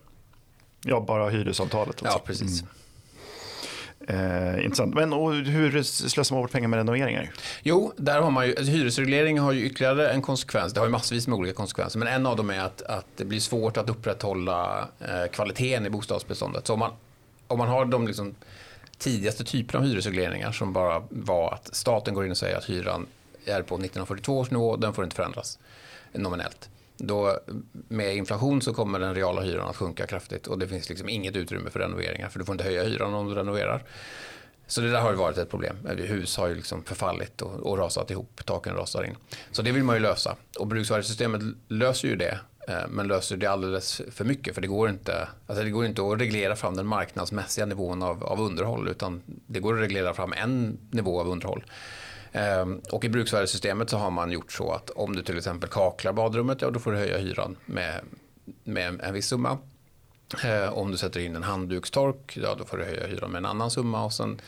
Ja, 0.83 0.99
bara 0.99 1.29
hyresavtalet. 1.29 2.01
Också. 2.01 2.05
Ja, 2.05 2.21
precis. 2.25 2.61
Mm. 2.61 2.73
Eh, 4.09 4.65
intressant. 4.65 4.95
Men 4.95 5.13
och 5.13 5.33
hur 5.33 5.83
slösar 5.83 6.35
man 6.35 6.43
bort 6.43 6.51
pengar 6.51 6.67
med 6.67 6.77
renoveringar? 6.77 7.31
Jo, 7.63 7.93
där 7.97 8.21
har 8.21 8.31
man 8.31 8.47
ju, 8.47 8.55
alltså, 8.57 8.71
hyresreglering 8.71 9.39
har 9.39 9.51
ju 9.51 9.65
ytterligare 9.65 10.09
en 10.09 10.21
konsekvens. 10.21 10.73
Det 10.73 10.79
har 10.79 10.87
ju 10.87 10.91
massvis 10.91 11.27
med 11.27 11.37
olika 11.39 11.53
konsekvenser. 11.53 11.99
Men 11.99 12.07
en 12.07 12.25
av 12.25 12.35
dem 12.35 12.49
är 12.49 12.59
att, 12.59 12.81
att 12.81 13.05
det 13.15 13.25
blir 13.25 13.39
svårt 13.39 13.77
att 13.77 13.89
upprätthålla 13.89 14.87
eh, 14.99 15.31
kvaliteten 15.31 15.85
i 15.85 15.89
bostadsbeståndet. 15.89 16.67
Så 16.67 16.73
om 16.73 16.79
man, 16.79 16.91
om 17.47 17.57
man 17.57 17.67
har 17.67 17.85
de 17.85 18.07
liksom, 18.07 18.35
tidigaste 18.97 19.43
typerna 19.43 19.79
av 19.79 19.89
hyresregleringar 19.89 20.51
som 20.51 20.73
bara 20.73 21.03
var 21.09 21.53
att 21.53 21.75
staten 21.75 22.13
går 22.13 22.25
in 22.25 22.31
och 22.31 22.37
säger 22.37 22.57
att 22.57 22.65
hyran 22.65 23.05
är 23.47 23.61
på 23.61 23.75
1942 23.75 24.37
års 24.37 24.51
nivå, 24.51 24.75
den 24.75 24.93
får 24.93 25.03
inte 25.03 25.15
förändras 25.15 25.59
nominellt. 26.13 26.69
Då, 26.97 27.39
med 27.71 28.15
inflation 28.15 28.61
så 28.61 28.73
kommer 28.73 28.99
den 28.99 29.15
reala 29.15 29.41
hyran 29.41 29.69
att 29.69 29.75
sjunka 29.75 30.07
kraftigt 30.07 30.47
och 30.47 30.59
det 30.59 30.67
finns 30.67 30.89
liksom 30.89 31.09
inget 31.09 31.35
utrymme 31.35 31.69
för 31.69 31.79
renoveringar 31.79 32.29
för 32.29 32.39
du 32.39 32.45
får 32.45 32.53
inte 32.53 32.63
höja 32.63 32.83
hyran 32.83 33.13
om 33.13 33.29
du 33.29 33.35
renoverar. 33.35 33.83
Så 34.67 34.81
det 34.81 34.91
där 34.91 35.01
har 35.01 35.11
ju 35.11 35.15
varit 35.15 35.37
ett 35.37 35.49
problem. 35.49 35.75
Hus 35.97 36.37
har 36.37 36.47
ju 36.47 36.55
liksom 36.55 36.83
förfallit 36.83 37.41
och, 37.41 37.53
och 37.53 37.77
rasat 37.77 38.11
ihop, 38.11 38.41
taken 38.45 38.75
rasar 38.75 39.03
in. 39.03 39.15
Så 39.51 39.61
det 39.61 39.71
vill 39.71 39.83
man 39.83 39.95
ju 39.95 40.01
lösa. 40.01 40.35
Och 40.59 40.67
bruksvärdessystemet 40.67 41.41
löser 41.67 42.07
ju 42.07 42.15
det, 42.15 42.39
eh, 42.67 42.87
men 42.89 43.07
löser 43.07 43.37
det 43.37 43.47
alldeles 43.47 44.01
för 44.11 44.25
mycket. 44.25 44.55
För 44.55 44.61
det 44.61 44.67
går 44.67 44.89
inte, 44.89 45.27
alltså 45.47 45.63
det 45.63 45.69
går 45.69 45.85
inte 45.85 46.01
att 46.01 46.21
reglera 46.21 46.55
fram 46.55 46.75
den 46.75 46.87
marknadsmässiga 46.87 47.65
nivån 47.65 48.03
av, 48.03 48.23
av 48.23 48.41
underhåll, 48.41 48.87
utan 48.87 49.21
det 49.25 49.59
går 49.59 49.73
att 49.73 49.81
reglera 49.81 50.13
fram 50.13 50.33
en 50.33 50.77
nivå 50.91 51.19
av 51.19 51.29
underhåll. 51.29 51.63
Ehm, 52.37 52.81
och 52.91 53.05
i 53.05 53.09
bruksvärdessystemet 53.09 53.89
så 53.89 53.97
har 53.97 54.11
man 54.11 54.31
gjort 54.31 54.51
så 54.51 54.71
att 54.71 54.89
om 54.89 55.15
du 55.15 55.23
till 55.23 55.37
exempel 55.37 55.69
kaklar 55.69 56.13
badrummet, 56.13 56.61
ja 56.61 56.69
då 56.69 56.79
får 56.79 56.91
du 56.91 56.97
höja 56.97 57.17
hyran 57.17 57.57
med, 57.65 58.01
med 58.63 59.01
en 59.01 59.13
viss 59.13 59.27
summa. 59.27 59.57
Ehm, 60.43 60.73
om 60.73 60.91
du 60.91 60.97
sätter 60.97 61.19
in 61.19 61.35
en 61.35 61.43
handdukstork, 61.43 62.37
ja 62.37 62.55
då 62.55 62.65
får 62.65 62.77
du 62.77 62.83
höja 62.83 63.07
hyran 63.07 63.31
med 63.31 63.39
en 63.39 63.45
annan 63.45 63.71
summa. 63.71 64.05
Och, 64.05 64.13
sen, 64.13 64.41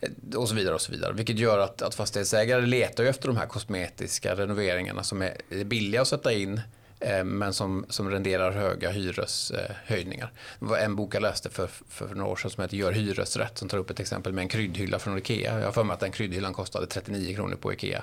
eh, 0.00 0.38
och 0.38 0.48
så 0.48 0.54
vidare 0.54 0.74
och 0.74 0.80
så 0.80 0.92
vidare. 0.92 1.12
Vilket 1.12 1.38
gör 1.38 1.58
att, 1.58 1.82
att 1.82 1.94
fastighetsägare 1.94 2.66
letar 2.66 3.04
efter 3.04 3.28
de 3.28 3.36
här 3.36 3.46
kosmetiska 3.46 4.34
renoveringarna 4.34 5.02
som 5.02 5.22
är 5.22 5.64
billiga 5.64 6.02
att 6.02 6.08
sätta 6.08 6.32
in 6.32 6.60
Eh, 7.00 7.24
men 7.24 7.52
som, 7.52 7.86
som 7.88 8.10
renderar 8.10 8.52
höga 8.52 8.90
hyreshöjningar. 8.90 10.32
Det 10.60 10.66
var 10.66 10.78
en 10.78 10.96
bok 10.96 11.14
jag 11.14 11.22
läste 11.22 11.50
för, 11.50 11.66
för 11.88 12.14
några 12.14 12.30
år 12.30 12.36
sedan 12.36 12.50
som 12.50 12.62
heter 12.62 12.76
Gör 12.76 12.92
hyresrätt 12.92 13.58
som 13.58 13.68
tar 13.68 13.78
upp 13.78 13.90
ett 13.90 14.00
exempel 14.00 14.32
med 14.32 14.42
en 14.42 14.48
kryddhylla 14.48 14.98
från 14.98 15.18
Ikea. 15.18 15.58
Jag 15.58 15.64
har 15.64 15.72
för 15.72 15.84
mig 15.84 15.94
att 15.94 16.00
den 16.00 16.12
kryddhyllan 16.12 16.54
kostade 16.54 16.86
39 16.86 17.34
kronor 17.34 17.56
på 17.56 17.72
Ikea. 17.72 18.02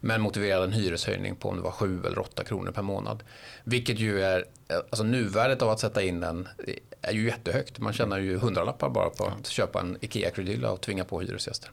Men 0.00 0.20
motiverade 0.20 0.64
en 0.64 0.72
hyreshöjning 0.72 1.36
på 1.36 1.48
om 1.48 1.56
det 1.56 1.62
var 1.62 1.70
7 1.70 2.00
eller 2.06 2.18
8 2.18 2.44
kronor 2.44 2.70
per 2.70 2.82
månad. 2.82 3.22
Vilket 3.64 3.98
ju 3.98 4.22
är, 4.22 4.44
alltså 4.68 5.04
nuvärdet 5.04 5.62
av 5.62 5.70
att 5.70 5.80
sätta 5.80 6.02
in 6.02 6.20
den 6.20 6.48
är 7.02 7.12
ju 7.12 7.26
jättehögt. 7.26 7.78
Man 7.78 7.92
tjänar 7.92 8.18
ju 8.18 8.38
hundralappar 8.38 8.90
bara 8.90 9.10
på 9.10 9.24
att 9.24 9.46
köpa 9.46 9.80
en 9.80 9.96
Ikea-kryddhylla 10.00 10.70
och 10.70 10.80
tvinga 10.80 11.04
på 11.04 11.20
hyresgäster. 11.20 11.70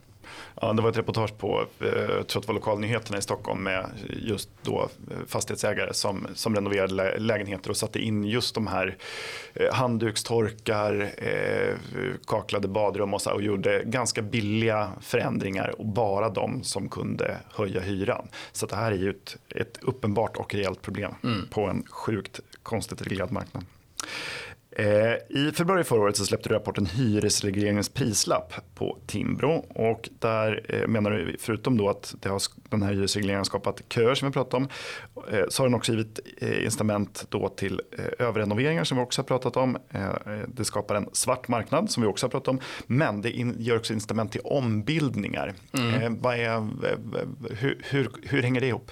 Ja, 0.62 0.74
det 0.74 0.82
var 0.82 0.90
ett 0.90 0.98
reportage 0.98 1.38
på, 1.38 1.66
eh, 1.80 1.88
jag 1.88 2.28
tror 2.28 2.42
att 2.42 2.48
det 2.48 2.48
var 2.48 2.54
lokalnyheterna 2.54 3.18
i 3.18 3.22
Stockholm 3.22 3.64
med 3.64 3.90
just 4.08 4.50
då 4.62 4.90
eh, 5.12 5.18
fastighetsägare 5.28 5.94
som, 5.94 6.28
som 6.34 6.56
renoverade 6.56 7.20
lägenheter 7.20 7.70
och 7.70 7.78
satte 7.78 8.00
in 8.00 8.24
just 8.24 8.56
de 8.56 8.68
här 8.68 8.98
eh, 9.54 9.74
handdukstorkar, 9.74 11.12
kaklade 12.28 12.68
badrum 12.68 13.14
och, 13.14 13.22
så, 13.22 13.32
och 13.32 13.42
gjorde 13.42 13.84
ganska 13.86 14.22
billiga 14.22 14.92
förändringar 15.02 15.80
och 15.80 15.86
bara 15.86 16.30
de 16.30 16.64
som 16.64 16.90
kunde 16.90 17.38
höja 17.56 17.82
hyran. 17.82 18.28
Så 18.52 18.66
det 18.66 18.76
här 18.76 18.92
är 18.92 18.96
ju 18.96 19.10
ett, 19.10 19.38
ett 19.56 19.80
uppenbart 19.82 20.38
och 20.38 20.56
rejält 20.56 20.82
problem 20.82 21.14
mm. 21.24 21.48
på 21.48 21.62
en 21.62 21.84
sjukt 21.90 22.40
konstigt 22.64 23.02
reglerad 23.02 23.32
marknad. 23.32 23.66
Eh, 24.80 25.16
I 25.30 25.52
februari 25.52 25.84
förra 25.84 26.00
året 26.00 26.18
så 26.18 26.26
släppte 26.26 26.50
du 26.50 26.56
rapporten 26.56 26.86
Hyresregleringens 26.86 27.90
prislapp 27.90 28.54
på 28.76 28.98
Timbro. 29.08 29.66
Och 29.70 30.10
där 30.20 30.66
eh, 30.70 30.88
menar 30.88 31.12
du, 31.12 31.36
förutom 31.40 31.78
då 31.78 31.90
att 31.90 32.16
det 32.20 32.30
har, 32.30 32.42
den 32.70 32.82
här 32.82 32.94
hyresregleringen 32.94 33.40
har 33.40 33.44
skapat 33.44 33.82
köer 33.90 34.16
som 34.16 34.28
vi 34.28 34.34
pratade 34.34 34.58
om, 34.58 34.70
eh, 35.32 35.46
så 35.50 35.64
har 35.64 35.68
den 35.68 35.76
också 35.76 35.92
givit 35.92 36.20
incitament 36.64 37.26
då 37.30 37.50
till 37.50 37.82
överrenoveringar 38.20 38.84
som 38.84 38.98
vi 38.98 39.04
också 39.04 39.22
har 39.22 39.26
pratat 39.26 39.58
om. 39.58 39.78
Det 40.48 40.66
skapar 40.66 40.96
en 40.96 41.10
svart 41.14 41.48
marknad 41.48 41.92
som 41.92 42.04
vi 42.04 42.10
också 42.10 42.26
har 42.26 42.32
pratat 42.32 42.48
om. 42.48 42.60
Men 42.88 43.22
det 43.22 43.30
ger 43.30 43.78
också 43.78 43.94
incitament 43.94 44.32
till 44.32 44.42
ombildningar. 44.44 45.54
Mm. 45.74 46.26
Är, 46.26 46.68
hur, 47.56 47.82
hur, 47.90 48.10
hur 48.24 48.42
hänger 48.42 48.62
det 48.62 48.68
ihop? 48.68 48.92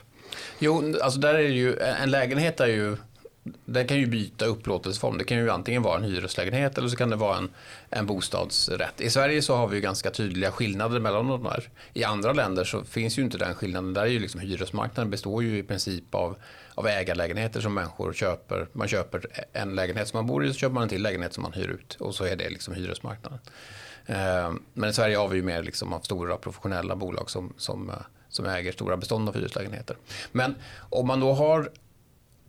Jo, 0.60 0.93
alltså 1.02 1.19
där 1.19 1.34
är 1.34 1.39
ju, 1.39 1.78
en 1.78 2.12
lägenhet 2.12 2.60
är 2.60 2.67
ju 2.67 2.97
den 3.65 3.88
kan 3.88 3.97
ju 3.97 4.05
byta 4.05 4.45
upplåtelseform. 4.45 5.17
Det 5.17 5.23
kan 5.23 5.38
ju 5.38 5.49
antingen 5.49 5.81
vara 5.81 5.97
en 5.97 6.03
hyreslägenhet 6.03 6.77
eller 6.77 6.88
så 6.88 6.95
kan 6.95 7.10
det 7.10 7.15
vara 7.15 7.38
en, 7.38 7.49
en 7.89 8.05
bostadsrätt. 8.05 9.01
I 9.01 9.10
Sverige 9.10 9.41
så 9.41 9.55
har 9.55 9.67
vi 9.67 9.75
ju 9.75 9.81
ganska 9.81 10.12
tydliga 10.12 10.51
skillnader 10.51 10.99
mellan 10.99 11.27
de 11.27 11.45
här. 11.45 11.69
I 11.93 12.03
andra 12.03 12.33
länder 12.33 12.63
så 12.63 12.83
finns 12.83 13.19
ju 13.19 13.23
inte 13.23 13.38
den 13.38 13.55
skillnaden. 13.55 13.93
Där 13.93 14.01
är 14.01 14.07
ju 14.07 14.19
liksom 14.19 14.41
hyresmarknaden 14.41 15.12
består 15.12 15.43
ju 15.43 15.57
i 15.57 15.63
princip 15.63 16.15
av, 16.15 16.36
av 16.75 16.88
ägarlägenheter 16.88 17.62
som 17.62 17.73
människor 17.73 18.13
köper. 18.13 18.67
Man 18.73 18.88
köper 18.88 19.25
en 19.53 19.75
lägenhet 19.75 20.07
som 20.07 20.17
man 20.17 20.27
bor 20.27 20.45
i, 20.45 20.53
så 20.53 20.60
köper 20.60 20.73
man 20.73 20.83
en 20.83 20.89
till 20.89 21.01
lägenhet 21.01 21.33
som 21.33 21.43
man 21.43 21.53
hyr 21.53 21.69
ut. 21.69 21.97
Och 21.99 22.15
så 22.15 22.23
är 22.23 22.36
det 22.36 22.49
liksom 22.49 22.73
hyresmarknaden. 22.73 23.39
Eh, 24.05 24.53
men 24.73 24.89
i 24.89 24.93
Sverige 24.93 25.17
har 25.17 25.27
vi 25.27 25.36
ju 25.36 25.43
mer 25.43 25.63
liksom 25.63 25.93
av 25.93 25.99
stora 25.99 26.38
professionella 26.38 26.95
bolag 26.95 27.29
som, 27.29 27.53
som, 27.57 27.89
eh, 27.89 27.95
som 28.29 28.45
äger 28.45 28.71
stora 28.71 28.97
bestånd 28.97 29.29
av 29.29 29.36
hyreslägenheter. 29.36 29.97
Men 30.31 30.55
om 30.89 31.07
man 31.07 31.19
då 31.19 31.33
har 31.33 31.69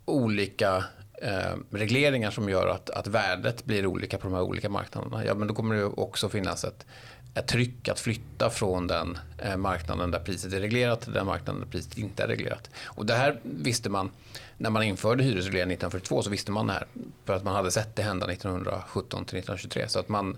olika 0.08 0.84
eh, 1.22 1.56
regleringar 1.70 2.30
som 2.30 2.48
gör 2.48 2.66
att, 2.66 2.90
att 2.90 3.06
värdet 3.06 3.64
blir 3.64 3.86
olika 3.86 4.18
på 4.18 4.24
de 4.24 4.34
här 4.34 4.42
olika 4.42 4.68
marknaderna, 4.68 5.24
ja, 5.24 5.34
men 5.34 5.48
då 5.48 5.54
kommer 5.54 5.74
det 5.74 5.84
också 5.84 6.28
finnas 6.28 6.64
ett, 6.64 6.86
ett 7.34 7.46
tryck 7.46 7.88
att 7.88 8.00
flytta 8.00 8.50
från 8.50 8.86
den 8.86 9.18
eh, 9.38 9.56
marknaden 9.56 10.10
där 10.10 10.18
priset 10.18 10.52
är 10.52 10.60
reglerat 10.60 11.00
till 11.00 11.12
den 11.12 11.26
marknaden 11.26 11.60
där 11.60 11.68
priset 11.68 11.98
inte 11.98 12.22
är 12.22 12.28
reglerat. 12.28 12.70
Och 12.84 13.06
det 13.06 13.14
här 13.14 13.40
visste 13.42 13.90
man 13.90 14.10
när 14.56 14.70
man 14.70 14.82
införde 14.82 15.24
hyresregleringen 15.24 15.70
1942 15.70 16.22
så 16.22 16.30
visste 16.30 16.52
man 16.52 16.66
det 16.66 16.72
här 16.72 16.86
för 17.24 17.36
att 17.36 17.44
man 17.44 17.54
hade 17.54 17.70
sett 17.70 17.96
det 17.96 18.02
hända 18.02 18.32
1917 18.32 19.24
till 19.24 19.38
1923. 19.38 19.88
Så 19.88 19.98
att 19.98 20.08
man 20.08 20.36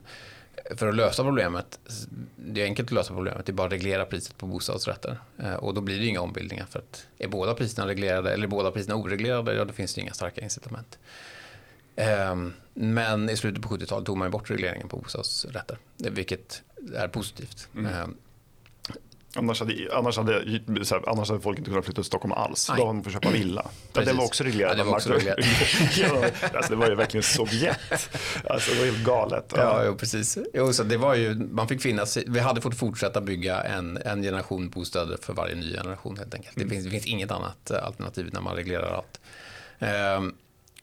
för 0.77 0.89
att 0.89 0.95
lösa 0.95 1.25
problemet, 1.25 1.81
det 2.37 2.61
är 2.61 2.65
enkelt 2.65 2.89
att 2.89 2.95
lösa 2.95 3.15
problemet, 3.15 3.47
det 3.47 3.53
är 3.53 3.55
bara 3.55 3.67
att 3.67 3.73
reglera 3.73 4.05
priset 4.05 4.39
på 4.39 4.47
bostadsrätter. 4.47 5.19
Eh, 5.39 5.55
och 5.55 5.75
då 5.75 5.81
blir 5.81 6.01
det 6.01 6.07
inga 6.07 6.21
ombildningar 6.21 6.67
för 6.67 6.79
att 6.79 7.07
är 7.19 7.29
båda 7.29 7.55
priserna 7.55 7.89
reglerade 7.89 8.33
eller 8.33 8.47
båda 8.47 8.71
priserna 8.71 8.97
oreglerade, 8.97 9.55
ja 9.55 9.65
då 9.65 9.73
finns 9.73 9.95
det 9.95 10.01
inga 10.01 10.13
starka 10.13 10.41
incitament. 10.41 10.99
Ehm, 11.97 12.53
men 12.75 13.31
i 13.31 13.37
slutet 13.37 13.63
på 13.63 13.69
70-talet 13.69 14.07
tog 14.07 14.17
man 14.17 14.31
bort 14.31 14.51
regleringen 14.51 14.89
på 14.89 14.97
bostadsrätter, 14.97 15.79
vilket 15.97 16.63
är 16.95 17.09
positivt. 17.09 17.69
Mm. 17.75 18.17
Annars 19.35 19.61
hade, 19.61 19.75
annars, 19.93 20.17
hade, 20.17 20.61
annars 21.07 21.29
hade 21.29 21.41
folk 21.41 21.59
inte 21.59 21.71
kunnat 21.71 21.85
flytta 21.85 22.03
till 22.03 22.05
Stockholm 22.05 22.33
alls. 22.33 22.69
Nej. 22.69 22.79
Då 22.79 22.87
hade 22.87 22.95
man 22.95 23.05
fått 23.05 23.13
köpa 23.13 23.31
villa. 23.31 23.71
Ja, 23.93 24.05
det 24.05 24.13
var 24.13 24.25
också 24.25 24.45
reglerat. 24.45 24.73
Ja, 24.79 24.85
det, 24.85 24.91
var 24.91 24.97
också 24.97 25.13
reglerat. 25.13 25.39
alltså, 26.55 26.73
det 26.73 26.77
var 26.77 26.89
ju 26.89 26.95
verkligen 26.95 27.23
Sovjet. 27.23 27.79
Alltså, 28.45 28.71
det 28.73 28.79
var 28.79 28.87
helt 28.87 29.05
galet. 29.05 29.53
Ja, 29.57 29.63
ja 29.63 29.85
jo, 29.85 29.97
precis. 29.97 30.39
Jo, 30.55 30.73
så 30.73 30.83
det 30.83 30.97
var 30.97 31.15
ju, 31.15 31.35
man 31.35 31.69
fick 31.69 31.83
finnas, 31.83 32.17
vi 32.27 32.41
hade 32.41 32.61
fått 32.61 32.79
fortsätta 32.79 33.21
bygga 33.21 33.63
en, 33.63 33.97
en 33.97 34.23
generation 34.23 34.71
bostäder 34.71 35.19
för 35.23 35.33
varje 35.33 35.55
ny 35.55 35.73
generation 35.73 36.17
helt 36.17 36.35
enkelt. 36.35 36.57
Mm. 36.57 36.69
Det, 36.69 36.75
finns, 36.75 36.85
det 36.85 36.91
finns 36.91 37.07
inget 37.07 37.31
annat 37.31 37.71
alternativ 37.71 38.31
när 38.33 38.41
man 38.41 38.57
reglerar 38.57 38.93
allt. 38.93 39.21
Um, 40.19 40.35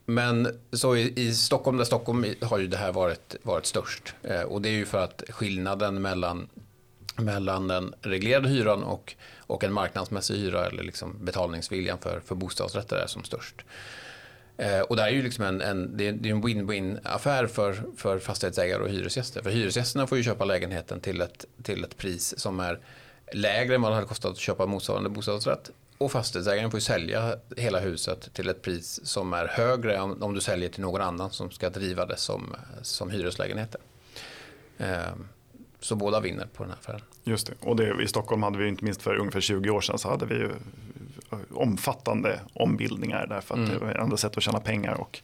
men 0.09 0.59
så 0.71 0.95
i, 0.95 1.13
i, 1.15 1.33
Stockholm, 1.33 1.77
där 1.77 1.85
Stockholm 1.85 2.25
har 2.41 2.57
ju 2.57 2.67
det 2.67 2.77
här 2.77 2.91
varit, 2.91 3.35
varit 3.43 3.65
störst. 3.65 4.13
Eh, 4.23 4.41
och 4.41 4.61
det 4.61 4.69
är 4.69 4.73
ju 4.73 4.85
för 4.85 5.03
att 5.03 5.23
skillnaden 5.29 6.01
mellan 6.01 6.49
mellan 7.17 7.67
den 7.67 7.93
reglerade 8.01 8.49
hyran 8.49 8.83
och, 8.83 9.15
och 9.39 9.63
en 9.63 9.73
marknadsmässig 9.73 10.35
hyra 10.35 10.65
eller 10.65 10.83
liksom 10.83 11.25
betalningsviljan 11.25 11.97
för, 11.97 12.19
för 12.19 12.35
bostadsrätter 12.35 12.95
är 12.95 13.07
som 13.07 13.23
störst. 13.23 13.55
Eh, 14.57 14.79
och 14.79 14.95
det 14.95 15.03
är 15.03 15.09
ju 15.09 15.23
liksom 15.23 15.45
en, 15.45 15.61
en, 15.61 15.97
det 15.97 16.07
är 16.07 16.09
en 16.09 16.43
win-win 16.43 16.99
affär 17.03 17.47
för, 17.47 17.83
för 17.97 18.19
fastighetsägare 18.19 18.83
och 18.83 18.89
hyresgäster. 18.89 19.41
För 19.41 19.49
hyresgästerna 19.49 20.07
får 20.07 20.17
ju 20.17 20.23
köpa 20.23 20.45
lägenheten 20.45 20.99
till 20.99 21.21
ett, 21.21 21.45
till 21.63 21.83
ett 21.83 21.97
pris 21.97 22.39
som 22.39 22.59
är 22.59 22.79
lägre 23.33 23.75
än 23.75 23.81
vad 23.81 23.91
det 23.91 23.95
hade 23.95 24.07
kostat 24.07 24.31
att 24.31 24.37
köpa 24.37 24.65
motsvarande 24.65 25.09
bostadsrätt. 25.09 25.71
Och 25.97 26.11
fastighetsägaren 26.11 26.71
får 26.71 26.77
ju 26.77 26.81
sälja 26.81 27.35
hela 27.57 27.79
huset 27.79 28.33
till 28.33 28.49
ett 28.49 28.61
pris 28.61 28.99
som 29.03 29.33
är 29.33 29.47
högre 29.47 29.99
om, 29.99 30.23
om 30.23 30.33
du 30.33 30.41
säljer 30.41 30.69
till 30.69 30.81
någon 30.81 31.01
annan 31.01 31.31
som 31.31 31.51
ska 31.51 31.69
driva 31.69 32.05
det 32.05 32.17
som, 32.17 32.55
som 32.81 33.09
hyreslägenheter. 33.09 33.81
Eh, 34.77 35.13
så 35.87 35.95
båda 35.95 36.19
vinner 36.19 36.47
på 36.53 36.63
den 36.63 36.71
här 36.71 36.79
affären. 36.79 37.01
Just 37.23 37.47
det. 37.47 37.53
Och 37.59 37.75
det, 37.75 38.03
i 38.03 38.07
Stockholm 38.07 38.43
hade 38.43 38.57
vi 38.57 38.67
inte 38.67 38.83
minst 38.83 39.01
för 39.01 39.15
ungefär 39.15 39.41
20 39.41 39.69
år 39.69 39.81
sedan 39.81 39.99
så 39.99 40.09
hade 40.09 40.25
vi 40.25 40.35
ju 40.35 40.51
eh, 41.31 41.37
omfattande 41.53 42.39
ombildningar 42.53 43.27
därför 43.29 43.53
att 43.55 43.59
mm. 43.59 43.69
det 43.69 43.85
var 43.85 43.95
andra 43.95 44.17
sätt 44.17 44.37
att 44.37 44.43
tjäna 44.43 44.59
pengar. 44.59 44.93
Och 44.93 45.21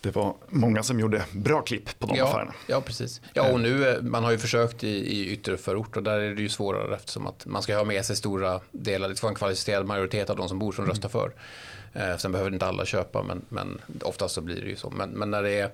det 0.00 0.16
var 0.16 0.34
många 0.48 0.82
som 0.82 1.00
gjorde 1.00 1.24
bra 1.32 1.62
klipp 1.62 1.98
på 1.98 2.06
de 2.06 2.16
ja, 2.16 2.28
affärerna. 2.28 2.52
Ja, 2.66 2.80
precis. 2.80 3.20
Ja, 3.32 3.42
och 3.42 3.48
eh. 3.48 3.58
nu, 3.58 3.88
eh, 3.88 4.02
man 4.02 4.24
har 4.24 4.30
ju 4.30 4.38
försökt 4.38 4.84
i, 4.84 4.88
i 4.88 5.32
ytterförort 5.32 5.96
och 5.96 6.02
där 6.02 6.20
är 6.20 6.34
det 6.34 6.42
ju 6.42 6.48
svårare 6.48 6.94
eftersom 6.94 7.26
att 7.26 7.46
man 7.46 7.62
ska 7.62 7.76
ha 7.76 7.84
med 7.84 8.04
sig 8.04 8.16
stora 8.16 8.60
delar, 8.70 9.08
det 9.08 9.16
ska 9.16 9.26
vara 9.26 9.32
en 9.32 9.38
kvalificerad 9.38 9.86
majoritet 9.86 10.30
av 10.30 10.36
de 10.36 10.48
som 10.48 10.58
bor 10.58 10.72
som 10.72 10.84
mm. 10.84 10.94
röstar 10.94 11.08
för. 11.08 11.32
Eh, 11.92 12.16
sen 12.16 12.32
behöver 12.32 12.52
inte 12.52 12.66
alla 12.66 12.84
köpa, 12.84 13.22
men, 13.22 13.44
men 13.48 13.80
oftast 14.02 14.34
så 14.34 14.40
blir 14.40 14.60
det 14.60 14.68
ju 14.68 14.76
så. 14.76 14.90
Men, 14.90 15.10
men 15.10 15.30
när 15.30 15.42
det 15.42 15.50
är 15.50 15.70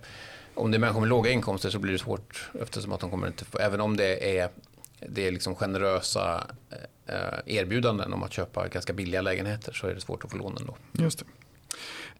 om 0.57 0.71
det 0.71 0.77
är 0.77 0.79
människor 0.79 1.01
med 1.01 1.09
låga 1.09 1.31
inkomster 1.31 1.71
så 1.71 1.79
blir 1.79 1.93
det 1.93 1.99
svårt 1.99 2.51
eftersom 2.63 2.93
att 2.93 3.01
de 3.01 3.11
kommer 3.11 3.27
inte 3.27 3.45
få, 3.45 3.59
även 3.59 3.81
om 3.81 3.97
det 3.97 4.39
är, 4.39 4.49
det 5.09 5.27
är 5.27 5.33
liksom 5.33 5.55
generösa 5.55 6.47
eh, 7.07 7.57
erbjudanden 7.57 8.13
om 8.13 8.23
att 8.23 8.33
köpa 8.33 8.69
ganska 8.69 8.93
billiga 8.93 9.23
lägenheter 9.23 9.73
så 9.73 9.87
är 9.87 9.95
det 9.95 10.01
svårt 10.01 10.25
att 10.25 10.31
få 10.31 10.37
lån 10.37 10.57
ändå. 10.61 10.77
Just 10.93 11.19
det. 11.19 11.25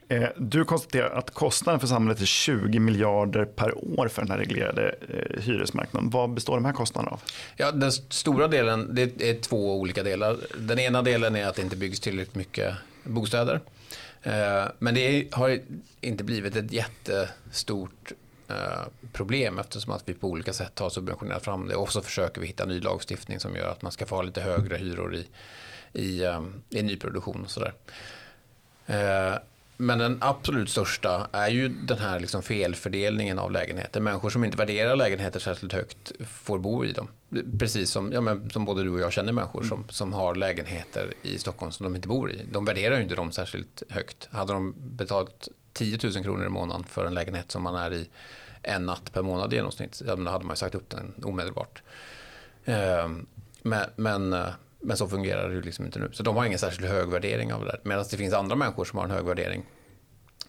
Eh, 0.09 0.29
du 0.37 0.65
konstaterar 0.65 1.11
att 1.11 1.31
kostnaden 1.31 1.81
för 1.81 1.87
samhället 1.87 2.21
är 2.21 2.27
20 2.27 2.79
miljarder 2.79 3.45
per 3.45 3.99
år 3.99 4.09
för 4.09 4.23
den 4.23 4.31
här 4.31 4.39
reglerade 4.39 4.95
eh, 5.09 5.43
hyresmarknaden. 5.43 6.11
Vad 6.11 6.31
består 6.31 6.55
de 6.55 6.65
här 6.65 6.73
kostnaderna 6.73 7.13
av? 7.13 7.21
Ja, 7.57 7.73
den 7.73 7.93
stora 7.93 8.49
delen, 8.49 8.95
det 8.95 9.31
är 9.31 9.41
två 9.41 9.81
olika 9.81 10.03
delar. 10.03 10.37
Den 10.59 10.79
ena 10.79 11.03
delen 11.03 11.37
är 11.37 11.47
att 11.47 11.55
det 11.55 11.63
inte 11.63 11.77
byggs 11.77 12.01
tillräckligt 12.01 12.35
mycket 12.35 12.75
bostäder. 13.05 13.61
Men 14.79 14.95
det 14.95 15.35
har 15.35 15.59
inte 16.01 16.25
blivit 16.25 16.57
ett 16.57 16.73
jättestort 16.73 18.13
problem 19.13 19.59
eftersom 19.59 19.93
att 19.93 20.09
vi 20.09 20.15
på 20.15 20.29
olika 20.29 20.53
sätt 20.53 20.79
har 20.79 20.91
subventionerat 20.91 21.45
fram 21.45 21.69
det. 21.69 21.77
Och 21.77 21.93
så 21.93 22.03
försöker 22.03 22.41
vi 22.41 22.47
hitta 22.47 22.65
ny 22.65 22.81
lagstiftning 22.81 23.41
som 23.41 23.57
gör 23.57 23.69
att 23.69 23.83
man 23.83 23.93
ska 23.93 24.07
få 24.07 24.15
ha 24.15 24.23
lite 24.23 24.41
högre 24.41 24.77
hyror 24.77 25.15
i, 25.15 25.27
i, 25.93 26.25
eh, 26.25 26.43
i 26.71 26.83
nyproduktion 26.83 27.45
och 27.45 27.51
sådär. 27.51 27.73
Eh, 28.87 29.39
men 29.77 29.99
den 29.99 30.19
absolut 30.21 30.71
största 30.71 31.29
är 31.33 31.49
ju 31.49 31.69
den 31.69 31.99
här 31.99 32.21
liksom 32.21 32.43
felfördelningen 32.43 33.39
av 33.39 33.53
lägenheter. 33.53 34.01
Människor 34.01 34.31
som 34.31 34.45
inte 34.45 34.57
värderar 34.57 34.97
lägenheter 34.97 35.41
särskilt 35.41 35.73
högt 35.73 36.13
får 36.29 36.59
bo 36.59 36.85
i 36.85 36.93
dem. 36.93 37.09
Precis 37.59 37.91
som, 37.91 38.13
ja, 38.13 38.21
men, 38.21 38.51
som 38.51 38.65
både 38.65 38.83
du 38.83 38.91
och 38.91 39.01
jag 39.01 39.13
känner 39.13 39.33
människor 39.33 39.63
som, 39.63 39.85
som 39.89 40.13
har 40.13 40.35
lägenheter 40.35 41.13
i 41.23 41.39
Stockholm 41.39 41.73
som 41.73 41.85
de 41.85 41.97
inte 41.97 42.09
bor 42.09 42.33
i. 42.33 42.41
De 42.53 42.65
värderar 42.65 42.97
ju 42.97 43.03
inte 43.03 43.15
dem 43.15 43.33
särskilt 43.33 43.83
högt. 43.89 44.29
Hade 44.31 44.53
de 44.53 44.75
betalat 44.79 45.49
10 45.77 45.99
000 46.03 46.23
kronor 46.23 46.47
i 46.47 46.49
månaden 46.49 46.85
för 46.85 47.07
en 47.07 47.15
lägenhet 47.15 47.51
som 47.51 47.63
man 47.63 47.75
är 47.75 47.93
i 47.93 48.09
en 48.63 48.87
natt 48.87 49.13
per 49.13 49.23
månad 49.23 49.53
i 49.53 49.57
genomsnitt. 49.57 50.03
Ja, 50.07 50.17
då 50.17 50.31
hade 50.31 50.45
man 50.45 50.53
ju 50.53 50.57
sagt 50.57 50.75
upp 50.75 50.91
den 50.91 51.15
omedelbart. 51.25 51.83
Ehm, 52.65 53.27
men, 53.63 53.91
men, 53.97 54.33
eh, 54.33 54.47
men 54.81 54.97
så 54.97 55.09
fungerar 55.09 55.49
det 55.49 55.55
ju 55.55 55.63
liksom 55.63 55.85
inte 55.85 55.99
nu. 55.99 56.11
Så 56.13 56.23
de 56.23 56.37
har 56.37 56.45
ingen 56.45 56.59
särskilt 56.59 56.89
hög 56.89 57.09
värdering 57.09 57.53
av 57.53 57.65
det 57.65 57.67
där. 57.67 57.81
Medan 57.83 58.05
det 58.11 58.17
finns 58.17 58.35
andra 58.35 58.57
människor 58.57 58.85
som 58.85 58.99
har 58.99 59.05
en 59.05 59.11
hög 59.11 59.25
värdering 59.25 59.65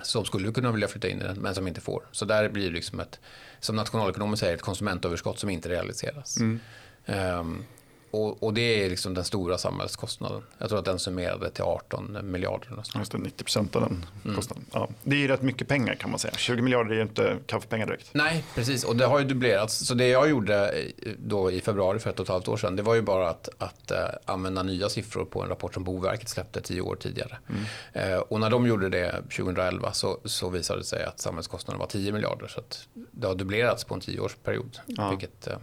som 0.01 0.25
skulle 0.25 0.51
kunna 0.51 0.71
vilja 0.71 0.87
flytta 0.87 1.07
in 1.07 1.21
i 1.21 1.23
den 1.23 1.37
men 1.37 1.55
som 1.55 1.67
inte 1.67 1.81
får. 1.81 2.03
Så 2.11 2.25
där 2.25 2.49
blir 2.49 2.65
det 2.65 2.73
liksom 2.73 2.99
ett, 2.99 3.19
som 3.59 3.75
nationalekonomer 3.75 4.35
säger, 4.35 4.53
ett 4.53 4.61
konsumentöverskott 4.61 5.39
som 5.39 5.49
inte 5.49 5.69
realiseras. 5.69 6.37
Mm. 6.37 6.59
Um, 7.05 7.65
och, 8.11 8.43
och, 8.43 8.53
det 8.53 8.85
är 8.85 8.89
liksom 8.89 9.13
den 9.13 9.23
stora 9.23 9.57
samhällskostnaden. 9.57 10.41
Jag 10.57 10.69
tror 10.69 10.79
att 10.79 10.85
den 10.85 10.99
summerade 10.99 11.49
till 11.49 11.63
18 11.63 12.17
miljarder. 12.23 12.73
Nästan. 12.77 13.01
Just 13.01 13.11
det, 13.11 13.17
90 13.17 13.43
procent 13.43 13.75
av 13.75 13.81
den 13.81 14.05
mm. 14.23 14.35
kostnaden. 14.35 14.65
Ja, 14.73 14.89
det 15.03 15.15
är 15.15 15.19
ju 15.19 15.27
rätt 15.27 15.41
mycket 15.41 15.67
pengar 15.67 15.95
kan 15.95 16.09
man 16.09 16.19
säga. 16.19 16.33
20 16.37 16.61
miljarder 16.61 16.91
är 16.91 16.95
ju 16.95 17.01
inte 17.01 17.37
kaffepengar 17.45 17.85
direkt. 17.85 18.09
Nej, 18.13 18.43
precis. 18.55 18.83
Och 18.83 18.95
det 18.95 19.05
har 19.05 19.19
ju 19.19 19.25
dubblerats. 19.25 19.85
Så 19.87 19.93
det 19.93 20.07
jag 20.07 20.29
gjorde 20.29 20.85
då 21.17 21.51
i 21.51 21.61
februari 21.61 21.99
för 21.99 22.09
ett 22.09 22.19
och 22.19 22.25
ett 22.25 22.29
halvt 22.29 22.47
år 22.47 22.57
sedan, 22.57 22.75
det 22.75 22.81
var 22.81 22.95
ju 22.95 23.01
bara 23.01 23.29
att, 23.29 23.49
att 23.57 23.91
uh, 23.91 23.97
använda 24.25 24.63
nya 24.63 24.89
siffror 24.89 25.25
på 25.25 25.43
en 25.43 25.49
rapport 25.49 25.73
som 25.73 25.83
Boverket 25.83 26.29
släppte 26.29 26.61
tio 26.61 26.81
år 26.81 26.95
tidigare. 26.95 27.37
Mm. 27.49 28.11
Uh, 28.11 28.19
och 28.19 28.39
när 28.39 28.49
de 28.49 28.67
gjorde 28.67 28.89
det 28.89 29.11
2011 29.11 29.93
så, 29.93 30.19
så 30.25 30.49
visade 30.49 30.79
det 30.79 30.85
sig 30.85 31.03
att 31.03 31.19
samhällskostnaden 31.19 31.79
var 31.79 31.87
10 31.87 32.11
miljarder. 32.11 32.47
Så 32.47 32.61
det 32.93 33.27
har 33.27 33.35
dubblerats 33.35 33.83
på 33.83 33.93
en 33.93 34.01
tioårsperiod. 34.01 34.79
Ja. 34.85 35.09
Vilket, 35.09 35.47
uh, 35.47 35.53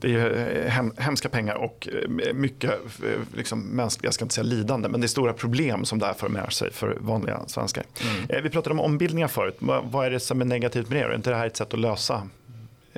det 0.00 0.14
är 0.14 0.66
eh, 0.66 1.02
hemska 1.04 1.28
pengar 1.28 1.54
och 1.54 1.88
eh, 1.92 2.34
mycket 2.34 2.70
eh, 2.70 3.20
liksom, 3.36 3.60
mänskligt, 3.60 4.04
jag 4.04 4.14
ska 4.14 4.24
inte 4.24 4.34
säga 4.34 4.44
lidande, 4.44 4.88
men 4.88 5.00
det 5.00 5.04
är 5.04 5.08
stora 5.08 5.32
problem 5.32 5.84
som 5.84 5.98
det 5.98 6.06
här 6.06 6.14
för 6.14 6.28
med 6.28 6.52
sig 6.52 6.72
för 6.72 6.96
vanliga 7.00 7.40
svenskar. 7.46 7.84
Mm. 8.00 8.42
Vi 8.42 8.50
pratade 8.50 8.74
om 8.74 8.80
ombildningar 8.80 9.28
förut. 9.28 9.56
Vad 9.82 10.06
är 10.06 10.10
det 10.10 10.20
som 10.20 10.40
är 10.40 10.44
negativt 10.44 10.88
med 10.88 10.98
det? 10.98 11.12
Är 11.12 11.14
inte 11.14 11.30
det 11.30 11.36
här 11.36 11.46
ett 11.46 11.56
sätt 11.56 11.74
att 11.74 11.80
lösa 11.80 12.28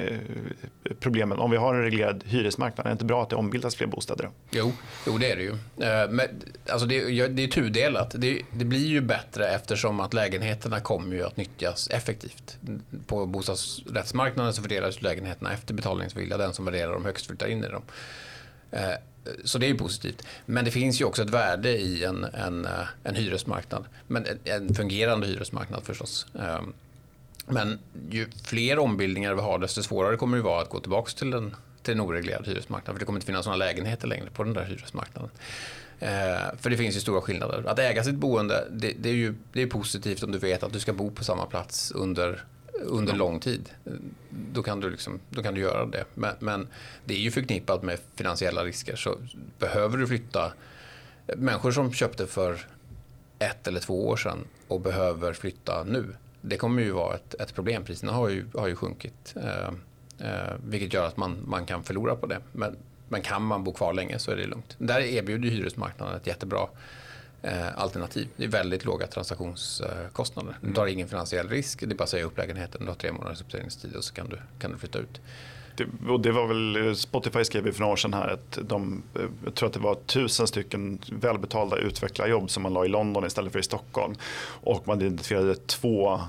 Eh, 0.01 0.19
problemen. 1.01 1.39
Om 1.39 1.51
vi 1.51 1.57
har 1.57 1.75
en 1.75 1.83
reglerad 1.83 2.25
hyresmarknad, 2.27 2.87
är 2.87 2.91
det 2.91 2.93
inte 2.93 3.05
bra 3.05 3.23
att 3.23 3.31
det 3.31 3.37
ombildas 3.37 3.75
fler 3.75 3.87
bostäder? 3.87 4.31
Jo, 4.51 4.73
jo 5.07 5.19
det 5.19 5.31
är 5.31 5.37
det 5.37 5.43
ju. 5.43 5.53
Eh, 5.53 6.11
men, 6.11 6.29
alltså 6.69 6.87
det, 6.87 7.29
det 7.29 7.43
är 7.43 7.49
tudelat. 7.49 8.15
Det, 8.19 8.43
det, 8.53 8.65
blir 8.65 8.87
ju 8.87 9.01
bättre 9.01 9.49
eftersom 9.49 10.01
att 10.01 10.15
lägenheterna 10.15 10.81
kommer 10.81 11.17
ju 11.17 11.25
att 11.25 11.37
nyttjas 11.37 11.89
effektivt. 11.89 12.59
På 13.07 13.27
bostadsrättsmarknaden 13.27 14.53
så 14.53 14.63
fördelas 14.63 15.03
lägenheterna 15.03 15.53
efter 15.53 15.75
betalningsvilja. 15.75 16.37
Den 16.37 16.55
som 16.55 16.65
värderar 16.65 16.93
dem 16.93 17.05
högst 17.05 17.27
flyttar 17.27 17.47
in 17.47 17.65
i 17.65 17.69
dem. 17.69 17.83
Eh, 18.71 18.91
så 19.45 19.59
det 19.59 19.67
är 19.67 19.71
ju 19.71 19.79
positivt. 19.79 20.27
Men 20.47 20.65
det 20.65 20.71
finns 20.71 21.01
ju 21.01 21.05
också 21.05 21.23
ett 21.23 21.31
värde 21.31 21.71
i 21.71 22.05
en, 22.05 22.25
en, 22.25 22.69
en 23.05 23.15
hyresmarknad. 23.15 23.85
Men 24.07 24.27
en 24.45 24.75
fungerande 24.75 25.27
hyresmarknad 25.27 25.83
förstås. 25.85 26.27
Men 27.47 27.79
ju 28.11 28.27
fler 28.45 28.79
ombildningar 28.79 29.35
vi 29.35 29.41
har 29.41 29.59
desto 29.59 29.83
svårare 29.83 30.17
kommer 30.17 30.37
det 30.37 30.43
vara 30.43 30.63
att 30.63 30.69
gå 30.69 30.81
tillbaka 30.81 31.11
till 31.11 31.33
en, 31.33 31.57
till 31.83 31.95
en 31.95 32.01
oreglerad 32.01 32.47
hyresmarknad. 32.47 32.95
För 32.95 33.01
det 33.01 33.07
kommer 33.07 33.17
inte 33.17 33.27
finnas 33.27 33.47
några 33.47 33.57
lägenheter 33.57 34.09
längre 34.09 34.31
på 34.31 34.45
den 34.45 34.53
där 34.55 34.65
hyresmarknaden. 34.65 35.31
Eh, 36.01 36.57
för 36.59 36.71
det 36.71 36.77
finns 36.77 36.97
ju 36.97 37.01
stora 37.01 37.21
skillnader. 37.21 37.65
Att 37.67 37.79
äga 37.79 38.05
sitt 38.05 38.15
boende 38.15 38.69
det, 38.71 38.93
det 38.99 39.09
är 39.09 39.15
ju 39.15 39.35
det 39.53 39.63
är 39.63 39.67
positivt 39.67 40.23
om 40.23 40.33
du 40.33 40.39
vet 40.39 40.63
att 40.63 40.73
du 40.73 40.81
ska 40.81 40.93
bo 40.93 41.11
på 41.11 41.25
samma 41.25 41.47
plats 41.47 41.91
under, 41.91 42.45
under 42.83 43.15
lång 43.15 43.41
tid. 43.41 43.71
Då 44.53 44.63
kan 44.63 44.81
du, 44.81 44.91
liksom, 44.91 45.21
då 45.29 45.43
kan 45.43 45.55
du 45.55 45.61
göra 45.61 45.87
det. 45.87 46.05
Men, 46.15 46.35
men 46.39 46.69
det 47.05 47.15
är 47.15 47.19
ju 47.19 47.31
förknippat 47.31 47.83
med 47.83 47.99
finansiella 48.15 48.65
risker. 48.65 48.97
Så 48.97 49.17
behöver 49.59 49.99
du 49.99 50.07
flytta 50.07 50.53
Människor 51.37 51.73
som 51.73 51.93
köpte 51.93 52.27
för 52.27 52.67
ett 53.39 53.67
eller 53.67 53.81
två 53.81 54.09
år 54.09 54.17
sedan 54.17 54.45
och 54.69 54.81
behöver 54.81 55.33
flytta 55.33 55.85
nu. 55.85 56.15
Det 56.41 56.57
kommer 56.57 56.83
ju 56.83 56.91
vara 56.91 57.15
ett, 57.15 57.35
ett 57.35 57.55
problem. 57.55 57.85
Priserna 57.85 58.13
har 58.13 58.29
ju, 58.29 58.45
har 58.55 58.69
ju 58.69 58.77
sjunkit. 58.77 59.35
Eh, 59.37 59.67
eh, 60.29 60.55
vilket 60.67 60.93
gör 60.93 61.07
att 61.07 61.17
man, 61.17 61.43
man 61.47 61.67
kan 61.67 61.83
förlora 61.83 62.17
på 62.17 62.27
det. 62.27 62.41
Men, 62.53 62.77
men 63.09 63.23
kan 63.23 63.43
man 63.43 63.65
bo 63.65 63.73
kvar 63.73 63.93
länge 63.93 64.19
så 64.19 64.31
är 64.31 64.37
det 64.37 64.47
lugnt. 64.47 64.77
Där 64.79 65.01
erbjuder 65.01 65.49
hyresmarknaden 65.49 66.17
ett 66.17 66.27
jättebra 66.27 66.69
eh, 67.43 67.79
alternativ. 67.79 68.29
Det 68.37 68.45
är 68.45 68.49
väldigt 68.49 68.85
låga 68.85 69.07
transaktionskostnader. 69.07 70.59
Du 70.61 70.73
tar 70.73 70.87
ingen 70.87 71.09
finansiell 71.09 71.49
risk. 71.49 71.81
Det 71.81 71.95
är 71.95 71.97
bara 71.97 72.05
att 72.05 72.11
säga 72.11 72.25
upp 72.25 72.39
lägenheten. 72.39 72.81
Du 72.81 72.87
har 72.87 72.95
tre 72.95 73.13
månaders 73.13 73.41
uppsägningstid 73.41 73.97
och 73.97 74.05
så 74.05 74.15
kan 74.15 74.29
du, 74.29 74.39
kan 74.59 74.73
du 74.73 74.79
flytta 74.79 74.99
ut. 74.99 75.21
Det, 75.81 76.11
och 76.13 76.21
det 76.21 76.33
var 76.33 76.47
väl, 76.47 76.97
Spotify 76.97 77.45
skrev 77.45 77.73
för 77.73 77.81
några 77.81 77.93
år 77.93 77.97
sedan 77.97 78.15
här 78.15 78.29
att 78.29 78.59
de, 78.63 79.03
eh, 79.15 79.23
jag 79.45 79.55
tror 79.55 79.67
att 79.67 79.73
det 79.73 79.81
var 79.81 79.95
tusen 79.95 80.47
stycken 80.47 80.99
välbetalda 81.13 81.77
utvecklarjobb 81.77 82.51
som 82.51 82.63
man 82.63 82.73
la 82.73 82.85
i 82.85 82.89
London 82.89 83.27
istället 83.27 83.53
för 83.53 83.59
i 83.59 83.63
Stockholm. 83.63 84.15
Och 84.43 84.89
man 84.89 85.01
identifierade 85.01 85.55
två 85.55 86.21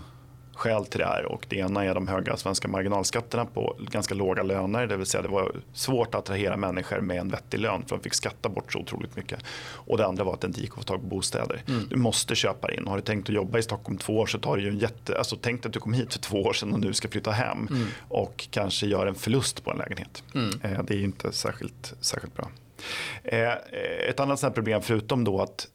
skäl 0.61 0.85
till 0.85 0.99
det 0.99 1.05
här 1.05 1.25
och 1.25 1.45
det 1.49 1.55
ena 1.55 1.85
är 1.85 1.93
de 1.93 2.07
höga 2.07 2.37
svenska 2.37 2.67
marginalskatterna 2.67 3.45
på 3.45 3.75
ganska 3.79 4.15
låga 4.15 4.43
löner. 4.43 4.87
Det 4.87 4.97
vill 4.97 5.05
säga 5.05 5.21
det 5.21 5.27
var 5.27 5.55
svårt 5.73 6.07
att 6.07 6.15
attrahera 6.15 6.57
människor 6.57 6.99
med 6.99 7.17
en 7.17 7.29
vettig 7.29 7.59
lön 7.59 7.83
för 7.87 7.95
de 7.95 8.03
fick 8.03 8.13
skatta 8.13 8.49
bort 8.49 8.73
så 8.73 8.79
otroligt 8.79 9.15
mycket. 9.15 9.39
Och 9.73 9.97
det 9.97 10.05
andra 10.05 10.23
var 10.23 10.33
att 10.33 10.41
det 10.41 10.47
inte 10.47 10.61
gick 10.61 10.71
att 10.71 10.77
få 10.77 10.83
tag 10.83 11.01
på 11.01 11.07
bostäder. 11.07 11.63
Mm. 11.67 11.87
Du 11.89 11.95
måste 11.95 12.35
köpa 12.35 12.71
in. 12.71 12.87
Har 12.87 12.95
du 12.95 13.01
tänkt 13.01 13.29
att 13.29 13.35
jobba 13.35 13.59
i 13.59 13.63
Stockholm 13.63 13.97
två 13.97 14.17
år 14.17 14.25
så 14.25 14.39
tar 14.39 14.57
det 14.57 14.63
ju 14.63 14.69
en 14.69 14.79
jätte... 14.79 15.17
Alltså 15.17 15.37
tänk 15.41 15.65
att 15.65 15.73
du 15.73 15.79
kom 15.79 15.93
hit 15.93 16.13
för 16.13 16.19
två 16.19 16.41
år 16.41 16.53
sedan 16.53 16.73
och 16.73 16.79
nu 16.79 16.93
ska 16.93 17.07
flytta 17.07 17.31
hem 17.31 17.67
mm. 17.71 17.87
och 18.09 18.47
kanske 18.51 18.87
gör 18.87 19.07
en 19.07 19.15
förlust 19.15 19.63
på 19.63 19.71
en 19.71 19.77
lägenhet. 19.77 20.23
Mm. 20.35 20.61
Eh, 20.63 20.83
det 20.83 20.93
är 20.93 21.03
inte 21.03 21.31
särskilt, 21.31 21.93
särskilt 22.01 22.35
bra. 22.35 22.51
Eh, 23.23 23.53
ett 24.09 24.19
annat 24.19 24.53
problem 24.53 24.81
förutom 24.81 25.23
då 25.23 25.41
att 25.41 25.67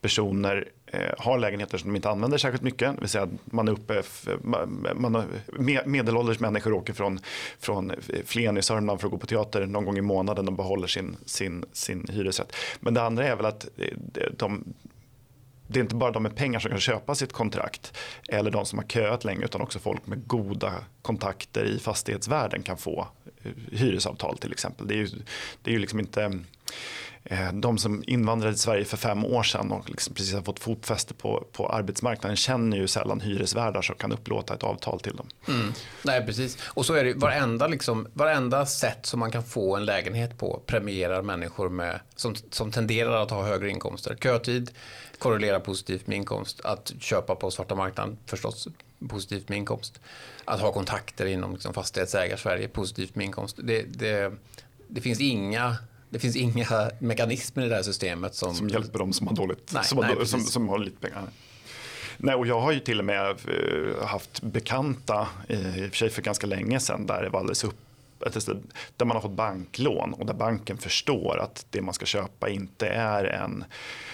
personer 0.00 0.56
eh, 0.56 0.64
Eh, 0.92 1.14
har 1.18 1.38
lägenheter 1.38 1.78
som 1.78 1.90
de 1.90 1.96
inte 1.96 2.10
använder 2.10 2.38
särskilt 2.38 2.62
mycket. 2.62 2.94
Det 2.94 3.00
vill 3.00 3.08
säga 3.08 3.28
man 3.44 3.68
är 3.68 3.72
uppe, 3.72 4.02
man, 4.94 5.24
medelålders 5.86 6.40
människor 6.40 6.72
åker 6.72 6.92
från, 6.92 7.20
från 7.58 7.92
Flen 8.24 8.58
i 8.58 8.62
Sörmland 8.62 9.00
för 9.00 9.06
att 9.06 9.12
gå 9.12 9.18
på 9.18 9.26
teater 9.26 9.66
någon 9.66 9.84
gång 9.84 9.98
i 9.98 10.00
månaden 10.00 10.48
och 10.48 10.54
behåller 10.54 10.86
sin, 10.86 11.16
sin, 11.24 11.64
sin 11.72 12.06
hyresrätt. 12.10 12.56
Men 12.80 12.94
det 12.94 13.02
andra 13.02 13.26
är 13.26 13.36
väl 13.36 13.46
att 13.46 13.68
eh, 13.76 13.96
de, 14.36 14.64
det 15.66 15.78
är 15.78 15.82
inte 15.82 15.94
bara 15.94 16.10
de 16.10 16.22
med 16.22 16.36
pengar 16.36 16.60
som 16.60 16.70
kan 16.70 16.80
köpa 16.80 17.14
sitt 17.14 17.32
kontrakt 17.32 17.96
eller 18.28 18.50
de 18.50 18.66
som 18.66 18.78
har 18.78 18.86
köat 18.86 19.24
länge 19.24 19.44
utan 19.44 19.60
också 19.60 19.78
folk 19.78 20.06
med 20.06 20.26
goda 20.26 20.74
kontakter 21.02 21.64
i 21.64 21.78
fastighetsvärlden 21.78 22.62
kan 22.62 22.76
få 22.76 23.08
eh, 23.42 23.52
hyresavtal 23.72 24.38
till 24.38 24.52
exempel. 24.52 24.86
Det 24.86 24.94
är 24.94 24.98
ju, 24.98 25.08
det 25.62 25.70
är 25.70 25.72
ju 25.72 25.78
liksom 25.78 26.00
inte 26.00 26.40
Eh, 27.24 27.52
de 27.52 27.78
som 27.78 28.04
invandrade 28.06 28.52
till 28.52 28.62
Sverige 28.62 28.84
för 28.84 28.96
fem 28.96 29.24
år 29.24 29.42
sedan 29.42 29.72
och 29.72 29.90
liksom 29.90 30.14
precis 30.14 30.34
har 30.34 30.42
fått 30.42 30.60
fotfäste 30.60 31.14
på, 31.14 31.46
på 31.52 31.68
arbetsmarknaden 31.68 32.36
känner 32.36 32.76
ju 32.76 32.88
sällan 32.88 33.20
hyresvärdar 33.20 33.82
som 33.82 33.94
kan 33.94 34.12
upplåta 34.12 34.54
ett 34.54 34.62
avtal 34.62 35.00
till 35.00 35.16
dem. 35.16 35.28
Mm. 35.48 35.72
Nej, 36.04 36.26
precis. 36.26 36.58
Och 36.62 36.86
så 36.86 36.94
är 36.94 37.04
det 37.04 37.14
varenda, 37.14 37.66
liksom, 37.66 38.08
varenda 38.12 38.66
sätt 38.66 39.06
som 39.06 39.20
man 39.20 39.30
kan 39.30 39.42
få 39.42 39.76
en 39.76 39.84
lägenhet 39.84 40.38
på 40.38 40.62
premierar 40.66 41.22
människor 41.22 41.68
med, 41.68 42.00
som, 42.16 42.34
som 42.50 42.72
tenderar 42.72 43.22
att 43.22 43.30
ha 43.30 43.42
högre 43.42 43.70
inkomster. 43.70 44.16
Kötid 44.22 44.70
korrelerar 45.18 45.60
positivt 45.60 46.06
med 46.06 46.16
inkomst. 46.16 46.60
Att 46.60 46.92
köpa 47.00 47.34
på 47.34 47.50
svarta 47.50 47.74
marknaden 47.74 48.18
förstås 48.26 48.68
positivt 49.08 49.48
med 49.48 49.58
inkomst. 49.58 50.00
Att 50.44 50.60
ha 50.60 50.72
kontakter 50.72 51.26
inom 51.26 51.52
liksom, 51.52 51.74
fastighetsägar-Sverige 51.74 52.68
positivt 52.68 53.14
med 53.14 53.24
inkomst. 53.24 53.56
Det, 53.62 53.82
det, 53.82 54.32
det 54.88 55.00
finns 55.00 55.20
inga 55.20 55.76
det 56.10 56.18
finns 56.18 56.36
inga 56.36 56.90
mekanismer 56.98 57.66
i 57.66 57.68
det 57.68 57.74
här 57.74 57.82
systemet 57.82 58.34
som, 58.34 58.54
som 58.54 58.68
hjälper 58.68 58.98
dem 58.98 59.12
som 59.12 59.26
har 59.26 59.34
dåligt, 59.34 59.70
nej, 59.72 59.84
som, 59.84 59.98
har, 59.98 60.14
nej, 60.14 60.26
som, 60.26 60.40
som, 60.40 60.68
har 60.68 60.78
lite 60.78 61.00
pengar. 61.00 61.28
Nej, 62.16 62.34
och 62.34 62.46
jag 62.46 62.60
har 62.60 62.72
ju 62.72 62.80
till 62.80 62.98
och 62.98 63.04
med 63.04 63.30
eh, 63.30 64.06
haft 64.06 64.42
bekanta, 64.42 65.28
i 65.48 65.54
och 65.54 65.90
för 65.90 65.96
sig 65.96 66.10
för 66.10 66.22
ganska 66.22 66.46
länge 66.46 66.80
sedan, 66.80 67.06
där 67.06 67.22
det 67.22 67.28
var 67.28 67.40
alldeles 67.40 67.64
upp 67.64 67.76
där 68.96 69.04
man 69.04 69.16
har 69.16 69.20
fått 69.20 69.36
banklån 69.36 70.14
och 70.14 70.26
där 70.26 70.34
banken 70.34 70.78
förstår 70.78 71.38
att 71.38 71.66
det 71.70 71.82
man 71.82 71.94
ska 71.94 72.06
köpa 72.06 72.48
inte 72.48 72.88
är 72.88 73.24
en 73.24 73.64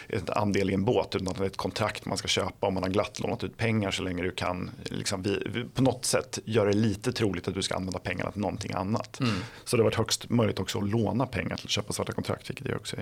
ett 0.09 0.31
andel 0.31 0.71
i 0.71 0.75
en 0.75 0.85
båt 0.85 1.15
utan 1.15 1.43
är 1.43 1.47
ett 1.47 1.57
kontrakt 1.57 2.05
man 2.05 2.19
ska 2.19 2.29
köpa 2.29 2.67
om 2.67 2.75
man 2.75 2.83
har 2.83 2.91
glatt 2.91 3.21
lånat 3.21 3.45
ut 3.45 3.57
pengar 3.57 3.91
så 3.91 4.03
länge 4.03 4.23
du 4.23 4.31
kan 4.31 4.71
liksom, 4.85 5.23
vi, 5.23 5.65
på 5.75 5.83
något 5.83 6.05
sätt 6.05 6.39
göra 6.45 6.69
det 6.69 6.77
lite 6.77 7.13
troligt 7.13 7.49
att 7.49 7.55
du 7.55 7.63
ska 7.63 7.75
använda 7.75 7.99
pengarna 7.99 8.31
till 8.31 8.41
någonting 8.41 8.73
annat. 8.73 9.21
Mm. 9.21 9.33
Så 9.65 9.77
det 9.77 9.83
har 9.83 9.85
varit 9.85 9.95
högst 9.95 10.31
möjligt 10.31 10.59
också 10.59 10.79
att 10.79 10.89
låna 10.89 11.27
pengar 11.27 11.57
till 11.57 11.67
att 11.67 11.71
köpa 11.71 11.93
svarta 11.93 12.13
kontrakt. 12.13 12.51
Vilket 12.51 12.67
är 12.67 12.77
också, 12.77 12.97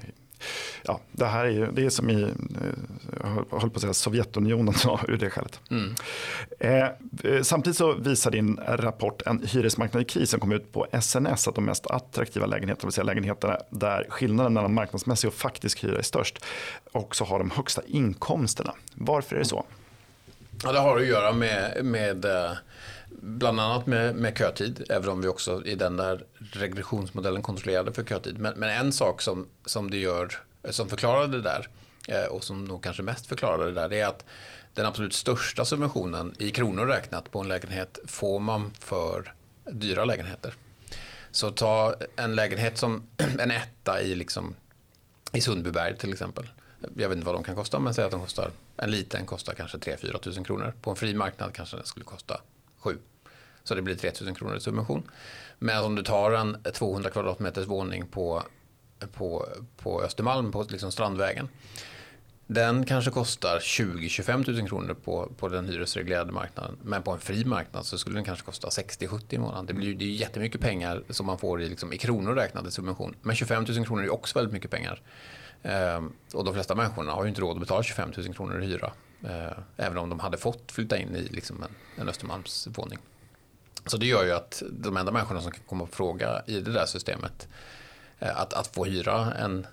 ja, 0.82 1.00
det 1.12 1.26
här 1.26 1.44
är 1.44 1.50
ju, 1.50 1.72
det 1.72 1.84
är 1.84 1.90
som 1.90 2.10
i, 2.10 2.28
jag 3.50 3.60
höll 3.60 3.70
på 3.70 3.76
att 3.76 3.80
säga 3.80 3.94
Sovjetunionen 3.94 4.74
ur 5.08 5.16
det 5.16 5.30
skälet. 5.30 5.60
Mm. 5.70 5.94
Eh, 6.58 7.42
samtidigt 7.42 7.76
så 7.76 7.92
visar 7.92 8.30
din 8.30 8.60
rapport 8.66 9.22
en 9.26 9.46
hyresmarknad 9.46 10.02
i 10.02 10.04
kris 10.04 10.30
som 10.30 10.40
kom 10.40 10.52
ut 10.52 10.72
på 10.72 10.86
SNS 11.00 11.48
att 11.48 11.54
de 11.54 11.64
mest 11.64 11.86
attraktiva 11.86 12.46
lägenheterna, 12.46 12.80
det 12.80 12.86
vill 12.86 12.92
säga 12.92 13.04
lägenheterna 13.04 13.58
där 13.70 14.06
skillnaden 14.08 14.52
mellan 14.52 14.74
marknadsmässig 14.74 15.28
och 15.28 15.34
faktisk 15.34 15.84
hyra 15.84 15.98
är 15.98 16.02
störst, 16.02 16.44
också 16.92 17.24
har 17.24 17.38
de 17.38 17.50
högsta 17.50 17.82
inkomsterna. 17.86 18.74
Varför 18.94 19.36
är 19.36 19.40
det 19.40 19.44
så? 19.44 19.64
Ja, 20.62 20.72
det 20.72 20.78
har 20.78 20.96
att 20.96 21.06
göra 21.06 21.32
med, 21.32 21.84
med 21.84 22.24
eh, 22.24 22.52
bland 23.10 23.60
annat 23.60 23.86
med, 23.86 24.14
med 24.14 24.38
kötid, 24.38 24.86
även 24.90 25.08
om 25.08 25.20
vi 25.20 25.28
också 25.28 25.64
i 25.64 25.74
den 25.74 25.96
där 25.96 26.24
regressionsmodellen 26.52 27.42
kontrollerade 27.42 27.92
för 27.92 28.04
kötid. 28.04 28.38
Men, 28.38 28.54
men 28.56 28.70
en 28.70 28.92
sak 28.92 29.22
som, 29.22 29.46
som 29.64 29.90
det 29.90 29.96
gör, 29.96 30.28
som 30.70 30.88
förklarar 30.88 31.26
det 31.28 31.40
där 31.40 31.68
eh, 32.08 32.24
och 32.24 32.44
som 32.44 32.64
nog 32.64 32.82
kanske 32.82 33.02
mest 33.02 33.26
förklarar 33.26 33.66
det 33.66 33.72
där, 33.72 33.88
det 33.88 34.00
är 34.00 34.06
att 34.06 34.24
den 34.74 34.86
absolut 34.86 35.14
största 35.14 35.64
subventionen 35.64 36.34
i 36.38 36.50
kronor 36.50 36.86
räknat 36.86 37.30
på 37.30 37.40
en 37.40 37.48
lägenhet 37.48 37.98
får 38.06 38.40
man 38.40 38.72
för 38.78 39.32
dyra 39.64 40.04
lägenheter. 40.04 40.54
Så 41.34 41.50
ta 41.50 41.94
en 42.16 42.34
lägenhet 42.34 42.78
som 42.78 43.02
en 43.38 43.50
etta 43.50 44.02
i, 44.02 44.14
liksom, 44.14 44.54
i 45.32 45.40
Sundbyberg 45.40 45.96
till 45.96 46.12
exempel 46.12 46.48
jag 46.96 47.08
vet 47.08 47.16
inte 47.16 47.26
vad 47.26 47.34
de 47.34 47.44
kan 47.44 47.54
kosta, 47.54 47.78
men 47.78 47.94
säg 47.94 48.04
att 48.04 48.10
de 48.10 48.20
kostar, 48.20 48.50
en 48.76 48.90
liten 48.90 49.26
kostar 49.26 49.54
kanske 49.54 49.78
3-4 49.78 50.18
tusen 50.18 50.44
kronor. 50.44 50.74
På 50.80 50.90
en 50.90 50.96
fri 50.96 51.14
marknad 51.14 51.54
kanske 51.54 51.76
den 51.76 51.86
skulle 51.86 52.04
kosta 52.04 52.40
7. 52.78 52.98
Så 53.64 53.74
det 53.74 53.82
blir 53.82 53.94
3 53.94 54.12
000 54.22 54.34
kronor 54.34 54.56
i 54.56 54.60
subvention. 54.60 55.10
Men 55.58 55.84
om 55.84 55.94
du 55.94 56.02
tar 56.02 56.32
en 56.32 56.62
200 56.72 57.10
kvadratmeters 57.10 57.66
våning 57.66 58.06
på, 58.06 58.42
på, 59.12 59.48
på 59.76 60.02
Östermalm, 60.02 60.52
på 60.52 60.66
liksom 60.68 60.92
Strandvägen. 60.92 61.48
Den 62.46 62.84
kanske 62.84 63.10
kostar 63.10 63.58
20-25 63.58 64.50
000 64.60 64.68
kronor 64.68 64.94
på, 64.94 65.32
på 65.36 65.48
den 65.48 65.68
hyresreglerade 65.68 66.32
marknaden. 66.32 66.76
Men 66.82 67.02
på 67.02 67.10
en 67.10 67.18
fri 67.18 67.44
marknad 67.44 67.86
så 67.86 67.98
skulle 67.98 68.16
den 68.16 68.24
kanske 68.24 68.44
kosta 68.44 68.68
60-70 68.68 69.22
i 69.28 69.38
månaden. 69.38 69.66
Det 69.66 69.74
blir 69.74 69.94
det 69.94 70.04
är 70.04 70.08
jättemycket 70.08 70.60
pengar 70.60 71.02
som 71.10 71.26
man 71.26 71.38
får 71.38 71.62
i, 71.62 71.68
liksom, 71.68 71.92
i 71.92 71.98
kronor 71.98 72.34
räknat 72.34 72.66
i 72.66 72.70
subvention. 72.70 73.14
Men 73.22 73.36
25 73.36 73.64
000 73.68 73.86
kronor 73.86 74.04
är 74.04 74.12
också 74.12 74.38
väldigt 74.38 74.52
mycket 74.52 74.70
pengar. 74.70 75.02
Ehm, 75.62 76.12
och 76.34 76.44
de 76.44 76.54
flesta 76.54 76.74
människorna 76.74 77.12
har 77.12 77.24
ju 77.24 77.28
inte 77.28 77.40
råd 77.40 77.56
att 77.56 77.60
betala 77.60 77.82
25 77.82 78.12
000 78.16 78.34
kronor 78.34 78.62
i 78.62 78.66
hyra. 78.66 78.92
Eh, 79.24 79.58
även 79.76 79.98
om 79.98 80.08
de 80.08 80.20
hade 80.20 80.36
fått 80.36 80.72
flytta 80.72 80.98
in 80.98 81.16
i 81.16 81.22
liksom 81.22 81.62
en, 81.62 82.00
en 82.00 82.08
Östermalmsvåning. 82.08 82.98
Så 83.86 83.96
det 83.96 84.06
gör 84.06 84.24
ju 84.24 84.32
att 84.32 84.62
de 84.70 84.96
enda 84.96 85.12
människorna 85.12 85.40
som 85.40 85.52
kan 85.52 85.62
komma 85.68 85.86
på 85.86 85.92
fråga 85.92 86.42
i 86.46 86.60
det 86.60 86.72
där 86.72 86.86
systemet 86.86 87.48
eh, 88.18 88.40
att, 88.40 88.52
att 88.52 88.66
få 88.66 88.84
hyra 88.84 89.34
en, 89.34 89.66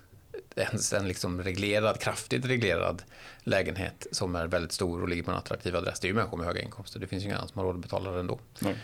en, 0.55 0.99
en 0.99 1.07
liksom 1.07 1.43
reglerad, 1.43 1.99
kraftigt 1.99 2.45
reglerad 2.45 3.03
lägenhet 3.43 4.07
som 4.11 4.35
är 4.35 4.47
väldigt 4.47 4.71
stor 4.71 5.01
och 5.01 5.09
ligger 5.09 5.23
på 5.23 5.31
en 5.31 5.37
attraktiv 5.37 5.75
adress. 5.75 5.99
Det 5.99 6.05
är 6.05 6.09
ju 6.09 6.15
människor 6.15 6.37
med 6.37 6.45
höga 6.45 6.61
inkomster. 6.61 6.99
Det 6.99 7.07
finns 7.07 7.23
ju 7.23 7.27
ingen 7.27 7.47
som 7.47 7.59
har 7.59 7.65
råd 7.65 7.75
att 7.75 7.81
betala 7.81 8.11
det 8.11 8.19
ändå. 8.19 8.39
Nej. 8.59 8.75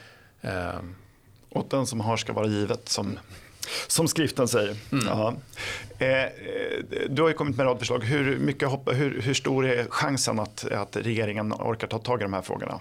Um, 0.41 0.95
och 1.49 1.67
den 1.69 1.88
som 1.88 1.99
har 1.99 2.17
ska 2.17 2.34
vara 2.34 2.47
givet 2.47 2.89
som 2.89 3.19
som 3.88 4.08
skriften 4.08 4.47
säger. 4.47 4.75
Mm. 4.91 5.36
Eh, 5.99 6.32
du 7.10 7.21
har 7.21 7.30
ju 7.30 7.36
kommit 7.36 7.58
med 7.58 7.63
en 7.63 7.69
rad 7.69 7.80
förslag. 7.80 8.03
Hur, 8.03 8.39
mycket 8.39 8.69
hoppa, 8.69 8.91
hur, 8.91 9.21
hur 9.21 9.34
stor 9.34 9.65
är 9.65 9.86
chansen 9.89 10.39
att, 10.39 10.71
att 10.71 10.95
regeringen 10.95 11.53
orkar 11.53 11.88
ta 11.88 11.99
tag 11.99 12.21
i 12.21 12.23
de 12.23 12.34
här 12.34 12.41
frågorna? 12.41 12.80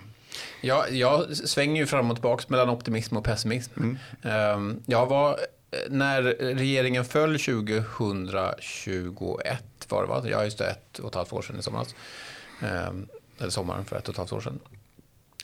Ja, 0.61 0.88
jag 0.88 1.37
svänger 1.37 1.81
ju 1.81 1.87
fram 1.87 2.11
och 2.11 2.16
tillbaka 2.16 2.44
mellan 2.49 2.70
optimism 2.70 3.16
och 3.16 3.25
pessimism. 3.25 3.81
Mm. 3.81 3.99
Eh, 4.22 4.77
jag 4.87 5.07
var, 5.07 5.38
när 5.89 6.23
regeringen 6.55 7.05
föll 7.05 7.39
2021 7.39 9.65
var 9.89 10.03
det 10.03 10.09
va? 10.09 10.23
Ja, 10.25 10.45
just 10.45 10.59
det, 10.59 10.67
ett 10.67 10.99
och 10.99 11.09
ett 11.09 11.15
halvt 11.15 11.33
år 11.33 11.43
sedan 11.43 11.59
i 11.59 11.62
somras. 11.62 11.95
Eh, 12.62 12.91
eller 13.39 13.51
sommaren 13.51 13.85
för 13.85 13.97
ett 13.97 14.09
och 14.09 14.15
ett 14.15 14.19
halvt 14.19 14.33
år 14.33 14.41
sedan 14.41 14.61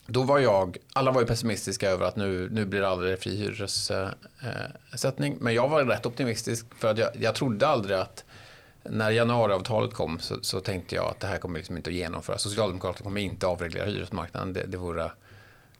då 0.06 0.22
var 0.22 0.38
jag, 0.38 0.76
alla 0.92 1.12
var 1.12 1.20
ju 1.20 1.26
pessimistiska 1.26 1.90
över 1.90 2.06
att 2.06 2.16
nu, 2.16 2.48
nu 2.52 2.64
blir 2.64 2.80
det 2.80 2.88
aldrig 2.88 3.18
fri 3.18 3.36
hyressättning. 3.36 5.36
Men 5.40 5.54
jag 5.54 5.68
var 5.68 5.84
rätt 5.84 6.06
optimistisk 6.06 6.66
för 6.78 6.90
att 6.90 6.98
jag, 6.98 7.08
jag 7.20 7.34
trodde 7.34 7.66
aldrig 7.66 7.96
att 7.96 8.24
när 8.82 9.10
januariavtalet 9.10 9.94
kom 9.94 10.18
så, 10.18 10.36
så, 10.42 10.60
tänkte 10.60 10.94
jag 10.94 11.06
att 11.06 11.20
det 11.20 11.26
här 11.26 11.38
kommer 11.38 11.58
liksom 11.58 11.76
inte 11.76 11.90
att 11.90 11.96
genomföras. 11.96 12.42
Socialdemokraterna 12.42 13.04
kommer 13.04 13.20
inte 13.20 13.46
att 13.46 13.52
avreglera 13.52 13.84
hyresmarknaden. 13.84 14.52
Det, 14.52 14.66
det, 14.66 14.76
vore, 14.76 15.10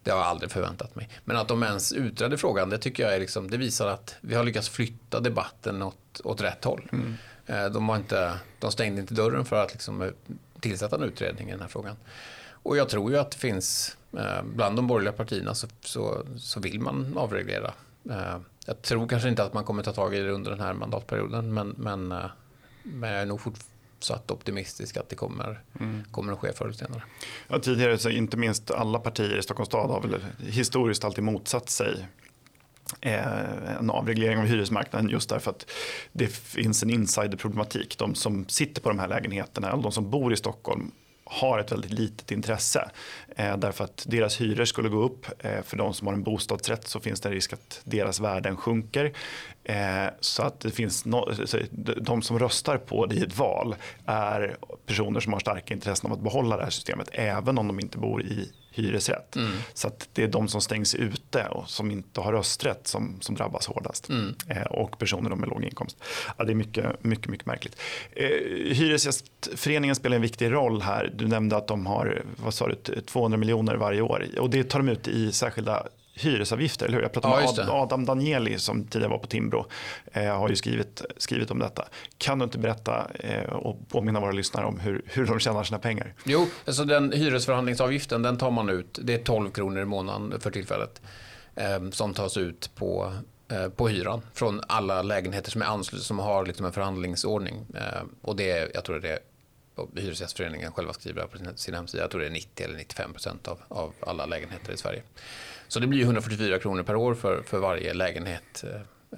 det 0.02 0.10
har 0.10 0.18
jag 0.18 0.26
aldrig 0.26 0.50
förväntat 0.50 0.96
mig. 0.96 1.08
Men 1.24 1.36
att 1.36 1.48
de 1.48 1.62
ens 1.62 1.92
utredde 1.92 2.38
frågan, 2.38 2.70
det 2.70 2.78
tycker 2.78 3.02
jag 3.02 3.14
är 3.14 3.20
liksom, 3.20 3.50
det 3.50 3.56
visar 3.56 3.86
att 3.86 4.16
vi 4.20 4.34
har 4.34 4.44
lyckats 4.44 4.68
flytta 4.68 5.20
debatten 5.20 5.82
åt, 5.82 6.20
åt 6.24 6.40
rätt 6.40 6.64
håll. 6.64 6.88
Mm. 6.92 7.14
Eh, 7.46 7.64
de, 7.66 7.86
var 7.86 7.96
inte, 7.96 8.38
de 8.58 8.72
stängde 8.72 9.00
inte 9.00 9.14
dörren 9.14 9.44
för 9.44 9.64
att 9.64 9.72
liksom 9.72 10.12
tillsätta 10.60 10.96
en 10.96 11.02
utredning 11.02 11.48
i 11.48 11.52
den 11.52 11.60
här 11.60 11.68
frågan. 11.68 11.96
Och 12.50 12.76
jag 12.76 12.88
tror 12.88 13.10
ju 13.10 13.18
att 13.18 13.30
det 13.30 13.38
finns, 13.38 13.96
eh, 14.18 14.42
bland 14.42 14.76
de 14.76 14.86
borgerliga 14.86 15.12
partierna 15.12 15.54
så, 15.54 15.66
så, 15.80 16.26
så 16.36 16.60
vill 16.60 16.80
man 16.80 17.18
avreglera. 17.18 17.72
Eh, 18.10 18.38
jag 18.66 18.82
tror 18.82 19.08
kanske 19.08 19.28
inte 19.28 19.44
att 19.44 19.54
man 19.54 19.64
kommer 19.64 19.82
ta 19.82 19.92
tag 19.92 20.14
i 20.14 20.20
det 20.20 20.30
under 20.30 20.50
den 20.50 20.60
här 20.60 20.74
mandatperioden, 20.74 21.54
men, 21.54 21.68
men, 21.68 22.12
eh, 22.12 22.26
men 22.82 23.10
jag 23.10 23.22
är 23.22 23.26
nog 23.26 23.40
fortsatt 24.02 24.30
optimistisk 24.30 24.96
att 24.96 25.08
det 25.08 25.16
kommer, 25.16 25.60
mm. 25.80 26.04
kommer 26.10 26.32
att 26.32 26.38
ske 26.38 26.52
förr 26.52 26.64
eller 26.64 26.74
senare. 26.74 27.02
Ja, 27.48 27.58
tidigare, 27.58 27.98
så 27.98 28.10
inte 28.10 28.36
minst 28.36 28.70
alla 28.70 28.98
partier 28.98 29.38
i 29.38 29.42
Stockholms 29.42 29.68
stad 29.68 29.90
har 29.90 30.00
väl 30.00 30.20
historiskt 30.38 31.04
alltid 31.04 31.24
motsatt 31.24 31.70
sig 31.70 32.06
en 33.00 33.90
avreglering 33.90 34.38
av 34.38 34.44
hyresmarknaden 34.44 35.10
just 35.10 35.28
därför 35.28 35.50
att 35.50 35.70
det 36.12 36.26
finns 36.28 36.82
en 36.82 36.90
insiderproblematik. 36.90 37.98
De 37.98 38.14
som 38.14 38.48
sitter 38.48 38.82
på 38.82 38.88
de 38.88 38.98
här 38.98 39.08
lägenheterna, 39.08 39.76
de 39.76 39.92
som 39.92 40.10
bor 40.10 40.32
i 40.32 40.36
Stockholm 40.36 40.90
har 41.24 41.58
ett 41.58 41.72
väldigt 41.72 41.90
litet 41.90 42.30
intresse. 42.30 42.90
Eh, 43.36 43.56
därför 43.56 43.84
att 43.84 44.04
deras 44.08 44.40
hyror 44.40 44.64
skulle 44.64 44.88
gå 44.88 45.02
upp. 45.02 45.26
Eh, 45.38 45.62
för 45.62 45.76
de 45.76 45.94
som 45.94 46.06
har 46.06 46.14
en 46.14 46.22
bostadsrätt 46.22 46.88
så 46.88 47.00
finns 47.00 47.20
det 47.20 47.28
en 47.28 47.34
risk 47.34 47.52
att 47.52 47.80
deras 47.84 48.20
värden 48.20 48.56
sjunker. 48.56 49.12
Eh, 49.64 50.06
så 50.20 50.42
att 50.42 50.60
det 50.60 50.70
finns 50.70 51.04
no 51.04 51.30
de 51.96 52.22
som 52.22 52.38
röstar 52.38 52.76
på 52.76 53.06
det 53.06 53.14
i 53.14 53.22
ett 53.22 53.38
val 53.38 53.74
är 54.06 54.56
personer 54.86 55.20
som 55.20 55.32
har 55.32 55.40
starka 55.40 55.74
intressen 55.74 56.10
av 56.10 56.16
att 56.16 56.22
behålla 56.22 56.56
det 56.56 56.62
här 56.62 56.70
systemet. 56.70 57.08
Även 57.12 57.58
om 57.58 57.66
de 57.66 57.80
inte 57.80 57.98
bor 57.98 58.22
i 58.22 58.52
hyresrätt. 58.72 59.36
Mm. 59.36 59.52
Så 59.74 59.88
att 59.88 60.08
det 60.12 60.22
är 60.24 60.28
de 60.28 60.48
som 60.48 60.60
stängs 60.60 60.94
ute 60.94 61.46
och 61.46 61.70
som 61.70 61.90
inte 61.90 62.20
har 62.20 62.32
rösträtt 62.32 62.86
som, 62.86 63.20
som 63.20 63.34
drabbas 63.34 63.66
hårdast. 63.66 64.08
Mm. 64.08 64.34
Eh, 64.48 64.62
och 64.62 64.98
personer 64.98 65.30
med 65.30 65.48
låg 65.48 65.64
inkomst. 65.64 65.96
Ja, 66.38 66.44
det 66.44 66.52
är 66.52 66.54
mycket, 66.54 67.04
mycket, 67.04 67.28
mycket 67.28 67.46
märkligt. 67.46 67.76
Eh, 68.12 68.26
Hyresgästföreningen 68.74 69.96
spelar 69.96 70.16
en 70.16 70.22
viktig 70.22 70.52
roll 70.52 70.82
här. 70.82 71.12
Du 71.14 71.28
nämnde 71.28 71.56
att 71.56 71.66
de 71.66 71.86
har 71.86 72.22
vad 72.36 72.54
sa 72.54 72.68
du, 72.68 73.00
200 73.00 73.38
miljoner 73.38 73.74
varje 73.74 74.00
år 74.00 74.26
och 74.38 74.50
det 74.50 74.64
tar 74.64 74.78
de 74.78 74.88
ut 74.88 75.08
i 75.08 75.32
särskilda 75.32 75.86
hyresavgifter, 76.24 76.86
eller 76.86 76.96
hur? 76.96 77.02
Jag 77.02 77.12
pratade 77.12 77.42
ja, 77.42 77.52
med 77.56 77.68
Adam 77.68 78.04
Danieli 78.04 78.58
som 78.58 78.84
tidigare 78.84 79.10
var 79.10 79.18
på 79.18 79.26
Timbro, 79.26 79.66
eh, 80.12 80.38
har 80.38 80.48
ju 80.48 80.56
skrivit, 80.56 81.02
skrivit 81.16 81.50
om 81.50 81.58
detta. 81.58 81.84
Kan 82.18 82.38
du 82.38 82.44
inte 82.44 82.58
berätta 82.58 83.06
eh, 83.14 83.52
och 83.52 83.88
påminna 83.88 84.20
våra 84.20 84.32
lyssnare 84.32 84.66
om 84.66 84.80
hur, 84.80 85.02
hur 85.06 85.26
de 85.26 85.38
tjänar 85.38 85.64
sina 85.64 85.78
pengar? 85.78 86.14
Jo, 86.24 86.46
alltså 86.66 86.84
den 86.84 87.12
hyresförhandlingsavgiften 87.12 88.22
den 88.22 88.38
tar 88.38 88.50
man 88.50 88.68
ut, 88.68 88.98
det 89.02 89.14
är 89.14 89.18
12 89.18 89.50
kronor 89.50 89.82
i 89.82 89.84
månaden 89.84 90.40
för 90.40 90.50
tillfället, 90.50 91.02
eh, 91.54 91.90
som 91.90 92.14
tas 92.14 92.36
ut 92.36 92.70
på 92.74 93.12
eh, 93.48 93.68
på 93.68 93.88
hyran 93.88 94.22
från 94.34 94.60
alla 94.66 95.02
lägenheter 95.02 95.50
som 95.50 95.62
är 95.62 95.66
anslutna 95.66 96.04
som 96.04 96.18
har 96.18 96.46
liksom 96.46 96.66
en 96.66 96.72
förhandlingsordning. 96.72 97.66
Eh, 97.74 98.02
och 98.22 98.36
det 98.36 98.50
är, 98.50 98.70
jag 98.74 98.84
tror 98.84 99.00
det 99.00 99.08
är 99.08 99.18
Hyresgästföreningen 99.96 100.72
själva 100.72 100.92
skriver 100.92 101.26
på 101.26 101.38
sin 101.56 101.74
hemsida, 101.74 102.02
jag 102.02 102.10
tror 102.10 102.20
det 102.20 102.26
är 102.26 102.30
90 102.30 102.64
eller 102.64 102.76
95 102.76 103.12
procent 103.12 103.48
av, 103.48 103.60
av 103.68 103.92
alla 104.00 104.26
lägenheter 104.26 104.72
i 104.72 104.76
Sverige. 104.76 105.02
Så 105.68 105.80
det 105.80 105.86
blir 105.86 106.02
144 106.02 106.58
kronor 106.58 106.82
per 106.82 106.96
år 106.96 107.14
för, 107.14 107.42
för 107.42 107.58
varje 107.58 107.94
lägenhet, 107.94 108.64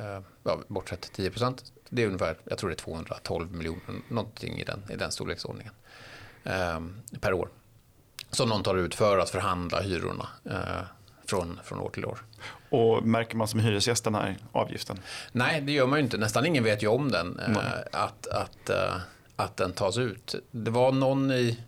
eh, 0.00 0.20
ja, 0.42 0.60
bortsett 0.68 1.12
10 1.12 1.30
procent. 1.30 1.72
Det 1.88 2.02
är 2.02 2.06
ungefär, 2.06 2.36
jag 2.44 2.58
tror 2.58 2.70
det 2.70 2.74
är 2.74 2.84
212 2.84 3.52
miljoner, 3.52 3.82
någonting 4.08 4.58
i 4.58 4.64
den, 4.64 4.82
i 4.90 4.96
den 4.96 5.12
storleksordningen 5.12 5.72
eh, 6.44 6.80
per 7.20 7.32
år. 7.32 7.48
Som 8.30 8.48
någon 8.48 8.62
tar 8.62 8.76
ut 8.76 8.94
för 8.94 9.18
att 9.18 9.30
förhandla 9.30 9.80
hyrorna 9.80 10.28
eh, 10.44 10.84
från, 11.26 11.60
från 11.64 11.80
år 11.80 11.90
till 11.90 12.04
år. 12.04 12.18
Och 12.70 13.06
märker 13.06 13.36
man 13.36 13.48
som 13.48 13.60
hyresgäst 13.60 14.04
den 14.04 14.14
här 14.14 14.36
avgiften? 14.52 14.98
Nej, 15.32 15.60
det 15.60 15.72
gör 15.72 15.86
man 15.86 15.98
ju 15.98 16.04
inte. 16.04 16.18
Nästan 16.18 16.46
ingen 16.46 16.64
vet 16.64 16.82
ju 16.82 16.86
om 16.86 17.10
den. 17.10 17.38
Eh, 17.38 17.56
att, 17.92 18.26
att, 18.26 18.70
eh, 18.70 18.96
att 19.36 19.56
den 19.56 19.72
tas 19.72 19.98
ut. 19.98 20.34
Det 20.50 20.70
var 20.70 20.92
någon 20.92 21.30
i 21.30 21.58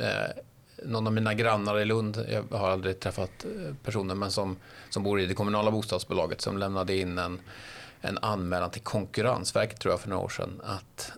eh, 0.00 0.42
någon 0.84 1.06
av 1.06 1.12
mina 1.12 1.34
grannar 1.34 1.78
i 1.78 1.84
Lund, 1.84 2.26
jag 2.28 2.58
har 2.58 2.70
aldrig 2.70 3.00
träffat 3.00 3.44
eh, 3.44 3.74
personen, 3.84 4.18
men 4.18 4.30
som, 4.30 4.56
som 4.90 5.02
bor 5.02 5.20
i 5.20 5.26
det 5.26 5.34
kommunala 5.34 5.70
bostadsbolaget 5.70 6.40
som 6.40 6.58
lämnade 6.58 6.96
in 6.96 7.18
en, 7.18 7.40
en 8.00 8.18
anmälan 8.18 8.70
till 8.70 8.82
Konkurrensverket 8.82 9.80
tror 9.80 9.92
jag 9.92 10.00
för 10.00 10.08
några 10.08 10.22
år 10.22 10.28
sedan 10.28 10.60
att 10.64 11.12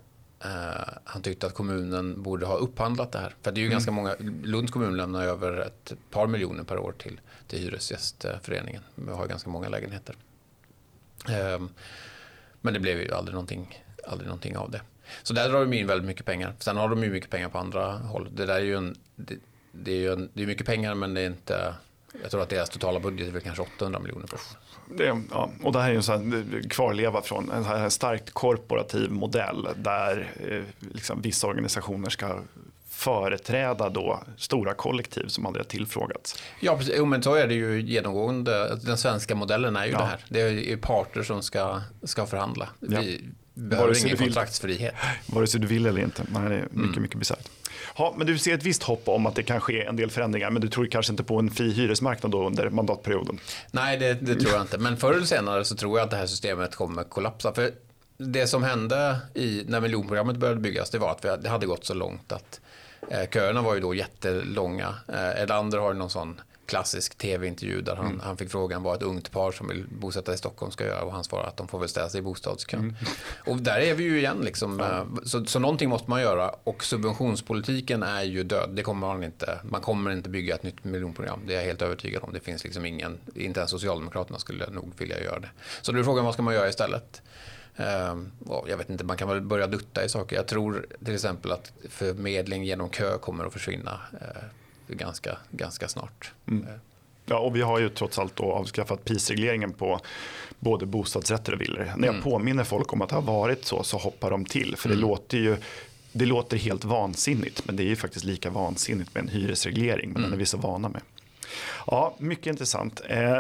eh, 0.45 0.95
han 1.05 1.23
tyckte 1.23 1.47
att 1.47 1.55
kommunen 1.55 2.23
borde 2.23 2.47
ha 2.47 2.57
upphandlat 2.57 3.13
det 3.13 3.19
här. 3.19 3.35
För 3.43 3.53
det 3.53 3.59
är 3.59 3.63
ju 3.63 3.67
mm. 3.67 3.73
ganska 3.73 3.91
många, 3.91 4.15
Lunds 4.43 4.73
kommun 4.73 4.97
lämnar 4.97 5.25
över 5.25 5.61
ett 5.61 5.93
par 6.11 6.27
miljoner 6.27 6.65
per 6.65 6.79
år 6.79 6.95
till, 6.99 7.21
till 7.47 7.59
Hyresgästföreningen. 7.59 8.83
Vi 8.95 9.11
har 9.11 9.27
ganska 9.27 9.51
många 9.51 9.69
lägenheter. 9.69 10.17
Eh, 11.29 11.61
men 12.61 12.75
det 12.75 12.81
blev 12.81 13.01
ju 13.01 13.15
aldrig 13.15 13.35
någonting, 13.35 13.85
aldrig 14.07 14.27
någonting 14.27 14.57
av 14.57 14.71
det. 14.71 14.81
Så 15.23 15.35
där 15.35 15.49
drar 15.49 15.61
de 15.61 15.73
in 15.73 15.87
väldigt 15.87 16.07
mycket 16.07 16.27
pengar. 16.27 16.55
Sen 16.59 16.77
har 16.77 16.89
de 16.89 17.03
ju 17.03 17.11
mycket 17.11 17.31
pengar 17.31 17.49
på 17.49 17.59
andra 17.59 17.93
håll. 17.93 18.29
Det 18.33 18.47
där 18.47 18.55
är 18.55 18.61
ju 18.61 18.77
en, 18.77 18.97
det, 19.17 19.35
det 19.73 19.93
är 19.93 19.97
ju 19.97 20.13
en, 20.13 20.31
det 20.35 20.43
är 20.43 20.47
mycket 20.47 20.67
pengar 20.67 20.95
men 20.95 21.15
det 21.15 21.21
är 21.21 21.27
inte, 21.27 21.75
jag 22.23 22.31
tror 22.31 22.43
att 22.43 22.49
deras 22.49 22.71
totala 22.71 23.01
budget 23.01 23.29
är 23.29 23.33
väl 23.33 23.43
kanske 23.43 23.63
800 23.63 24.01
miljoner. 24.01 24.29
Det, 24.97 25.23
ja, 25.31 25.51
och 25.63 25.73
det 25.73 25.81
här 25.81 25.87
är 25.87 25.93
ju 25.93 25.97
en 25.97 26.03
sån 26.03 26.63
kvarleva 26.71 27.23
från 27.23 27.51
en 27.51 27.65
här 27.65 27.89
starkt 27.89 28.31
korporativ 28.31 29.11
modell 29.11 29.69
där 29.77 30.33
eh, 30.49 30.63
liksom 30.93 31.23
vissa 31.23 31.47
organisationer 31.47 32.11
ska 32.11 32.41
företräda 32.99 33.89
då 33.89 34.23
stora 34.37 34.75
kollektiv 34.75 35.27
som 35.27 35.47
aldrig 35.47 35.65
har 35.65 35.69
tillfrågats. 35.69 36.43
Ja, 36.61 36.77
precis. 36.77 36.95
Jo, 36.97 37.05
men 37.05 37.23
så 37.23 37.35
är 37.35 37.47
det 37.47 37.55
ju 37.55 37.81
genomgående. 37.81 38.79
Den 38.83 38.99
svenska 38.99 39.35
modellen 39.35 39.77
är 39.77 39.87
ju 39.87 39.93
ja. 39.93 39.99
det 39.99 40.05
här. 40.05 40.25
Det 40.29 40.73
är 40.73 40.77
parter 40.77 41.23
som 41.23 41.43
ska, 41.43 41.81
ska 42.03 42.27
förhandla. 42.27 42.69
Ja. 42.81 43.01
Vi, 43.01 43.25
behöver 43.59 44.07
ingen 44.07 44.17
kontraktsfrihet. 44.17 44.95
Vare 45.27 45.47
sig 45.47 45.61
du 45.61 45.67
vill 45.67 45.87
eller 45.87 46.03
inte. 46.03 46.23
Nej, 46.29 46.49
det 46.49 46.55
är 46.55 46.61
mycket, 46.61 46.77
mm. 46.77 47.03
mycket 47.03 47.19
bisarrt. 47.19 47.49
Ja, 47.97 48.15
men 48.17 48.27
du 48.27 48.39
ser 48.39 48.55
ett 48.55 48.63
visst 48.63 48.83
hopp 48.83 49.09
om 49.09 49.27
att 49.27 49.35
det 49.35 49.43
kan 49.43 49.61
ske 49.61 49.85
en 49.85 49.97
del 49.97 50.11
förändringar, 50.11 50.51
men 50.51 50.63
du 50.63 50.69
tror 50.69 50.87
kanske 50.87 51.13
inte 51.13 51.25
på 51.25 51.39
en 51.39 51.51
fri 51.51 51.73
hyresmarknad 51.73 52.33
då 52.33 52.47
under 52.47 52.71
mandatperioden? 52.71 53.41
Nej, 53.71 53.99
det, 53.99 54.15
det 54.15 54.35
tror 54.35 54.53
jag 54.53 54.61
inte. 54.61 54.79
Men 54.79 54.97
förr 54.97 55.13
eller 55.13 55.27
senare 55.27 55.65
så 55.65 55.77
tror 55.77 55.99
jag 55.99 56.05
att 56.05 56.11
det 56.11 56.17
här 56.17 56.27
systemet 56.27 56.77
kommer 56.77 57.05
kollapsa. 57.05 57.55
För 57.55 57.71
det 58.19 58.47
som 58.47 58.63
hände 58.63 59.19
i, 59.35 59.65
när 59.69 59.81
miljonprogrammet 59.81 60.37
började 60.37 60.61
byggas, 60.61 60.91
det 60.91 60.99
var 60.99 61.11
att 61.11 61.25
vi, 61.25 61.43
det 61.43 61.49
hade 61.49 61.67
gått 61.67 61.85
så 61.85 61.95
långt 61.95 62.33
att 62.33 62.61
eh, 63.11 63.31
köerna 63.31 63.63
var 63.63 63.75
ju 63.75 63.81
då 63.81 63.95
jättelånga. 63.95 64.95
Eh, 65.09 65.43
Elander 65.43 65.79
har 65.79 65.95
någon 65.95 66.11
sån 66.11 66.41
klassisk 66.69 67.19
tv-intervju 67.19 67.81
där 67.81 67.97
han, 67.97 68.07
mm. 68.07 68.21
han 68.21 68.37
fick 68.37 68.51
frågan 68.51 68.83
vad 68.83 68.97
ett 68.97 69.03
ungt 69.03 69.31
par 69.33 69.53
som 69.53 69.69
vill 69.69 69.87
bosätta 69.89 70.35
i 70.35 70.37
Stockholm 70.37 70.73
ska 70.73 70.87
göra 70.87 71.03
och 71.03 71.13
han 71.13 71.25
svarade 71.25 71.49
att 71.49 71.57
de 71.57 71.69
får 71.69 71.79
väl 71.79 71.89
ställa 71.89 72.09
sig 72.09 72.19
i 72.19 72.23
bostadskön. 72.23 72.81
Mm. 72.81 72.95
Och 73.47 73.57
där 73.57 73.81
är 73.81 73.95
vi 73.95 74.05
ju 74.05 74.19
igen 74.19 74.39
liksom. 74.41 74.79
Ja. 74.79 74.99
Eh, 74.99 75.05
så, 75.25 75.45
så 75.45 75.59
någonting 75.59 75.89
måste 75.89 76.11
man 76.11 76.21
göra 76.21 76.51
och 76.65 76.85
subventionspolitiken 76.85 78.03
är 78.03 78.23
ju 78.23 78.43
död. 78.43 78.71
Det 78.73 78.83
kommer 78.83 79.07
man 79.07 79.25
inte. 79.25 79.59
Man 79.63 79.81
kommer 79.81 80.11
inte 80.11 80.29
bygga 80.29 80.55
ett 80.55 80.63
nytt 80.63 80.85
miljonprogram. 80.85 81.41
Det 81.47 81.53
är 81.53 81.57
jag 81.57 81.65
helt 81.65 81.83
övertygad 81.83 82.23
om. 82.23 82.33
Det 82.33 82.41
finns 82.41 82.65
liksom 82.65 82.85
ingen, 82.85 83.19
inte 83.35 83.61
ens 83.61 83.71
Socialdemokraterna 83.71 84.39
skulle 84.39 84.71
nog 84.71 84.93
vilja 84.99 85.23
göra 85.23 85.41
det. 85.41 85.51
Så 85.83 85.93
då 85.93 85.99
är 85.99 86.03
frågan 86.03 86.25
vad 86.25 86.35
ska 86.35 86.43
man 86.43 86.55
göra 86.55 86.69
istället? 86.69 87.23
Um, 87.77 88.33
jag 88.67 88.77
vet 88.77 88.91
inte, 88.91 89.05
man 89.05 89.17
kan 89.17 89.29
väl 89.29 89.41
börja 89.41 89.67
dutta 89.67 90.05
i 90.05 90.09
saker. 90.09 90.37
Jag 90.37 90.47
tror 90.47 90.87
till 91.05 91.15
exempel 91.15 91.53
att 91.53 91.73
förmedling 91.89 92.65
genom 92.65 92.89
kö 92.89 93.19
kommer 93.19 93.45
att 93.45 93.53
försvinna. 93.53 94.01
Ganska, 94.89 95.39
ganska 95.51 95.89
snart. 95.89 96.33
Mm. 96.49 96.69
Eh. 96.69 96.75
Ja, 97.27 97.39
och 97.39 97.57
vi 97.57 97.63
har 97.63 97.79
ju 97.79 97.89
trots 97.89 98.19
allt 98.19 98.37
då 98.37 98.53
avskaffat 98.53 99.05
prisregleringen 99.05 99.73
på 99.73 100.01
både 100.59 100.87
bostadsrätter 100.87 101.53
och 101.55 101.61
villor. 101.61 101.93
När 101.97 102.07
jag 102.07 102.15
mm. 102.15 102.23
påminner 102.23 102.65
folk 102.65 102.93
om 102.93 103.03
att 103.03 103.09
det 103.09 103.15
har 103.15 103.23
varit 103.23 103.65
så 103.65 103.83
så 103.83 103.99
hoppar 103.99 104.31
de 104.31 104.45
till. 104.45 104.77
För 104.77 104.89
det 104.89 104.95
mm. 104.95 105.09
låter 105.09 105.39
ju 105.39 105.57
det 106.13 106.27
låter 106.27 106.57
helt 106.57 106.85
vansinnigt 106.85 107.67
men 107.67 107.77
det 107.77 107.83
är 107.83 107.89
ju 107.89 107.97
faktiskt 107.97 108.25
lika 108.25 108.51
vansinnigt 108.51 109.15
med 109.15 109.23
en 109.23 109.29
hyresreglering. 109.29 110.09
Men 110.09 110.17
mm. 110.17 110.23
den 110.23 110.33
är 110.33 110.37
vi 110.37 110.47
så 110.47 110.57
vana 110.57 110.89
med. 110.89 111.03
Ja, 111.87 112.15
mycket 112.19 112.47
intressant. 112.47 113.01
Eh, 113.09 113.39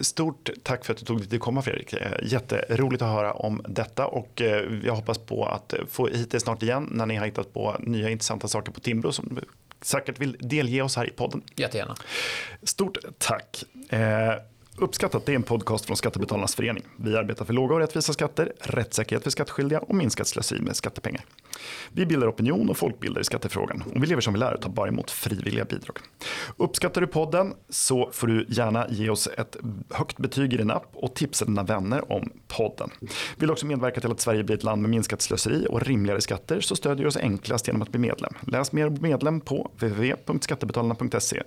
stort 0.00 0.50
tack 0.62 0.84
för 0.84 0.92
att 0.92 0.98
du 0.98 1.04
tog 1.04 1.18
dig 1.18 1.28
tid 1.28 1.36
att 1.36 1.44
komma 1.44 1.62
Fredrik. 1.62 1.92
Eh, 1.92 2.12
jätteroligt 2.22 3.02
att 3.02 3.08
höra 3.08 3.32
om 3.32 3.62
detta 3.68 4.06
och 4.06 4.42
jag 4.84 4.94
hoppas 4.94 5.18
på 5.18 5.44
att 5.44 5.74
få 5.90 6.06
hit 6.06 6.30
dig 6.30 6.40
snart 6.40 6.62
igen 6.62 6.88
när 6.90 7.06
ni 7.06 7.16
har 7.16 7.26
hittat 7.26 7.52
på 7.52 7.76
nya 7.80 8.10
intressanta 8.10 8.48
saker 8.48 8.72
på 8.72 8.80
Timbro 8.80 9.12
som 9.12 9.38
säkert 9.82 10.18
vill 10.18 10.36
delge 10.40 10.82
oss 10.82 10.96
här 10.96 11.06
i 11.08 11.10
podden. 11.10 11.42
Jättegärna. 11.56 11.94
Stort 12.62 12.98
tack. 13.18 13.64
Eh, 13.88 14.32
Uppskattat 14.80 15.26
det 15.26 15.32
är 15.32 15.36
en 15.36 15.42
podcast 15.42 15.84
från 15.86 15.96
Skattebetalarnas 15.96 16.54
förening. 16.54 16.82
Vi 16.96 17.16
arbetar 17.16 17.44
för 17.44 17.52
låga 17.52 17.74
och 17.74 17.80
rättvisa 17.80 18.12
skatter, 18.12 18.52
rättssäkerhet 18.60 19.22
för 19.22 19.30
skattskyldiga 19.30 19.80
och 19.80 19.94
minskat 19.94 20.28
slöseri 20.28 20.60
med 20.60 20.76
skattepengar. 20.76 21.24
Vi 21.92 22.06
bildar 22.06 22.28
opinion 22.28 22.70
och 22.70 22.76
folkbildar 22.76 23.20
i 23.20 23.24
skattefrågan 23.24 23.82
och 23.94 24.02
vi 24.02 24.06
lever 24.06 24.20
som 24.20 24.32
vi 24.32 24.40
lär 24.40 24.54
och 24.54 24.60
tar 24.60 24.70
bara 24.70 24.88
emot 24.88 25.10
frivilliga 25.10 25.64
bidrag. 25.64 25.98
Uppskattar 26.56 27.00
du 27.00 27.06
podden 27.06 27.54
så 27.68 28.10
får 28.12 28.26
du 28.26 28.46
gärna 28.48 28.86
ge 28.88 29.10
oss 29.10 29.26
ett 29.38 29.56
högt 29.90 30.18
betyg 30.18 30.52
i 30.52 30.56
din 30.56 30.70
app 30.70 30.90
och 30.92 31.14
tipsa 31.14 31.44
dina 31.44 31.62
vänner 31.62 32.12
om 32.12 32.32
podden. 32.48 32.90
Vill 33.36 33.46
du 33.46 33.52
också 33.52 33.66
medverka 33.66 34.00
till 34.00 34.10
att 34.10 34.20
Sverige 34.20 34.44
blir 34.44 34.56
ett 34.56 34.64
land 34.64 34.82
med 34.82 34.90
minskat 34.90 35.22
slöseri 35.22 35.66
och 35.70 35.82
rimligare 35.82 36.20
skatter 36.20 36.60
så 36.60 36.76
stödjer 36.76 37.04
du 37.04 37.08
oss 37.08 37.16
enklast 37.16 37.66
genom 37.66 37.82
att 37.82 37.88
bli 37.88 38.00
medlem. 38.00 38.32
Läs 38.40 38.72
mer 38.72 38.86
om 38.86 38.96
medlem 39.00 39.40
på 39.40 39.70
www.skattebetalarna.se 39.78 41.42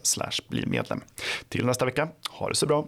bli 0.50 0.66
medlem. 0.66 1.02
Till 1.50 1.66
nästa 1.66 1.86
vecka, 1.86 2.08
ha 2.30 2.50
det 2.50 2.56
så 2.56 2.66
bra. 2.66 2.88